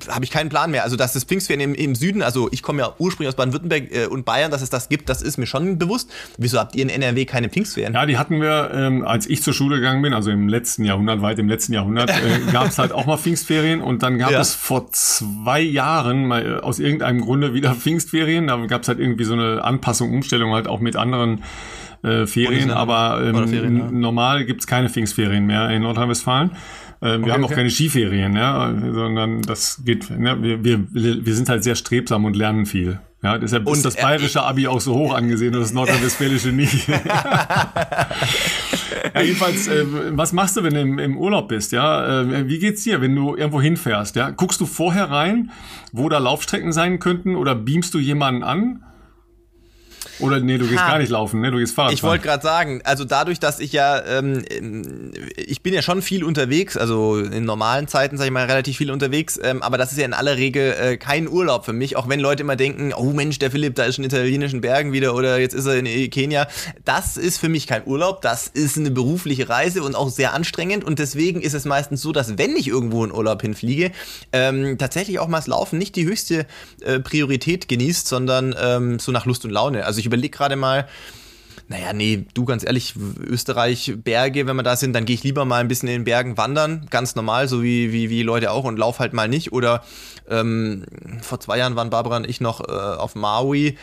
[0.09, 0.83] habe ich keinen Plan mehr.
[0.83, 4.05] Also, dass das Pfingstferien im, im Süden, also ich komme ja ursprünglich aus Baden-Württemberg äh,
[4.07, 6.11] und Bayern, dass es das gibt, das ist mir schon bewusst.
[6.37, 7.93] Wieso habt ihr in NRW keine Pfingstferien?
[7.93, 11.21] Ja, die hatten wir, ähm, als ich zur Schule gegangen bin, also im letzten Jahrhundert,
[11.21, 14.39] weit im letzten Jahrhundert, äh, gab es halt auch mal Pfingstferien und dann gab Ja.
[14.41, 18.47] es vor zwei Jahren mal äh, aus irgendeinem Grunde wieder Pfingstferien.
[18.47, 21.43] Da gab es halt irgendwie so eine Anpassung, Umstellung halt auch mit anderen
[22.03, 23.91] äh, Ferien, aber ähm, Ferien, ja.
[23.91, 26.51] normal gibt's keine Pfingstferien mehr in Nordrhein-Westfalen.
[27.01, 27.55] Ähm, wir haben auch okay.
[27.55, 32.35] keine Skiferien, ja, sondern das geht, ne, wir, wir, wir sind halt sehr strebsam und
[32.35, 32.99] lernen viel.
[33.21, 36.49] Ja, deshalb Und, ist das äh, bayerische Abi auch so hoch angesehen und das nordrhein-westfälische
[36.49, 36.87] nicht.
[39.13, 41.71] Ja, jedenfalls, äh, was machst du, wenn du im, im Urlaub bist?
[41.71, 44.15] Ja, äh, wie geht's dir, wenn du irgendwo hinfährst?
[44.15, 45.51] Ja, guckst du vorher rein,
[45.91, 48.83] wo da Laufstrecken sein könnten, oder beamst du jemanden an?
[50.19, 50.89] Oder nee, du gehst Ha.
[50.89, 51.51] gar nicht laufen, ne?
[51.51, 55.61] Du gehst Fahrrad Ich wollte gerade sagen, also dadurch, dass ich ja, ähm, ähm, ich
[55.61, 59.39] bin ja schon viel unterwegs, also in normalen Zeiten, sage ich mal, relativ viel unterwegs,
[59.41, 62.19] ähm, aber das ist ja in aller Regel äh, kein Urlaub für mich, auch wenn
[62.19, 65.53] Leute immer denken, oh Mensch, der Philipp, da ist in italienischen Bergen wieder oder jetzt
[65.53, 66.47] ist er in Kenia.
[66.85, 70.83] Das ist für mich kein Urlaub, das ist eine berufliche Reise und auch sehr anstrengend
[70.83, 73.91] und deswegen ist es meistens so, dass wenn ich irgendwo in Urlaub hinfliege,
[74.33, 76.45] ähm, tatsächlich auch mal das Laufen nicht die höchste
[76.81, 79.85] äh, Priorität genießt, sondern ähm, so nach Lust und Laune.
[79.85, 80.87] Also ich überlege gerade mal,
[81.69, 85.45] naja, nee, du ganz ehrlich, Österreich, Berge, wenn wir da sind, dann gehe ich lieber
[85.45, 88.63] mal ein bisschen in den Bergen wandern, ganz normal, so wie, wie, wie Leute auch
[88.63, 89.53] und lauf halt mal nicht.
[89.53, 89.83] Oder
[90.27, 90.83] ähm,
[91.21, 93.77] vor zwei Jahren waren Barbara und ich noch äh, auf Maui.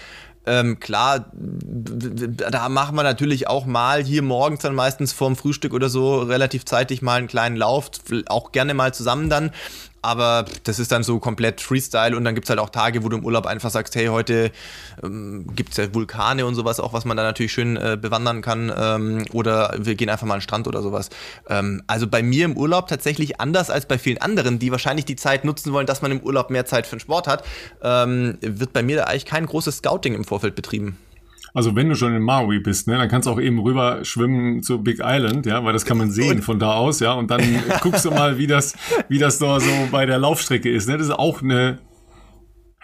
[0.46, 5.88] Ähm, klar, da machen wir natürlich auch mal hier morgens dann meistens vorm Frühstück oder
[5.88, 7.90] so relativ zeitig mal einen kleinen Lauf,
[8.26, 9.52] auch gerne mal zusammen dann.
[10.06, 13.16] Aber das ist dann so komplett Freestyle und dann gibt's halt auch Tage, wo du
[13.16, 14.52] im Urlaub einfach sagst, hey, heute
[15.02, 18.72] ähm, gibt's ja Vulkane und sowas auch, was man da natürlich schön äh, bewandern kann.
[18.76, 21.10] Ähm, oder wir gehen einfach mal an den Strand oder sowas.
[21.48, 25.16] Ähm, also bei mir im Urlaub tatsächlich anders als bei vielen anderen, die wahrscheinlich die
[25.16, 27.44] Zeit nutzen wollen, dass man im Urlaub mehr Zeit für den Sport hat,
[27.82, 30.96] ähm, wird bei mir da eigentlich kein großes Scouting im Vorfeld betrieben.
[31.56, 34.62] Also wenn du schon in Maui bist, ne, dann kannst du auch eben rüber schwimmen
[34.62, 37.40] zu Big Island, ja, weil das kann man sehen von da aus, ja, und dann
[37.80, 38.74] guckst du mal, wie das,
[39.08, 41.78] wie das da so bei der Laufstrecke ist, ne, das ist auch eine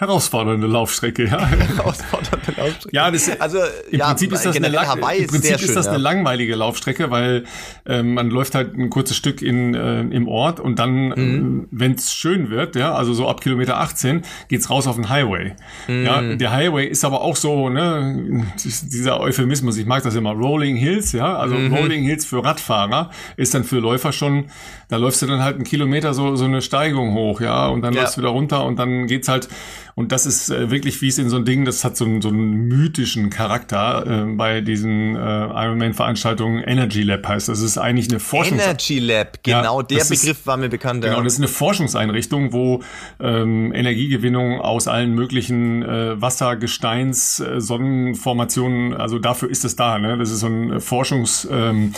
[0.03, 1.47] herausfordernde Laufstrecke, ja.
[1.47, 2.97] Herausfordernde Laufstrecke.
[2.97, 3.59] Ja, das, also,
[3.91, 5.93] im ja, Prinzip ist das, eine, im Prinzip ist schön, das ja.
[5.93, 7.45] eine langweilige Laufstrecke, weil
[7.87, 11.61] ähm, man läuft halt ein kurzes Stück in, äh, im Ort und dann, mhm.
[11.63, 15.09] äh, wenn es schön wird, ja, also so ab Kilometer 18, geht's raus auf den
[15.09, 15.53] Highway.
[15.87, 16.05] Mhm.
[16.05, 20.75] Ja, der Highway ist aber auch so, ne, dieser Euphemismus, ich mag das immer, Rolling
[20.75, 21.73] Hills, ja, also mhm.
[21.75, 24.47] Rolling Hills für Radfahrer ist dann für Läufer schon,
[24.89, 27.95] da läufst du dann halt einen Kilometer so, so eine Steigung hoch, ja, und dann
[27.95, 28.01] ja.
[28.01, 29.49] läufst du wieder runter und dann geht's halt
[29.95, 32.23] und das ist äh, wirklich, wie es in so ein Ding, das hat so, einen,
[32.23, 36.63] so einen mythischen Charakter äh, bei diesen äh, Ironman-Veranstaltungen.
[36.63, 37.61] Energy Lab heißt das.
[37.61, 38.59] ist eigentlich eine Forschung.
[38.59, 41.05] Energy Lab, genau, ja, der Begriff ist, war mir bekannt.
[41.05, 42.83] Genau, das ist eine Forschungseinrichtung, wo
[43.21, 49.99] ähm, Energiegewinnung aus allen möglichen äh, Wasser, Gesteins, äh, Sonnenformationen, also dafür ist es da.
[49.99, 50.17] Ne?
[50.17, 51.47] Das ist so ein Forschungs...
[51.51, 51.95] Ähm,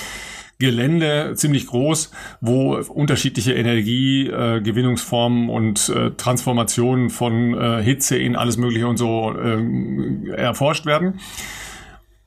[0.58, 2.10] Gelände ziemlich groß,
[2.40, 9.34] wo unterschiedliche Energiegewinnungsformen äh, und äh, Transformationen von äh, Hitze in alles Mögliche und so
[9.36, 11.20] äh, erforscht werden.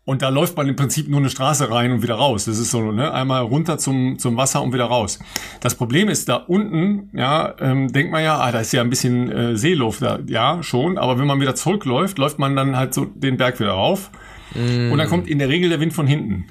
[0.07, 2.45] Und da läuft man im Prinzip nur eine Straße rein und wieder raus.
[2.45, 3.13] Das ist so, ne?
[3.13, 5.19] Einmal runter zum, zum Wasser und wieder raus.
[5.59, 8.89] Das Problem ist, da unten, ja, ähm, denkt man ja, ah, da ist ja ein
[8.89, 10.19] bisschen äh, Seeluft da.
[10.25, 10.97] Ja, schon.
[10.97, 14.09] Aber wenn man wieder zurückläuft, läuft man dann halt so den Berg wieder rauf.
[14.55, 14.93] Mm.
[14.93, 16.45] Und dann kommt in der Regel der Wind von hinten.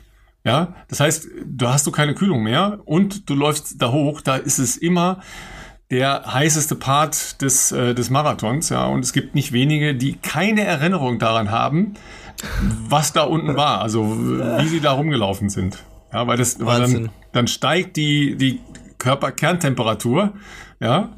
[0.46, 4.36] Ja, das heißt, du hast du keine Kühlung mehr und du läufst da hoch, da
[4.36, 5.20] ist es immer
[5.90, 10.60] der heißeste Part des, äh, des Marathons, ja, und es gibt nicht wenige, die keine
[10.62, 11.94] Erinnerung daran haben,
[12.88, 15.82] was da unten war, also wie sie da rumgelaufen sind.
[16.12, 18.60] Ja, weil das, weil dann, dann steigt die, die
[18.98, 20.32] Körperkerntemperatur,
[20.78, 21.08] ja,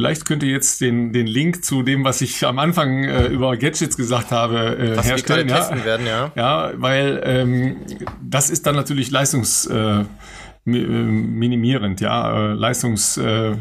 [0.00, 3.54] Vielleicht könnt ihr jetzt den, den Link zu dem, was ich am Anfang äh, über
[3.58, 5.46] Gadgets gesagt habe, äh, was herstellen.
[5.46, 5.60] Wir ja.
[5.60, 6.32] testen werden, ja.
[6.34, 7.76] Ja, weil ähm,
[8.22, 10.04] das ist dann natürlich leistungs äh,
[10.64, 13.56] minimierend, ja, äh, Leistungs äh,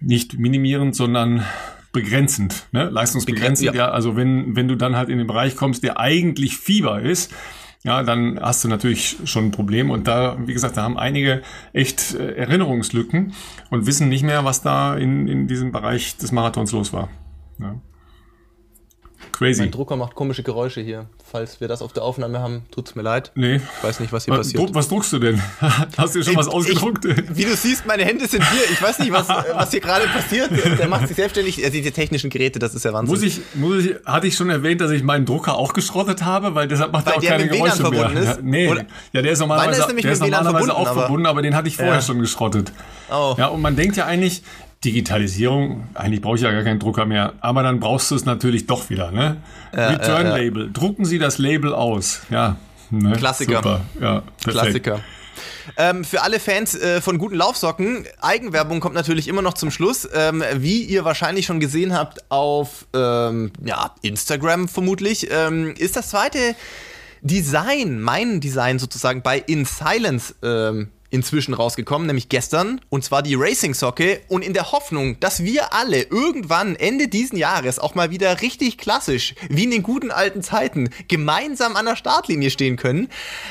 [0.00, 1.44] nicht minimierend, sondern
[1.92, 2.90] begrenzend, ne?
[2.90, 3.86] Leistungsbegrenzend, ja.
[3.86, 3.90] ja.
[3.92, 7.32] Also wenn, wenn du dann halt in den Bereich kommst, der eigentlich Fieber ist,
[7.82, 9.90] ja, dann hast du natürlich schon ein Problem.
[9.90, 11.42] Und da, wie gesagt, da haben einige
[11.72, 13.32] echt äh, Erinnerungslücken
[13.70, 17.08] und wissen nicht mehr, was da in, in diesem Bereich des Marathons los war.
[17.58, 17.76] Ja.
[19.40, 19.62] Crazy.
[19.62, 21.06] Mein Drucker macht komische Geräusche hier.
[21.24, 23.32] Falls wir das auf der Aufnahme haben, tut's mir leid.
[23.34, 23.56] Nee.
[23.56, 24.74] Ich weiß nicht, was hier was, passiert.
[24.74, 25.40] Was druckst du denn?
[25.96, 27.06] Hast du schon ich, was ausgedruckt?
[27.06, 28.64] Ich, wie du siehst, meine Hände sind hier.
[28.70, 30.50] Ich weiß nicht, was, was hier gerade passiert.
[30.78, 31.56] Der macht sich selbstständig.
[31.56, 33.14] Also diese technischen Geräte, das ist ja Wahnsinn.
[33.14, 36.54] Muss ich, muss ich, hatte ich schon erwähnt, dass ich meinen Drucker auch geschrottet habe?
[36.54, 38.12] Weil deshalb macht Weil er auch keine Geräusche mehr.
[38.12, 38.26] Ist?
[38.26, 38.68] Ja, nee.
[38.68, 38.84] Oder?
[39.14, 41.94] Ja, der ist normalerweise, ist der ist normalerweise auch verbunden, aber den hatte ich vorher
[41.94, 42.02] ja.
[42.02, 42.72] schon geschrottet.
[43.10, 43.36] Oh.
[43.38, 44.42] Ja, und man denkt ja eigentlich,
[44.84, 48.66] Digitalisierung, eigentlich brauche ich ja gar keinen Drucker mehr, aber dann brauchst du es natürlich
[48.66, 49.36] doch wieder, ne?
[49.76, 50.36] Ja, Return ja, ja.
[50.36, 50.72] Label.
[50.72, 52.22] Drucken Sie das Label aus.
[52.30, 52.56] Ja.
[52.90, 53.12] Ne?
[53.12, 53.56] Klassiker.
[53.56, 53.80] Super.
[54.00, 55.00] Ja, Klassiker.
[55.76, 60.08] Ähm, für alle Fans äh, von guten Laufsocken, Eigenwerbung kommt natürlich immer noch zum Schluss.
[60.14, 66.10] Ähm, wie ihr wahrscheinlich schon gesehen habt auf ähm, ja, Instagram vermutlich, ähm, ist das
[66.10, 66.56] zweite
[67.20, 73.34] Design, mein Design sozusagen bei In Silence ähm, inzwischen rausgekommen, nämlich gestern, und zwar die
[73.34, 74.20] Racing Socke.
[74.28, 78.78] Und in der Hoffnung, dass wir alle irgendwann Ende diesen Jahres auch mal wieder richtig
[78.78, 83.08] klassisch, wie in den guten alten Zeiten, gemeinsam an der Startlinie stehen können,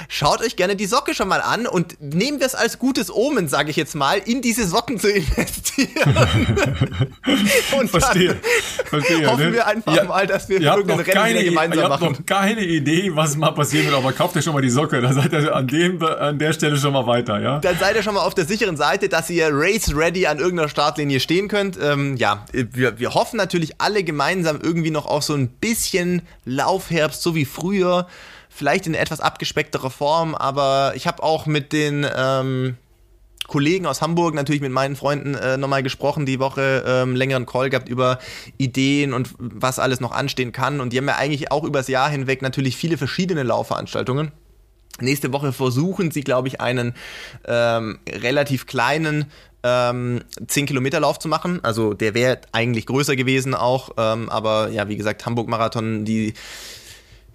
[0.08, 3.50] schaut euch gerne die Socke schon mal an und nehmen wir es als gutes Omen,
[3.50, 6.16] sage ich jetzt mal, in diese Socken zu investieren.
[7.78, 8.38] und Verstehe.
[8.86, 9.54] Verstehe, hoffen ne?
[9.54, 12.12] wir einfach ja, mal, dass wir irgendein Rennen keine, gemeinsam ihr machen.
[12.14, 15.14] Noch keine Idee, was mal passieren wird, aber kauft euch schon mal die Socke, dann
[15.14, 17.60] seid ihr an, dem, an der Stelle schon mal weiter, ja ja.
[17.60, 20.70] Dann seid ihr schon mal auf der sicheren Seite, dass ihr race ready an irgendeiner
[20.70, 21.78] Startlinie stehen könnt.
[21.82, 27.22] Ähm, ja, wir, wir hoffen natürlich alle gemeinsam irgendwie noch auf so ein bisschen Laufherbst,
[27.22, 28.08] so wie früher.
[28.50, 32.78] Vielleicht in etwas abgespeckterer Form, aber ich habe auch mit den ähm,
[33.50, 37.70] Kollegen aus Hamburg, natürlich mit meinen Freunden äh, nochmal gesprochen, die Woche ähm, längeren Call
[37.70, 38.20] gehabt über
[38.58, 40.80] Ideen und was alles noch anstehen kann.
[40.80, 44.32] Und die haben ja eigentlich auch übers Jahr hinweg natürlich viele verschiedene Laufveranstaltungen.
[45.02, 46.94] Nächste Woche versuchen sie, glaube ich, einen
[47.46, 49.26] ähm, relativ kleinen
[49.64, 51.60] ähm, 10 Kilometer Lauf zu machen.
[51.64, 56.34] Also der wäre eigentlich größer gewesen auch, ähm, aber ja, wie gesagt, Hamburg-Marathon, die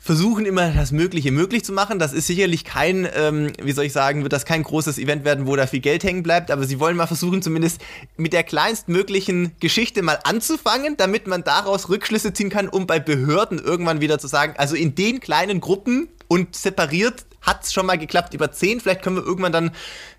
[0.05, 1.99] versuchen immer das Mögliche möglich zu machen.
[1.99, 5.47] Das ist sicherlich kein, ähm, wie soll ich sagen, wird das kein großes Event werden,
[5.47, 7.81] wo da viel Geld hängen bleibt, aber sie wollen mal versuchen, zumindest
[8.19, 13.59] mit der kleinstmöglichen Geschichte mal anzufangen, damit man daraus Rückschlüsse ziehen kann, um bei Behörden
[13.59, 17.99] irgendwann wieder zu sagen, also in den kleinen Gruppen und separiert hat es schon mal
[17.99, 18.81] geklappt über 10.
[18.81, 19.71] Vielleicht können wir irgendwann dann,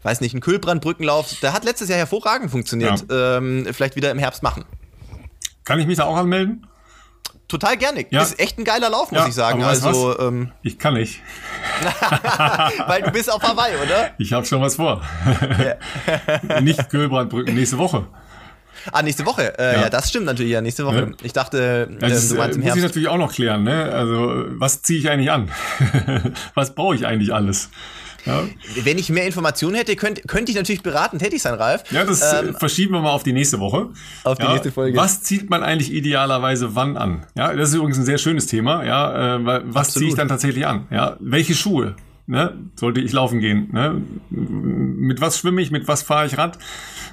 [0.03, 3.37] weiß nicht, einen Kühlbrandbrückenlauf, der hat letztes Jahr hervorragend funktioniert, ja.
[3.37, 4.65] ähm, vielleicht wieder im Herbst machen.
[5.63, 6.67] Kann ich mich da auch anmelden?
[7.47, 8.05] Total gerne.
[8.09, 8.23] Ja.
[8.23, 9.63] Ist echt ein geiler Lauf, muss ja, ich sagen.
[9.63, 11.21] Also, ähm, ich kann nicht.
[12.87, 14.13] Weil du bist auf Hawaii, oder?
[14.17, 15.01] Ich habe schon was vor.
[16.61, 18.07] nicht Kühlbrandbrücken nächste Woche.
[18.91, 19.57] Ah, nächste Woche.
[19.57, 19.81] Äh, ja.
[19.81, 19.89] ja.
[19.89, 21.11] das stimmt natürlich, ja, nächste Woche.
[21.23, 22.75] Ich dachte, äh, das du meinst im Herbst.
[22.75, 23.91] Muss ich natürlich auch noch klären, ne?
[23.91, 25.49] Also, was ziehe ich eigentlich an?
[26.53, 27.69] was brauche ich eigentlich alles?
[28.25, 28.43] Ja.
[28.83, 31.83] Wenn ich mehr Informationen hätte, könnte könnt ich natürlich beraten, hätte ich sein, Ralf.
[31.91, 33.89] Ja, das äh, ähm, verschieben wir mal auf die nächste Woche.
[34.23, 34.97] Auf die ja, nächste Folge.
[34.97, 37.25] Was zieht man eigentlich idealerweise wann an?
[37.35, 38.83] Ja, das ist übrigens ein sehr schönes Thema.
[38.83, 40.87] Ja, äh, was ziehe ich dann tatsächlich an?
[40.89, 41.95] Ja, welche Schuhe?
[42.27, 42.57] Ne?
[42.75, 43.69] Sollte ich laufen gehen?
[43.71, 44.01] Ne?
[44.31, 45.69] Mit was schwimme ich?
[45.69, 46.57] Mit was fahre ich Rad?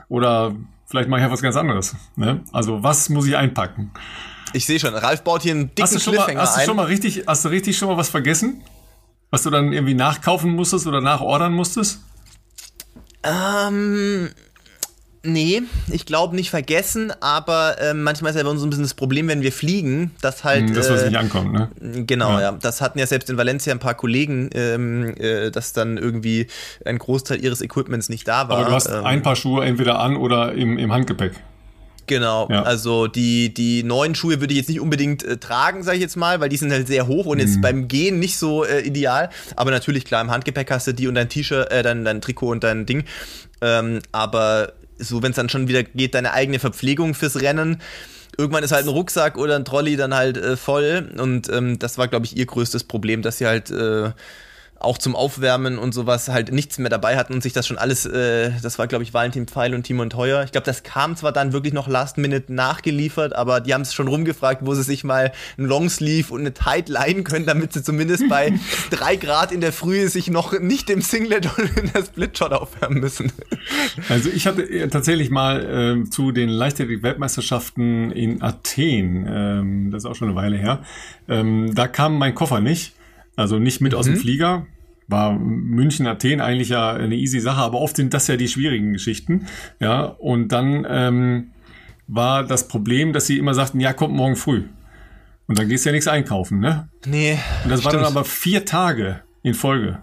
[0.08, 0.54] Oder
[0.92, 1.96] vielleicht mache ich ja was ganz anderes.
[2.16, 2.42] Ne?
[2.52, 3.90] Also was muss ich einpacken?
[4.52, 6.64] Ich sehe schon, Ralf baut hier einen dicken hast du schon Cliffhanger mal, hast du
[6.66, 8.62] schon mal richtig, Hast du richtig schon mal was vergessen?
[9.30, 12.02] Was du dann irgendwie nachkaufen musstest oder nachordern musstest?
[13.22, 14.28] Ähm,
[15.22, 18.84] nee, ich glaube nicht vergessen, aber äh, manchmal ist ja bei uns so ein bisschen
[18.84, 20.68] das Problem, wenn wir fliegen, dass halt.
[20.68, 21.68] Hm, das, was äh, nicht ankommt, ne?
[22.06, 22.40] Genau, ja.
[22.40, 22.52] ja.
[22.52, 26.46] Das hatten ja selbst in Valencia ein paar Kollegen, ähm, äh, dass dann irgendwie
[26.84, 28.58] ein Großteil ihres Equipments nicht da war.
[28.58, 31.32] Aber du hast ähm, ein paar Schuhe entweder an oder im, im Handgepäck.
[32.06, 32.62] Genau, ja.
[32.62, 36.16] also die, die neuen Schuhe würde ich jetzt nicht unbedingt äh, tragen, sage ich jetzt
[36.16, 37.60] mal, weil die sind halt sehr hoch und jetzt mhm.
[37.60, 39.30] beim Gehen nicht so äh, ideal.
[39.56, 42.50] Aber natürlich, klar, im Handgepäck hast du die und dein T-Shirt, äh, dein, dein Trikot
[42.50, 43.04] und dein Ding.
[43.60, 44.72] Ähm, aber
[45.02, 47.80] so, wenn es dann schon wieder geht, deine eigene Verpflegung fürs Rennen.
[48.38, 51.10] Irgendwann ist halt ein Rucksack oder ein Trolley dann halt äh, voll.
[51.18, 54.12] Und ähm, das war, glaube ich, ihr größtes Problem, dass sie halt äh,
[54.82, 58.06] auch zum Aufwärmen und sowas halt nichts mehr dabei hatten und sich das schon alles,
[58.06, 60.42] äh, das war glaube ich Valentin Pfeil und Timon Teuer.
[60.44, 63.94] Ich glaube, das kam zwar dann wirklich noch Last Minute nachgeliefert, aber die haben es
[63.94, 67.82] schon rumgefragt, wo sie sich mal ein Longsleeve und eine Tight leihen können, damit sie
[67.82, 68.52] zumindest bei
[68.90, 73.00] drei Grad in der Früh sich noch nicht im Singlet und in der Splitshot aufwärmen
[73.00, 73.32] müssen.
[74.08, 80.10] Also ich hatte äh, tatsächlich mal äh, zu den Leichtathletik-Weltmeisterschaften in Athen, ähm, das ist
[80.10, 80.82] auch schon eine Weile her,
[81.28, 82.94] ähm, da kam mein Koffer nicht.
[83.36, 83.98] Also nicht mit mhm.
[83.98, 84.18] aus dem mhm.
[84.18, 84.66] Flieger.
[85.08, 88.92] War München, Athen eigentlich ja eine easy Sache, aber oft sind das ja die schwierigen
[88.92, 89.46] Geschichten.
[89.80, 91.50] Ja, und dann ähm,
[92.06, 94.64] war das Problem, dass sie immer sagten, ja, kommt morgen früh.
[95.48, 96.88] Und dann gehst du ja nichts einkaufen, ne?
[97.04, 97.38] Nee.
[97.64, 97.94] Und das stimmt.
[97.94, 99.98] waren dann aber vier Tage in Folge.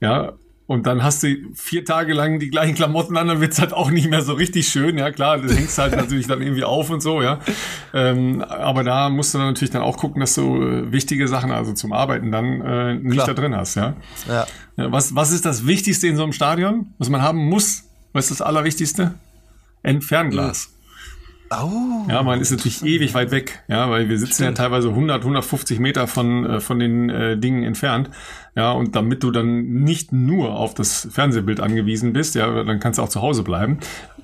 [0.00, 0.34] Ja,
[0.68, 3.90] und dann hast du vier Tage lang die gleichen Klamotten an, dann wird's halt auch
[3.90, 4.98] nicht mehr so richtig schön.
[4.98, 7.38] Ja, klar, du hängst halt natürlich dann irgendwie auf und so, ja.
[7.94, 11.52] Ähm, aber da musst du dann natürlich dann auch gucken, dass du äh, wichtige Sachen,
[11.52, 13.28] also zum Arbeiten, dann äh, nicht klar.
[13.28, 13.96] da drin hast, ja.
[14.28, 14.46] ja.
[14.76, 14.92] ja.
[14.92, 17.84] Was, was ist das Wichtigste in so einem Stadion, was man haben muss?
[18.12, 19.14] Was ist das Allerwichtigste?
[19.82, 20.74] Ein Fernglas.
[21.50, 22.06] Oh.
[22.10, 24.58] Ja, man ist natürlich ewig weit weg, ja, weil wir sitzen Stimmt.
[24.58, 28.10] ja teilweise 100, 150 Meter von, äh, von den äh, Dingen entfernt.
[28.54, 32.98] Ja, und damit du dann nicht nur auf das Fernsehbild angewiesen bist, ja, dann kannst
[32.98, 33.78] du auch zu Hause bleiben,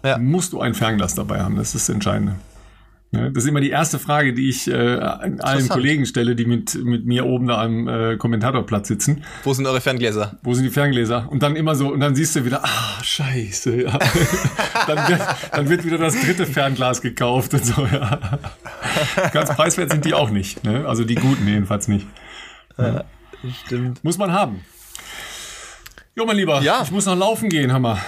[0.05, 0.19] ja.
[0.19, 1.57] musst du ein Fernglas dabei haben.
[1.57, 2.35] Das ist das Entscheidende.
[3.15, 6.75] Ja, das ist immer die erste Frage, die ich äh, allen Kollegen stelle, die mit,
[6.85, 9.25] mit mir oben da am äh, Kommentatorplatz sitzen.
[9.45, 10.39] Wo sind eure Ferngläser?
[10.43, 11.29] Wo sind die Ferngläser?
[11.31, 13.99] Und dann immer so, und dann siehst du wieder, ah, scheiße, ja.
[14.87, 15.21] dann, wird,
[15.53, 18.39] dann wird wieder das dritte Fernglas gekauft und so, ja.
[19.33, 20.87] Ganz preiswert sind die auch nicht, ne?
[20.87, 22.07] Also die guten jedenfalls nicht.
[22.77, 23.05] Ja,
[23.65, 24.03] stimmt.
[24.03, 24.65] Muss man haben.
[26.17, 26.83] Jo, mein Lieber, ja.
[26.83, 27.99] ich muss noch laufen gehen, Hammer.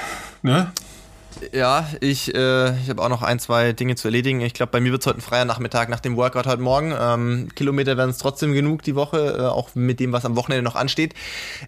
[0.43, 0.73] Ne?
[1.53, 4.41] Ja, ich, äh, ich habe auch noch ein, zwei Dinge zu erledigen.
[4.41, 6.95] Ich glaube, bei mir wird es heute ein freier Nachmittag nach dem Workout heute Morgen.
[6.99, 10.63] Ähm, Kilometer werden es trotzdem genug die Woche, äh, auch mit dem, was am Wochenende
[10.63, 11.15] noch ansteht.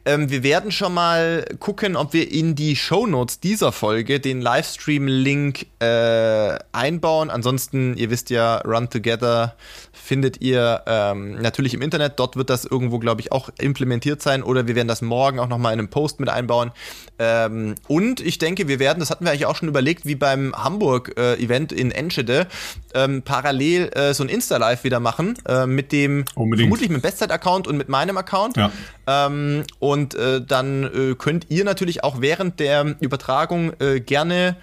[0.07, 4.41] Ähm, wir werden schon mal gucken, ob wir in die Show Notes dieser Folge den
[4.41, 7.29] Livestream-Link äh, einbauen.
[7.29, 9.55] Ansonsten, ihr wisst ja, Run Together
[10.09, 12.15] findet ihr ähm, natürlich im Internet.
[12.17, 14.43] Dort wird das irgendwo, glaube ich, auch implementiert sein.
[14.43, 16.73] Oder wir werden das morgen auch nochmal in einem Post mit einbauen.
[17.19, 20.55] Ähm, und ich denke, wir werden, das hatten wir eigentlich auch schon überlegt, wie beim
[20.57, 22.47] Hamburg-Event äh, in Enschede,
[22.95, 25.35] ähm, parallel äh, so ein Insta-Live wieder machen.
[25.47, 26.67] Äh, mit dem, Unbedingt.
[26.67, 28.57] vermutlich mit dem Bestzeit-Account und mit meinem Account.
[28.57, 28.73] Ja.
[29.07, 34.57] Ähm, und äh, dann äh, könnt ihr natürlich auch während der Übertragung äh, gerne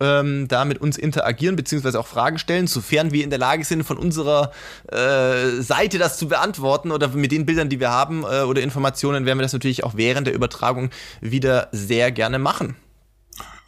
[0.00, 3.84] ähm, da mit uns interagieren, beziehungsweise auch Fragen stellen, sofern wir in der Lage sind,
[3.84, 4.52] von unserer
[4.90, 9.26] äh, Seite das zu beantworten oder mit den Bildern, die wir haben äh, oder Informationen,
[9.26, 10.90] werden wir das natürlich auch während der Übertragung
[11.20, 12.76] wieder sehr gerne machen.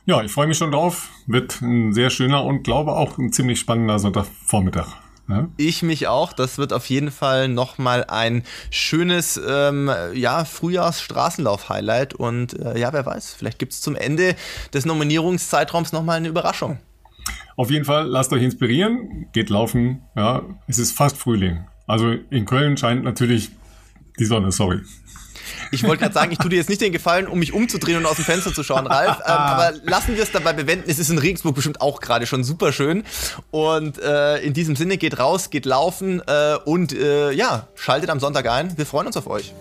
[0.04, 1.10] Ja, ich freue mich schon drauf.
[1.26, 5.07] Wird ein sehr schöner und glaube auch ein ziemlich spannender Sonntagvormittag.
[5.28, 5.48] Ja?
[5.56, 6.32] Ich mich auch.
[6.32, 12.14] Das wird auf jeden Fall nochmal ein schönes ähm, ja, Frühjahrs-Straßenlauf-Highlight.
[12.14, 14.34] Und äh, ja, wer weiß, vielleicht gibt es zum Ende
[14.72, 16.78] des Nominierungszeitraums nochmal eine Überraschung.
[17.56, 20.02] Auf jeden Fall, lasst euch inspirieren, geht laufen.
[20.16, 21.66] Ja, es ist fast Frühling.
[21.86, 23.50] Also in Köln scheint natürlich
[24.18, 24.80] die Sonne, sorry.
[25.70, 28.06] Ich wollte gerade sagen, ich tue dir jetzt nicht den Gefallen, um mich umzudrehen und
[28.06, 29.18] aus dem Fenster zu schauen, Ralf.
[29.28, 30.88] Ähm, aber lassen wir es dabei bewenden.
[30.88, 33.04] Es ist in Regensburg bestimmt auch gerade schon super schön.
[33.50, 38.20] Und äh, in diesem Sinne geht raus, geht laufen äh, und äh, ja, schaltet am
[38.20, 38.76] Sonntag ein.
[38.78, 39.52] Wir freuen uns auf euch.